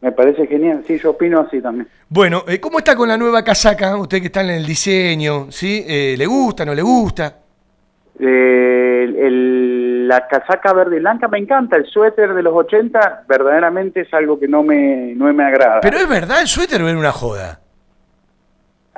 [0.00, 0.84] Me parece genial.
[0.86, 1.88] Sí, yo opino así también.
[2.08, 3.96] Bueno, eh, ¿cómo está con la nueva casaca?
[3.96, 5.84] Usted que está en el diseño, ¿sí?
[5.88, 7.38] Eh, ¿Le gusta, no le gusta?
[8.20, 11.76] Eh, el- el- la casaca verde y blanca me encanta.
[11.76, 15.80] El suéter de los 80 verdaderamente es algo que no me, no me agrada.
[15.80, 17.60] Pero es verdad, el suéter era una joda.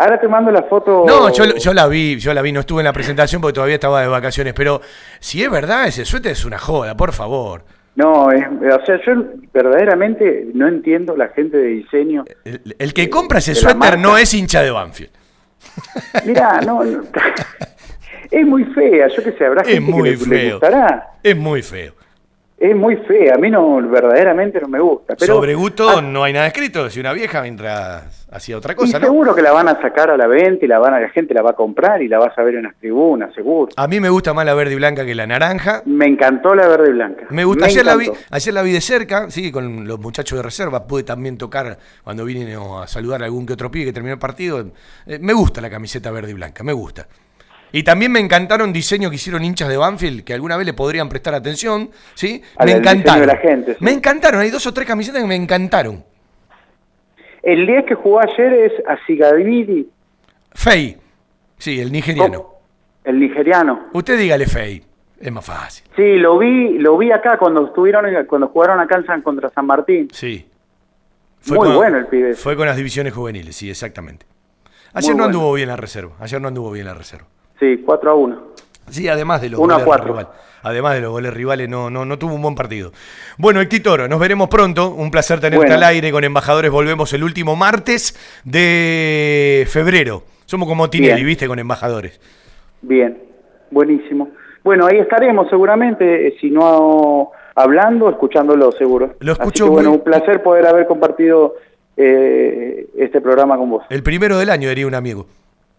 [0.00, 1.04] Ahora te mando la foto.
[1.06, 3.74] No, yo, yo la vi, yo la vi, no estuve en la presentación porque todavía
[3.74, 4.80] estaba de vacaciones, pero
[5.18, 7.64] si es verdad, ese suéter es una joda, por favor.
[7.96, 12.24] No, es- o sea, yo verdaderamente no entiendo la gente de diseño.
[12.44, 15.10] El, el que compra ese suéter no es hincha de Banfield.
[16.24, 17.02] Mirá, no, no.
[18.30, 19.08] es muy fea.
[19.08, 21.10] Yo que sé, habrá Es gente muy que le, gustará.
[21.22, 21.92] Es muy feo.
[22.60, 23.36] Es muy fea.
[23.36, 25.16] A mí no, verdaderamente no me gusta.
[25.18, 28.98] Pero Sobre gusto no hay nada escrito, si una vieja mientras hacía otra y cosa,
[28.98, 29.06] ¿no?
[29.06, 31.32] seguro que la van a sacar a la venta y la van a, la gente
[31.32, 33.72] la va a comprar y la vas a ver en las tribunas, seguro.
[33.74, 35.82] A mí me gusta más la verde y blanca que la naranja.
[35.86, 37.26] Me encantó la verde y blanca.
[37.30, 40.42] Me gusta, ayer, la vi, ayer la vi de cerca, sí, con los muchachos de
[40.42, 44.12] reserva, pude también tocar cuando vine a saludar a algún que otro pibe que terminó
[44.12, 44.66] el partido.
[45.06, 47.08] Eh, me gusta la camiseta verde y blanca, me gusta.
[47.72, 51.08] Y también me encantaron diseños que hicieron hinchas de Banfield, que alguna vez le podrían
[51.08, 52.42] prestar atención, ¿sí?
[52.64, 53.20] Me encantaron.
[53.20, 53.78] de la gente, sí.
[53.80, 56.04] Me encantaron, hay dos o tres camisetas que me encantaron.
[57.42, 59.88] El 10 que jugó ayer es Asigavidi,
[60.52, 60.98] Fey,
[61.58, 62.46] sí, el nigeriano.
[63.04, 63.86] el nigeriano.
[63.94, 64.82] Usted dígale Fey,
[65.20, 65.86] es más fácil.
[65.96, 69.64] Sí, lo vi, lo vi acá cuando estuvieron, cuando jugaron acá en San, contra San
[69.64, 70.08] Martín.
[70.12, 70.46] Sí.
[71.46, 72.34] Muy bueno el pibe.
[72.34, 74.26] Fue con las divisiones juveniles, sí, exactamente.
[74.92, 75.38] Ayer Muy no bueno.
[75.38, 77.26] anduvo bien la reserva, ayer no anduvo bien la reserva.
[77.60, 78.42] Sí, 4 a 1.
[78.88, 80.06] Sí, además de los Uno a goles cuatro.
[80.08, 80.30] rivales.
[80.62, 82.92] Además de los goles rivales, no, no, no tuvo un buen partido.
[83.38, 84.90] Bueno, el Toro, nos veremos pronto.
[84.90, 85.74] Un placer tenerte Bueno.
[85.76, 86.70] al aire con Embajadores.
[86.70, 88.14] Volvemos el último martes
[88.44, 90.22] de febrero.
[90.44, 91.26] Somos como Tinelli, Bien.
[91.26, 91.46] ¿viste?
[91.46, 92.20] Con Embajadores.
[92.82, 93.22] Bien,
[93.70, 94.30] buenísimo.
[94.64, 99.14] Bueno, ahí estaremos seguramente, eh, si no hablando, escuchándolo seguro.
[99.20, 101.54] Lo Así escucho que, bueno, muy- un placer poder haber compartido
[101.96, 103.84] eh, este programa con vos.
[103.90, 105.26] El primero del año, diría un amigo.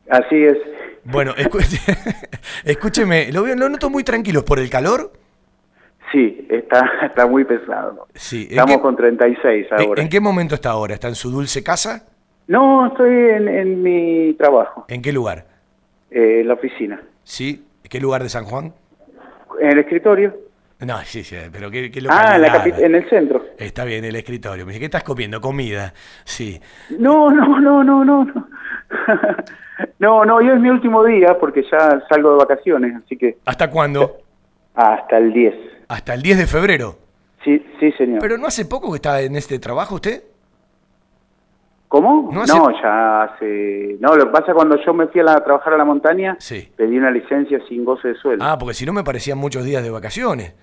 [0.10, 0.58] Así es.
[1.04, 1.34] Bueno,
[2.64, 5.12] escúcheme, lo, veo, lo noto muy tranquilos por el calor.
[6.12, 8.08] Sí, está, está muy pesado.
[8.14, 8.44] Sí.
[8.46, 10.02] ¿En Estamos qué- con 36 ¿En, ahora.
[10.02, 10.94] en qué momento está ahora?
[10.94, 12.06] ¿Está en su dulce casa?
[12.48, 15.46] No, estoy en, en mi trabajo, ¿En qué lugar?
[16.10, 17.02] eh, en la oficina.
[17.24, 17.66] ¿Sí?
[17.90, 18.74] ¿Qué lugar de San Juan?
[19.60, 20.36] En el escritorio.
[20.80, 23.46] No, sí, sí, pero ¿qué, qué Ah, en, la en el centro.
[23.58, 24.66] Está bien, el escritorio.
[24.66, 25.40] Me dice, ¿qué estás comiendo?
[25.40, 25.94] Comida.
[26.24, 26.60] Sí.
[26.98, 28.26] No, no, no, no, no.
[30.00, 33.38] No, no, no, hoy es mi último día porque ya salgo de vacaciones, así que
[33.46, 34.18] ¿Hasta cuándo?
[34.76, 35.56] hasta el 10.
[35.90, 36.96] Hasta el 10 de febrero.
[37.44, 38.20] Sí, sí, señor.
[38.22, 40.24] Pero no hace poco que está en este trabajo usted.
[41.88, 42.30] ¿Cómo?
[42.32, 43.98] no No, hace- ya hace...
[44.00, 46.38] No, lo que pasa cuando yo me fui a, la- a trabajar a la montaña,
[46.40, 46.72] Sí.
[46.78, 48.46] pedí una licencia sin goce de sueldo.
[48.48, 50.54] Ah, porque si no me parecían muchos días de vacaciones.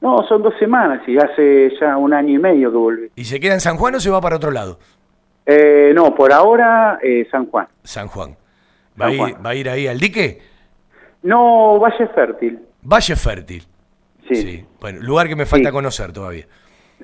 [0.00, 3.10] No, son dos semanas y hace ya un año y medio que volví.
[3.14, 4.78] ¿Y se queda en San Juan o se va para otro lado?
[5.44, 7.66] Eh, no, por ahora eh, San Juan.
[7.82, 8.34] San Juan.
[9.00, 10.40] ¿Va, a ir, va a ir ahí al dique?
[11.22, 12.58] No, Valle Fértil.
[12.82, 13.62] Valle Fértil.
[14.28, 14.64] Sí.
[14.80, 15.72] Bueno, lugar que me falta Sí.
[15.74, 16.46] conocer todavía.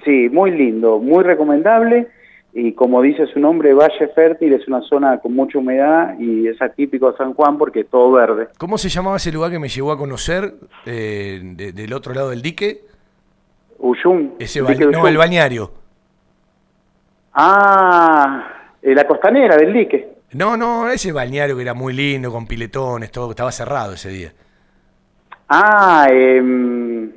[0.04, 2.08] Sí, muy lindo, muy recomendable
[2.54, 6.60] y como dice su nombre, Valle Fértil es una zona con mucha humedad y es
[6.62, 8.48] atípico de San Juan porque es todo verde.
[8.58, 10.54] ¿Cómo se llamaba ese lugar que me llevó a conocer
[10.86, 12.82] eh, de- del otro lado del dique?
[13.78, 14.30] Uyum.
[14.38, 15.06] Ese Dique no, Uyum.
[15.06, 15.70] el bañario.
[17.34, 18.44] Ah,
[18.82, 20.15] eh, la costanera del dique.
[20.36, 24.32] No, no, ese balneario que era muy lindo, con piletones, todo, estaba cerrado ese día.
[25.48, 27.10] Ah, em,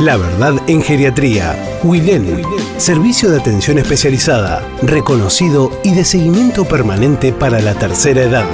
[0.00, 1.80] La verdad en geriatría.
[1.84, 2.42] Wilén.
[2.76, 8.46] Servicio de atención especializada, reconocido y de seguimiento permanente para la tercera edad.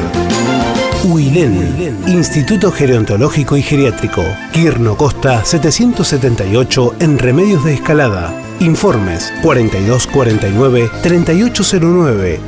[1.04, 1.98] Wilén.
[2.08, 4.24] Instituto Gerontológico y Geriátrico.
[4.52, 8.32] Quirno Costa 778 en Remedios de Escalada.
[8.60, 12.40] Informes 4249 3809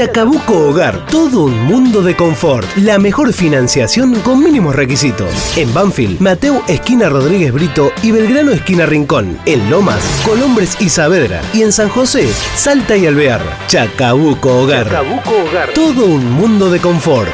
[0.00, 2.66] Chacabuco Hogar, todo un mundo de confort.
[2.78, 5.30] La mejor financiación con mínimos requisitos.
[5.58, 9.38] En Banfield, Mateo Esquina Rodríguez Brito y Belgrano Esquina Rincón.
[9.44, 11.42] En Lomas, Colombres y Saavedra.
[11.52, 13.42] Y en San José, Salta y Alvear.
[13.66, 14.86] Chacabuco Hogar.
[14.86, 15.74] Chacabuco Hogar.
[15.74, 17.30] Todo un mundo de confort.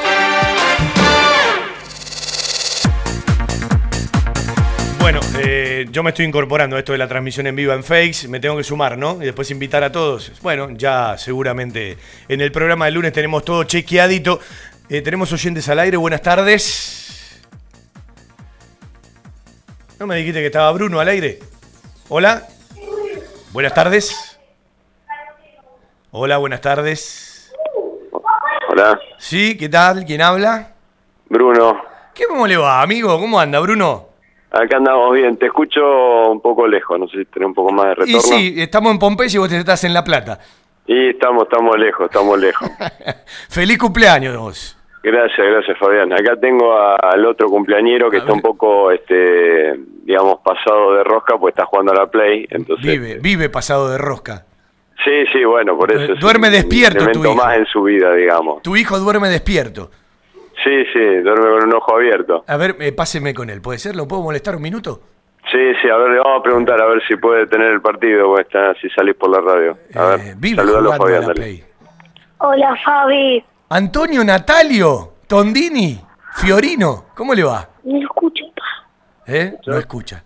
[4.98, 5.55] Bueno, eh,
[5.96, 8.54] yo me estoy incorporando a esto de la transmisión en vivo en Fakes, me tengo
[8.58, 9.14] que sumar, ¿no?
[9.14, 10.30] Y después invitar a todos.
[10.42, 11.96] Bueno, ya seguramente
[12.28, 14.38] en el programa del lunes tenemos todo chequeadito.
[14.90, 17.40] Eh, tenemos oyentes al aire, buenas tardes.
[19.98, 21.38] ¿No me dijiste que estaba Bruno al aire?
[22.10, 22.46] Hola.
[23.54, 24.38] Buenas tardes.
[26.10, 27.54] Hola, buenas tardes.
[28.68, 30.04] Hola, Sí, ¿qué tal?
[30.04, 30.74] ¿Quién habla?
[31.30, 31.80] Bruno.
[32.12, 33.18] ¿Qué cómo le va, amigo?
[33.18, 34.15] ¿Cómo anda, Bruno?
[34.50, 35.36] Acá andamos bien.
[35.36, 36.98] Te escucho un poco lejos.
[36.98, 38.20] No sé si tenés un poco más de Y retorno.
[38.20, 40.38] sí, estamos en Pompeya y vos te estás en La Plata.
[40.86, 42.70] Y estamos, estamos lejos, estamos lejos.
[43.50, 44.72] Feliz cumpleaños vos.
[45.02, 46.12] Gracias, gracias Fabián.
[46.12, 49.74] Acá tengo a- al otro cumpleañero que está un poco, este,
[50.04, 52.46] digamos, pasado de rosca, pues está jugando a la Play.
[52.50, 54.44] Entonces, Vive, vive pasado de rosca.
[55.04, 56.12] sí, sí, bueno, por eso.
[56.14, 57.36] es Duerme un despierto tu elemento hijo.
[57.44, 58.62] más en su vida, digamos.
[58.62, 59.90] Tu hijo duerme despierto.
[60.66, 62.44] Sí, sí, duerme con un ojo abierto.
[62.48, 63.62] A ver, eh, páseme con él.
[63.62, 63.94] ¿Puede ser?
[63.94, 65.00] ¿Lo puedo molestar un minuto?
[65.48, 68.30] Sí, sí, a ver, le vamos a preguntar a ver si puede tener el partido,
[68.30, 69.78] o está, si salís por la radio.
[69.94, 71.34] A ver, Eh, Vive saludalo, a la dale.
[71.34, 71.64] Play.
[72.38, 73.44] Hola, Fabi.
[73.68, 76.00] Antonio Natalio, Tondini,
[76.34, 77.04] Fiorino.
[77.14, 77.68] ¿Cómo le va?
[77.84, 78.88] No escucho, pa.
[79.32, 79.56] ¿Eh?
[79.66, 80.24] No escucha.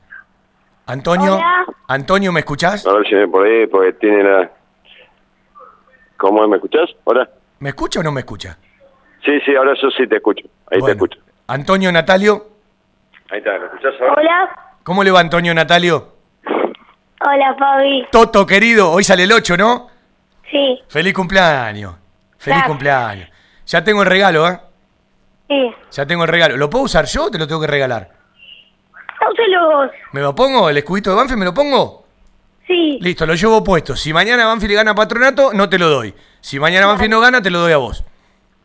[0.87, 1.67] Antonio, Hola.
[1.89, 2.87] Antonio, ¿me escuchás?
[2.87, 4.51] A ver si me por ahí, porque tiene la...
[6.17, 6.89] ¿Cómo me escuchás?
[7.05, 7.29] ¿Hola?
[7.59, 8.57] ¿Me escucha o no me escucha?
[9.25, 10.47] Sí, sí, ahora yo sí te escucho.
[10.71, 11.19] Ahí te escucho.
[11.49, 12.47] Antonio Natalio,
[13.31, 14.15] Ahí está, ¿me escuchás ahora?
[14.17, 14.51] Hola.
[14.83, 16.15] ¿cómo le va Antonio Natalio?
[17.23, 18.07] Hola, Fabi.
[18.11, 19.89] Toto, querido, hoy sale el 8, ¿no?
[20.51, 21.95] Sí, Feliz cumpleaños.
[22.39, 22.67] Feliz Gracias.
[22.67, 23.29] cumpleaños.
[23.67, 24.59] Ya tengo el regalo, ¿eh?
[25.49, 25.71] sí.
[25.93, 26.57] Ya tengo el regalo.
[26.57, 28.11] ¿Lo puedo usar yo o te lo tengo que regalar?
[29.31, 29.91] Úselo vos.
[30.13, 30.69] ¿Me lo pongo?
[30.71, 32.05] ¿El escudito de Banfield me lo pongo?
[32.67, 32.99] Sí.
[33.01, 33.95] Listo, lo llevo puesto.
[33.95, 36.15] Si mañana Banfield gana patronato, no te lo doy.
[36.41, 38.05] Si mañana Banfield no gana, te lo doy a vos.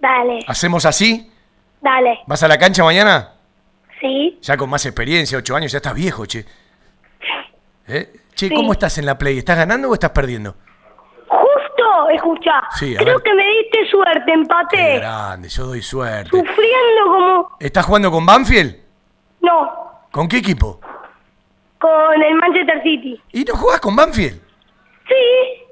[0.06, 1.32] Dale, ¿Hacemos así?
[1.82, 2.20] dale.
[2.28, 3.32] ¿Vas a la cancha mañana?
[4.00, 4.38] Sí.
[4.42, 6.46] Ya con más experiencia, ocho años, ya estás viejo, che.
[7.88, 8.14] ¿Eh?
[8.36, 8.54] Che, Sí.
[8.54, 9.40] ¿cómo estás en la play?
[9.40, 10.56] ¿Estás ganando o estás perdiendo?
[11.28, 12.52] Justo, escucha.
[12.78, 13.24] Sí, Creo ver.
[13.24, 14.96] que me diste suerte, Qué empaté.
[15.00, 16.30] grande, yo doy suerte.
[16.30, 17.58] Sufriendo como...
[17.60, 18.76] ¿Estás jugando con Banfield?
[19.42, 20.80] No, ¿Con qué equipo?
[21.80, 23.20] con el Manchester City.
[23.32, 24.40] ¿Y no jugás con Banfield?
[25.08, 25.64] Sí.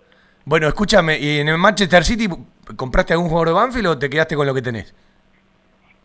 [0.45, 2.27] Bueno, escúchame, ¿y en el Manchester City
[2.76, 4.94] compraste algún jugador de Banfield o te quedaste con lo que tenés?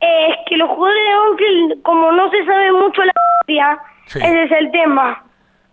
[0.00, 4.18] Eh, es que los jugadores de Banfield, como no se sabe mucho la historia, Sí.
[4.20, 5.24] ese es el tema.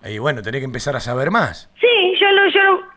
[0.03, 1.69] Y bueno, tenés que empezar a saber más.
[1.79, 2.95] Sí, yo lo, yo lo-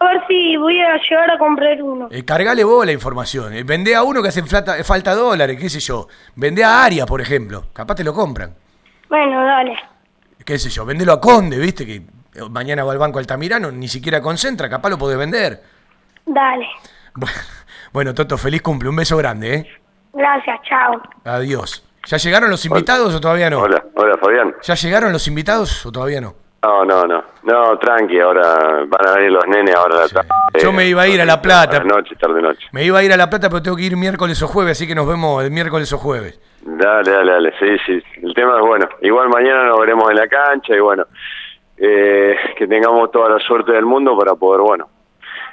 [0.00, 2.08] A ver si voy a llegar a comprar uno.
[2.10, 3.54] Eh, cargale vos la información.
[3.54, 6.08] Eh, vendé a uno que hacen falta, falta dólares, qué sé yo.
[6.34, 7.66] Vendé a Aria, por ejemplo.
[7.72, 8.52] Capaz te lo compran.
[9.08, 9.76] Bueno, dale.
[10.44, 10.84] Qué sé yo.
[10.84, 12.02] Vendelo a Conde, viste, que eh,
[12.50, 15.62] mañana va al banco Altamirano, ni siquiera concentra, capaz lo podés vender.
[16.26, 16.66] Dale.
[17.92, 18.88] Bueno, Toto, feliz cumple.
[18.88, 19.66] Un beso grande, ¿eh?
[20.12, 21.00] Gracias, chao.
[21.24, 21.84] Adiós.
[22.06, 23.60] ¿Ya llegaron los invitados o todavía no?
[23.60, 24.54] Hola, hola Fabián.
[24.62, 26.34] ¿Ya llegaron los invitados o todavía no?
[26.64, 27.24] No, no, no.
[27.42, 30.28] No, tranqui, ahora van a venir los nenes ahora a la tarde.
[30.60, 31.72] Yo me iba a ir a La Plata.
[31.78, 32.66] Tarde noche, tarde noche.
[32.72, 34.86] Me iba a ir a La Plata, pero tengo que ir miércoles o jueves, así
[34.88, 36.40] que nos vemos el miércoles o jueves.
[36.62, 37.52] Dale, dale, dale.
[37.58, 38.02] Sí, sí.
[38.22, 38.88] El tema es bueno.
[39.02, 41.04] Igual mañana nos veremos en la cancha y bueno,
[41.76, 44.88] eh, que tengamos toda la suerte del mundo para poder, bueno,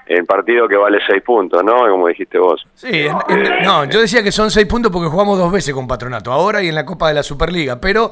[0.05, 1.77] el partido que vale seis puntos, ¿no?
[1.89, 2.65] Como dijiste vos.
[2.75, 5.87] Sí, en- en- no, yo decía que son seis puntos porque jugamos dos veces con
[5.87, 8.11] Patronato, ahora y en la Copa de la Superliga, pero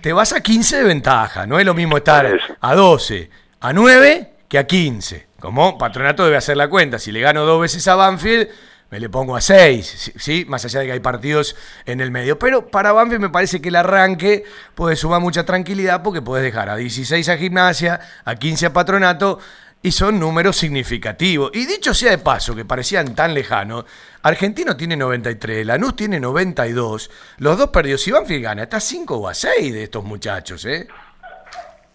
[0.00, 3.30] te vas a 15 de ventaja, no es lo mismo estar a 12,
[3.60, 5.26] a 9 que a 15.
[5.40, 8.48] Como Patronato debe hacer la cuenta, si le gano dos veces a Banfield,
[8.90, 10.44] me le pongo a 6, ¿sí?
[10.48, 11.54] Más allá de que hay partidos
[11.86, 12.38] en el medio.
[12.40, 14.42] Pero para Banfield me parece que el arranque
[14.74, 19.38] puede sumar mucha tranquilidad porque puedes dejar a 16 a Gimnasia, a 15 a Patronato
[19.82, 21.50] y son números significativos.
[21.54, 23.84] Y dicho sea de paso, que parecían tan lejanos,
[24.22, 28.02] Argentino tiene 93, Lanús tiene 92, los dos perdidos.
[28.02, 30.86] Si Banfield gana, está a 5 o a 6 de estos muchachos, ¿eh?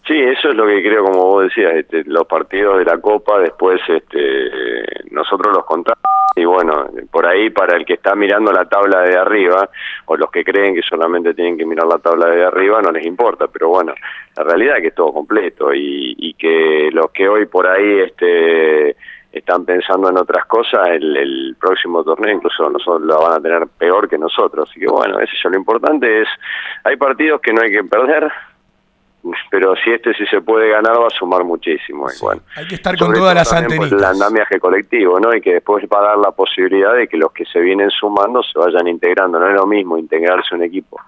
[0.06, 3.40] Sí, eso es lo que creo, como vos decías, este, los partidos de la Copa,
[3.40, 4.50] después este,
[5.10, 5.98] nosotros los contamos.
[6.36, 9.68] Y bueno, por ahí para el que está mirando la tabla de arriba,
[10.04, 13.04] o los que creen que solamente tienen que mirar la tabla de arriba, no les
[13.04, 13.94] importa, pero bueno,
[14.36, 15.74] la realidad es que es todo completo.
[15.74, 18.94] Y, y que los que hoy por ahí este,
[19.32, 23.66] están pensando en otras cosas, el, el próximo torneo incluso nosotros lo van a tener
[23.78, 26.28] peor que nosotros, así que bueno, ese yo lo importante es,
[26.84, 28.30] hay partidos que no hay que perder,
[29.50, 32.06] pero si este sí se puede ganar va a sumar muchísimo.
[32.10, 33.92] y bueno, Hay que estar con todas las por antenitas.
[33.92, 35.34] el andamiaje colectivo, ¿no?
[35.34, 38.42] Y que después va a dar la posibilidad de que los que se vienen sumando
[38.42, 39.38] se vayan integrando.
[39.38, 41.00] No es lo mismo integrarse a un equipo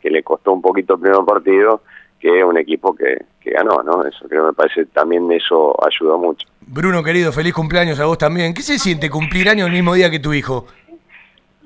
[0.00, 1.82] que le costó un poquito el primer partido
[2.20, 4.04] que un equipo que, que ganó, ¿no?
[4.04, 6.48] Eso creo que me parece también eso ayudó mucho.
[6.60, 8.52] Bruno, querido, feliz cumpleaños a vos también.
[8.54, 10.66] ¿Qué se siente cumplir años el mismo día que tu hijo?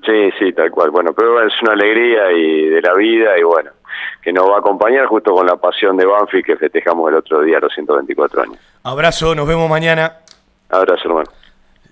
[0.05, 0.91] Sí, sí, tal cual.
[0.91, 3.71] Bueno, pero es una alegría y de la vida y bueno,
[4.23, 7.43] que nos va a acompañar justo con la pasión de Banfield que festejamos el otro
[7.43, 8.59] día los 124 años.
[8.83, 10.19] Abrazo, nos vemos mañana.
[10.71, 11.31] Abrazo, hermano.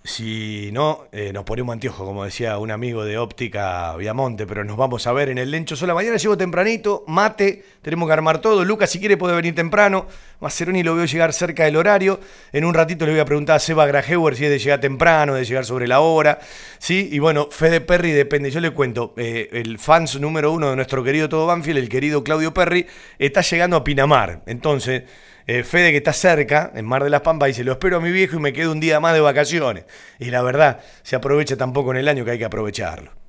[0.02, 4.78] Si no, eh, nos ponemos anteojos, como decía un amigo de óptica Viamonte, pero nos
[4.78, 5.92] vamos a ver en el Lencho Sola.
[5.92, 8.64] Mañana llego tempranito, mate, tenemos que armar todo.
[8.64, 10.06] Lucas, si quiere, puede venir temprano.
[10.40, 12.18] Maceroni lo veo llegar cerca del horario.
[12.50, 15.34] En un ratito le voy a preguntar a Seba Grajeuer si es de llegar temprano,
[15.34, 16.38] de llegar sobre la hora.
[16.78, 17.10] ¿sí?
[17.12, 18.50] Y bueno, Fede Perry depende.
[18.50, 22.24] Yo le cuento, eh, el fans número uno de nuestro querido Todo Banfield, el querido
[22.24, 22.86] Claudio Perry,
[23.18, 24.44] está llegando a Pinamar.
[24.46, 25.02] Entonces,
[25.46, 28.10] eh, Fede, que está cerca, en Mar de las Pampas, dice, lo espero a mi
[28.10, 29.84] viejo y me quedo un día más de vacaciones.
[30.18, 33.19] Y la verdad, se aprovecha tampoco en el año que hay que aprovecharlo.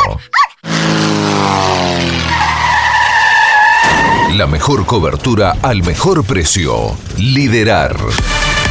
[4.36, 6.96] La mejor cobertura al mejor precio.
[7.18, 7.96] Liderar.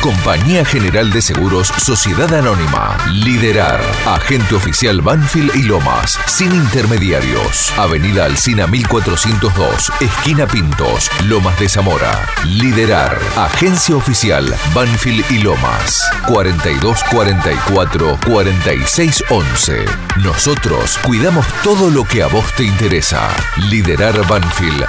[0.01, 2.97] Compañía General de Seguros Sociedad Anónima.
[3.11, 3.81] Liderar.
[4.05, 6.17] Agente oficial Banfield y Lomas.
[6.25, 7.73] Sin intermediarios.
[7.77, 9.91] Avenida Alcina 1402.
[9.99, 11.11] Esquina Pintos.
[11.27, 12.11] Lomas de Zamora.
[12.45, 13.19] Liderar.
[13.35, 16.09] Agencia oficial Banfield y Lomas.
[16.27, 19.85] 4244 4611.
[20.23, 23.29] Nosotros cuidamos todo lo que a vos te interesa.
[23.69, 24.85] Liderar Banfield.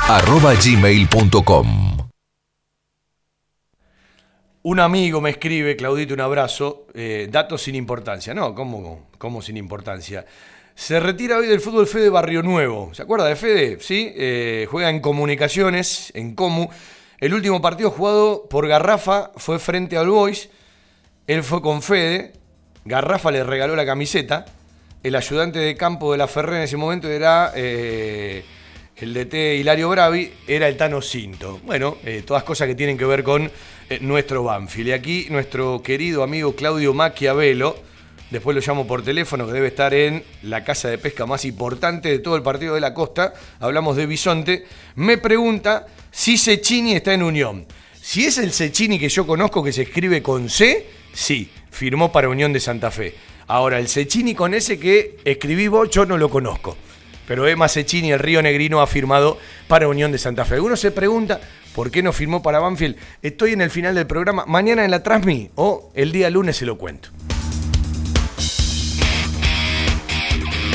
[4.62, 8.34] Un amigo me escribe, Claudito, un abrazo, eh, datos sin importancia.
[8.34, 10.26] No, ¿cómo, ¿cómo sin importancia?
[10.74, 12.92] Se retira hoy del fútbol Fede Barrio Nuevo.
[12.92, 13.78] ¿Se acuerda de Fede?
[13.80, 16.68] Sí, eh, juega en comunicaciones, en Comu.
[17.20, 20.50] El último partido jugado por Garrafa fue frente al Boys.
[21.26, 22.34] Él fue con Fede.
[22.84, 24.44] Garrafa le regaló la camiseta.
[25.02, 28.44] El ayudante de campo de la Ferrer en ese momento era eh,
[29.00, 31.58] el DT Hilario Bravi era el Tano Cinto.
[31.64, 33.50] Bueno, eh, todas cosas que tienen que ver con
[33.88, 34.88] eh, nuestro Banfield.
[34.88, 37.76] Y aquí nuestro querido amigo Claudio Maquiavelo,
[38.30, 42.10] después lo llamo por teléfono, que debe estar en la casa de pesca más importante
[42.10, 44.66] de todo el partido de la costa, hablamos de Bisonte,
[44.96, 47.66] me pregunta si Cecchini está en Unión.
[48.02, 52.28] Si es el Cecchini que yo conozco que se escribe con C, sí, firmó para
[52.28, 53.14] Unión de Santa Fe.
[53.46, 56.76] Ahora, el Cecchini con ese que escribí vos, yo no lo conozco.
[57.30, 59.38] Pero Emma Cecchini, el Río Negrino, ha firmado
[59.68, 60.58] para Unión de Santa Fe.
[60.58, 61.40] Uno se pregunta,
[61.76, 62.96] ¿por qué no firmó para Banfield?
[63.22, 66.66] Estoy en el final del programa, mañana en la Transmi o el día lunes se
[66.66, 67.10] lo cuento.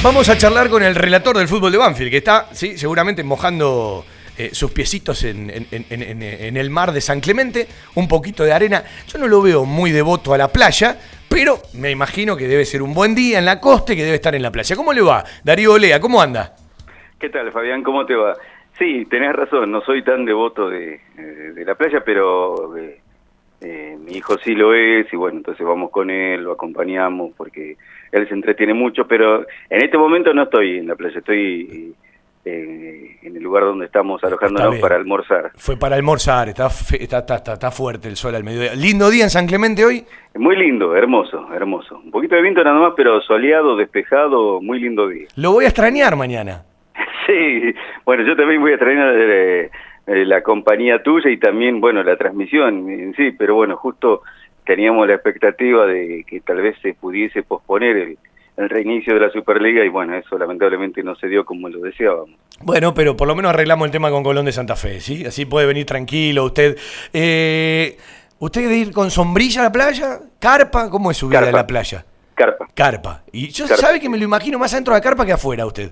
[0.02, 4.06] Vamos a charlar con el relator del fútbol de Banfield, que está, sí, seguramente mojando
[4.38, 8.84] eh, sus piecitos en, el mar de San Clemente, un poquito de arena.
[9.08, 11.00] Yo no lo veo muy devoto a la playa,
[11.36, 14.16] pero me imagino que debe ser un buen día en la costa y que debe
[14.16, 14.74] estar en la playa.
[14.74, 15.22] ¿Cómo le va?
[15.44, 16.56] Darío Olea, ¿cómo anda?
[17.20, 17.84] ¿Qué tal, Fabián?
[17.84, 18.38] ¿Cómo te va?
[18.80, 23.02] Sí, tenés razón, no soy tan devoto de, eh, la playa, pero eh,
[23.60, 27.76] eh, mi hijo sí lo es y bueno, entonces vamos con él, lo acompañamos porque
[28.14, 31.94] él se entretiene mucho, pero en este momento no estoy en la playa, estoy
[32.46, 35.52] eh, en el lugar donde estamos alojándonos para almorzar.
[35.56, 38.76] Fue para almorzar, está, está, está, está- fuerte el sol al mediodía.
[38.76, 40.06] Lindo día en San Clemente hoy.
[40.36, 42.00] Muy lindo, hermoso, hermoso.
[42.04, 45.28] Un poquito de viento nada más, pero soleado, despejado, muy lindo día.
[45.36, 46.64] Lo voy a extrañar mañana.
[47.26, 47.74] Sí,
[48.06, 49.72] bueno, yo también voy a traer eh,
[50.06, 54.22] eh, la compañía tuya y también, bueno, la transmisión en sí, pero bueno, justo
[54.64, 58.18] teníamos la expectativa de que tal vez se pudiese posponer el,
[58.58, 62.38] el reinicio de la Superliga y bueno, eso lamentablemente no se dio como lo deseábamos.
[62.62, 65.26] Bueno, pero por lo menos arreglamos el tema con Colón de Santa Fe, ¿sí?
[65.26, 66.78] Así puede venir tranquilo usted.
[67.14, 67.98] Eh,
[68.40, 70.20] ¿Usted de ir con sombrilla a la playa?
[70.40, 70.90] ¿Carpa?
[70.90, 72.06] ¿Cómo es su vida en la playa?
[72.34, 72.68] Carpa.
[72.74, 73.24] Carpa.
[73.32, 73.82] Y yo Carpa.
[73.82, 75.92] sabe que me lo imagino más adentro de la carpa que afuera usted.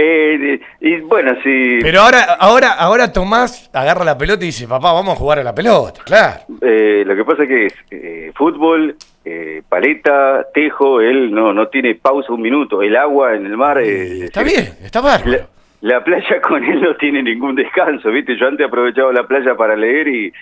[0.00, 1.78] Eh, y bueno, sí.
[1.82, 5.42] Pero ahora, ahora, ahora Tomás agarra la pelota y dice, papá, vamos a jugar a
[5.42, 6.40] la pelota, claro.
[6.60, 8.94] Eh, lo que pasa que es eh, fútbol,
[9.24, 13.78] eh, paleta, tejo, él no no tiene pausa un minuto, el agua en el mar...
[13.78, 15.48] eh, Está bien, está bárbaro.
[15.80, 18.36] La, la playa con él no tiene ningún descanso, ¿viste?
[18.38, 20.32] Yo antes aprovechaba la playa para leer y,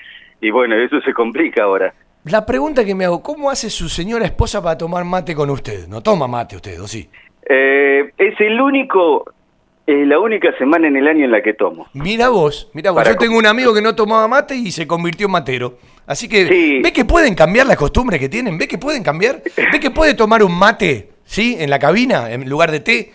[0.42, 1.94] y bueno, eso se complica ahora.
[2.24, 5.86] La pregunta que me hago, ¿cómo hace su señora esposa para tomar mate con usted?
[5.88, 7.08] No toma mate usted, ¿o sí?
[7.48, 9.24] Eh, es el único,
[9.86, 11.86] eh, la única semana en el año en la que tomo.
[11.92, 13.00] Mira vos, mira vos.
[13.00, 15.78] Para Yo tengo un amigo que no tomaba mate y se convirtió en matero.
[16.06, 18.58] Así que, ¿ve que pueden cambiar las costumbres que tienen?
[18.58, 19.42] ¿Ve que pueden cambiar?
[19.72, 23.12] ¿Ve que puede tomar un mate, sí, en la cabina, en lugar de té?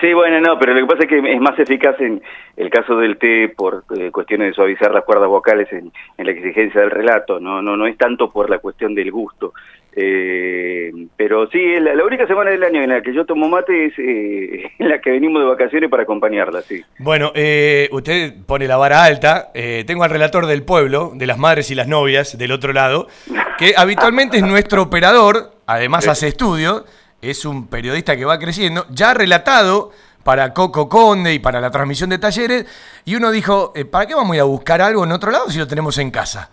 [0.00, 2.20] Sí, bueno, no, pero lo que pasa es que es más eficaz en
[2.56, 6.32] el caso del té por eh, cuestiones de suavizar las cuerdas vocales en, en la
[6.32, 9.54] exigencia del relato, no no no es tanto por la cuestión del gusto.
[9.98, 13.86] Eh, pero sí, la, la única semana del año en la que yo tomo mate
[13.86, 16.84] es eh, en la que venimos de vacaciones para acompañarla, sí.
[16.98, 19.50] Bueno, eh, usted pone la vara alta.
[19.54, 23.08] Eh, tengo al relator del pueblo, de las madres y las novias, del otro lado,
[23.56, 26.84] que habitualmente es nuestro operador, además hace estudio,
[27.22, 29.92] es un periodista que va creciendo, ya ha relatado
[30.24, 32.66] para Coco Conde y para la transmisión de talleres,
[33.06, 35.58] y uno dijo, ¿para qué vamos a ir a buscar algo en otro lado si
[35.58, 36.50] lo tenemos en casa?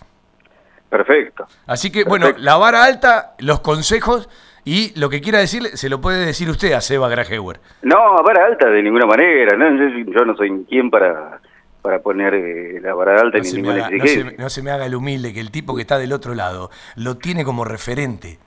[0.94, 1.48] Perfecto.
[1.66, 4.30] Así que, bueno, la vara alta, los consejos
[4.64, 7.60] y lo que quiera decirle, se lo puede decir usted a Seba Grajewer.
[7.82, 9.76] No, vara alta de ninguna manera, ¿no?
[9.76, 11.42] Yo, yo no soy quien para,
[11.82, 14.38] para poner eh, la vara alta No ni se, me ninguna haga, no, exigencia.
[14.38, 16.70] se, no se me haga el humilde que el tipo que está del otro lado
[16.96, 18.38] lo tiene como referente.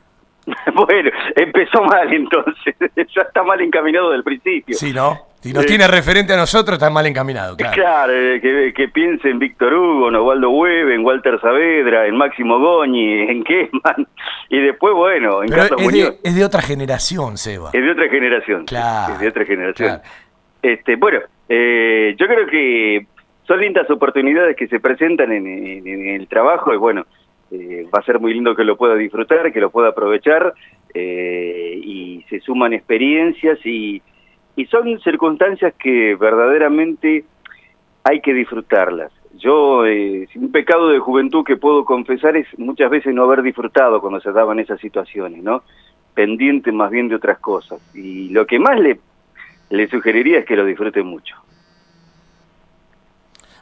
[0.74, 4.76] bueno, empezó mal entonces, ya está mal encaminado del principio.
[4.76, 5.18] Sí, ¿no?
[5.46, 7.74] Si nos Eh, tiene referente a nosotros, está mal encaminado, claro.
[7.74, 12.16] Claro, eh, que, que piense en Víctor Hugo, en Osvaldo Hueve, en Walter Saavedra, en
[12.16, 14.06] Máximo Goñi, en Kessman,
[14.50, 16.22] y después, bueno, en Pero Carlos es Muñoz.
[16.22, 17.70] de, es de otra generación, Seba.
[17.72, 18.64] Es de otra generación.
[18.66, 20.00] Claro, Es de otra generación.
[20.62, 23.06] Este, bueno, eh, yo creo que
[23.46, 27.06] son lindas oportunidades que se presentan en, en- en el trabajo y bueno,
[27.52, 30.52] eh, va a ser muy lindo que lo pueda disfrutar, que lo pueda aprovechar
[30.92, 34.02] eh, y se suman experiencias y,
[34.56, 37.24] y son circunstancias que verdaderamente
[38.02, 39.12] hay que disfrutarlas.
[39.34, 44.00] Yo, eh, un pecado de juventud que puedo confesar es muchas veces no haber disfrutado
[44.00, 45.62] cuando se daban esas situaciones, ¿no?
[46.14, 47.78] Pendiente más bien de otras cosas.
[47.94, 48.98] Y lo que más le,
[49.68, 51.36] le sugeriría es que lo disfrute mucho.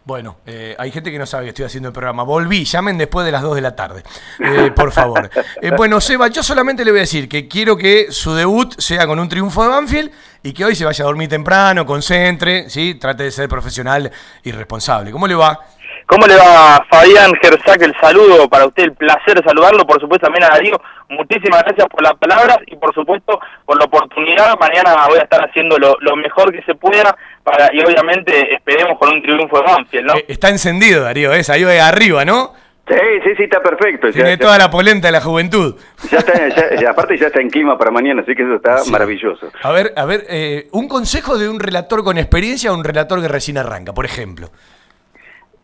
[0.07, 2.25] Bueno, eh, hay gente que no sabe que estoy haciendo el programa.
[2.25, 4.03] Volví, llamen después de las 2 de la tarde,
[4.39, 5.31] eh, por favor.
[5.63, 9.07] Eh, bueno, Seba, yo solamente le voy a decir que quiero que su debut sea
[9.07, 10.11] con un triunfo de Banfield
[10.43, 12.97] y que hoy se vaya a dormir temprano, concentre, ¿sí?
[12.97, 14.11] trate de ser profesional
[14.43, 15.11] y responsable.
[15.11, 15.59] ¿Cómo le va?
[16.07, 17.81] ¿Cómo le va Fabián Gersac?
[17.83, 20.81] El saludo para usted, el placer de saludarlo, por supuesto también a Darío.
[21.09, 24.59] Muchísimas gracias por las palabras y por supuesto por la oportunidad.
[24.59, 28.99] Mañana voy a estar haciendo lo, lo mejor que se pueda para y obviamente esperemos
[28.99, 30.15] con un triunfo de Banfield, ¿no?
[30.17, 32.53] Eh, Está encendido, Darío, es ahí arriba, ¿no?
[32.87, 32.95] Sí,
[33.25, 34.11] sí, sí, está perfecto.
[34.13, 35.75] Tiene Ya- toda la polenta de la juventud.
[36.11, 38.77] Ya está, ya- ya- aparte ya está en clima para mañana, así que eso está
[38.91, 39.51] maravilloso.
[39.63, 43.23] A ver, a ver, eh, un consejo de un relator con experiencia a un relator
[43.23, 44.51] que recién arranca, por ejemplo.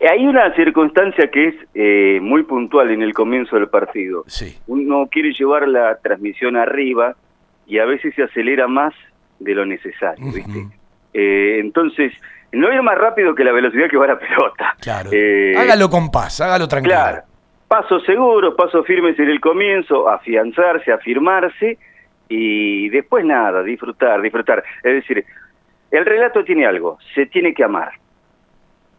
[0.08, 4.24] Hay una circunstancia que es eh, muy puntual en el comienzo del partido.
[4.26, 4.58] Sí.
[4.66, 7.16] Uno quiere llevar la transmisión arriba
[7.66, 8.94] y a veces se acelera más
[9.38, 10.66] de lo necesario, ¿viste?
[11.12, 12.12] Eh, entonces,
[12.52, 14.74] no ir más rápido que la velocidad que va la pelota.
[14.80, 15.10] Claro.
[15.12, 16.94] Eh, hágalo con paz, hágalo tranquilo.
[16.94, 17.22] Claro.
[17.68, 21.78] Pasos seguros, pasos firmes en el comienzo, afianzarse, afirmarse
[22.28, 24.64] y después nada, disfrutar, disfrutar.
[24.82, 25.24] Es decir,
[25.90, 27.92] el relato tiene algo, se tiene que amar.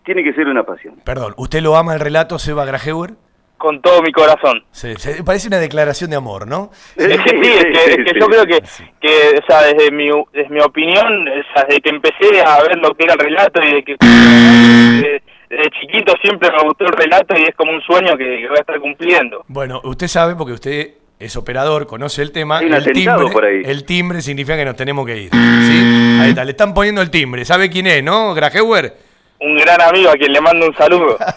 [0.03, 0.95] Tiene que ser una pasión.
[1.03, 3.11] Perdón, ¿usted lo ama el relato, Seba Grajeuer?
[3.57, 4.63] Con todo mi corazón.
[4.71, 6.71] Sí, se- parece una declaración de amor, ¿no?
[6.95, 8.59] Es que sí, es que, es que yo creo que,
[8.99, 12.77] que o sea, desde mi, desde mi opinión, o sea, desde que empecé a ver
[12.79, 15.21] lo que era el relato y de que de,
[15.55, 18.57] de chiquito siempre me gustó el relato y es como un sueño que, que voy
[18.57, 19.43] a estar cumpliendo.
[19.47, 22.57] Bueno, usted sabe porque usted es operador, conoce el tema.
[22.57, 23.61] Hay un el timbre, por ahí.
[23.63, 25.29] el timbre significa que nos tenemos que ir.
[25.31, 26.17] ¿sí?
[26.19, 27.45] Ahí está, le están poniendo el timbre.
[27.45, 28.33] ¿Sabe quién es, no?
[28.33, 29.10] Grajeuer.
[29.43, 31.17] Un gran amigo a quien le mando un saludo.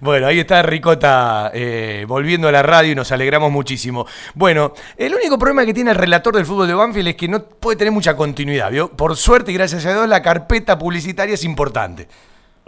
[0.00, 4.06] Bueno, ahí está Ricota eh, volviendo a la radio y nos alegramos muchísimo.
[4.34, 7.44] Bueno, el único problema que tiene el relator del fútbol de Banfield es que no
[7.44, 8.90] puede tener mucha continuidad, ¿vio?
[8.90, 12.08] Por suerte y gracias a Dios la carpeta publicitaria es importante.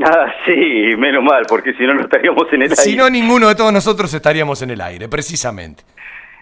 [0.04, 2.76] Ah, sí, menos mal, porque si no, no estaríamos en el aire.
[2.76, 5.84] Si no, ninguno de todos nosotros estaríamos en el aire, precisamente.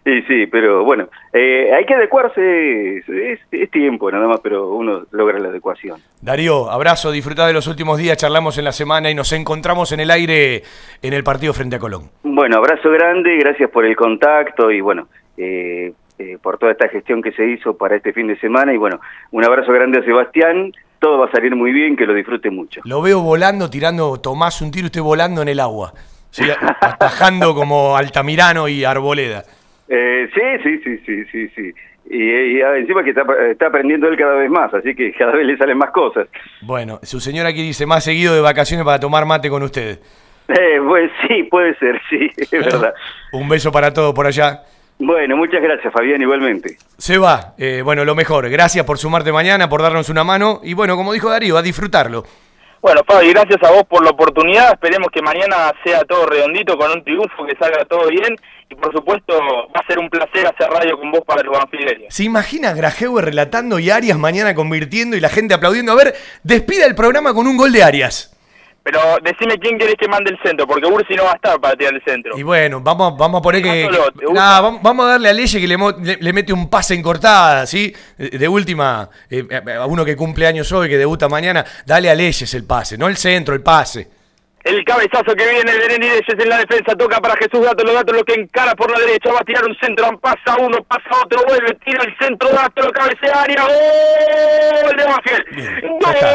[0.05, 4.71] Sí, sí, pero bueno, eh, hay que adecuarse, es, es- es tiempo nada más, pero
[4.71, 6.01] uno logra la adecuación.
[6.23, 10.01] Darío, abrazo, disfrutá de los últimos días, charlamos en la semana y nos encontramos en
[10.01, 10.63] el aire
[11.03, 12.11] en el partido frente a Colón.
[12.23, 17.21] Bueno, abrazo grande, gracias por el contacto y bueno, eh, eh, por toda esta gestión
[17.23, 19.01] que se hizo para este fin de semana y bueno,
[19.33, 22.81] un abrazo grande a Sebastián, todo va a salir muy bien, que lo disfrute mucho.
[22.85, 25.93] Lo veo volando, tirando Tomás un tiro, usted volando en el agua.
[26.31, 26.45] ¿sí?
[26.81, 29.45] Atajando como Altamirano y Arboleda.
[29.93, 31.75] Eh, sí, sí, sí, sí, sí, sí.
[32.09, 35.47] Y, y encima que está, está aprendiendo él cada vez más, así que cada vez
[35.47, 36.29] le salen más cosas.
[36.63, 39.99] Bueno, su señora aquí dice más seguido de vacaciones para tomar mate con usted.
[40.49, 42.95] Eh, pues sí, puede ser, sí, es verdad.
[43.33, 44.63] Un beso para todos por allá.
[44.99, 46.77] Bueno, muchas gracias, Fabián, igualmente.
[46.99, 48.51] Seba, eh, bueno, lo mejor.
[48.51, 50.61] Gracias por sumarte mañana, por darnos una mano.
[50.63, 52.23] Y bueno, como dijo Darío, a disfrutarlo.
[52.83, 54.73] Bueno, Fabi, gracias a vos por la oportunidad.
[54.73, 58.35] Esperemos que mañana sea todo redondito, con un triunfo, que salga todo bien.
[58.71, 62.15] Y por supuesto, va a ser un placer hacer radio con vos para los banfileños.
[62.15, 65.93] ¿Se imagina Grajewe relatando y Arias mañana convirtiendo y la gente aplaudiendo?
[65.93, 68.35] A ver, despida el programa con un gol de Arias.
[68.91, 71.77] Pero decime quién querés que mande el centro, porque Ursi no va a estar para
[71.77, 72.37] tirar el centro.
[72.37, 73.89] Y bueno, vamos, vamos a poner que.
[74.83, 77.67] Vamos, a darle a Leye que le, mo- le- le mete un pase en cortada,
[77.67, 77.95] ¿sí?
[78.19, 79.47] De, de última, eh,
[79.79, 83.07] a uno que cumple años hoy, que debuta mañana, dale a Leyes el pase, no
[83.07, 84.09] el centro, el pase.
[84.63, 88.25] El cabezazo que viene de Benítez en la defensa, toca para Jesús Gato, los lo
[88.25, 91.75] que encara por la derecha, va a tirar un centro, pasa uno, pasa otro, vuelve,
[91.85, 95.05] tira el centro, Gato, lo cabecea área, gol de
[96.13, 96.35] está.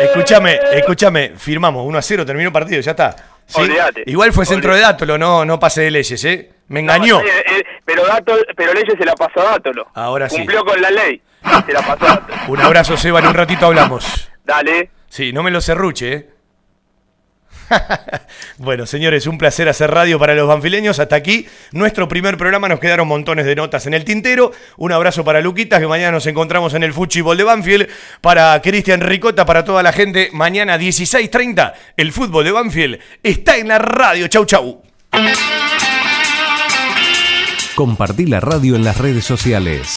[0.00, 3.16] Escúchame, escúchame, firmamos 1 a 0, terminó el partido, ya está.
[3.46, 3.62] ¿Sí?
[4.06, 6.50] Igual fue centro de Dátolo, no, no pase de Leyes, ¿eh?
[6.68, 7.20] Me engañó.
[7.20, 9.86] No, eh, eh, pero Gato, pero Leyes se la pasó a Dátolo.
[9.94, 10.36] Ahora sí.
[10.36, 11.20] Cumplió con la ley.
[11.66, 12.38] Se la pasó a Dátolo.
[12.48, 14.30] Un abrazo, Seba, en un ratito hablamos.
[14.44, 14.90] Dale.
[15.08, 16.33] Sí, no me lo cerruche, ¿eh?
[18.58, 20.98] bueno, señores, un placer hacer radio para los banfileños.
[20.98, 22.68] Hasta aquí nuestro primer programa.
[22.68, 24.52] Nos quedaron montones de notas en el tintero.
[24.76, 27.88] Un abrazo para Luquitas, que mañana nos encontramos en el Fútbol de Banfield.
[28.20, 33.68] Para Cristian Ricota, para toda la gente, mañana 16.30, el fútbol de Banfield está en
[33.68, 34.28] la radio.
[34.28, 34.82] Chau, chau.
[37.74, 39.88] Compartí la radio en las redes sociales.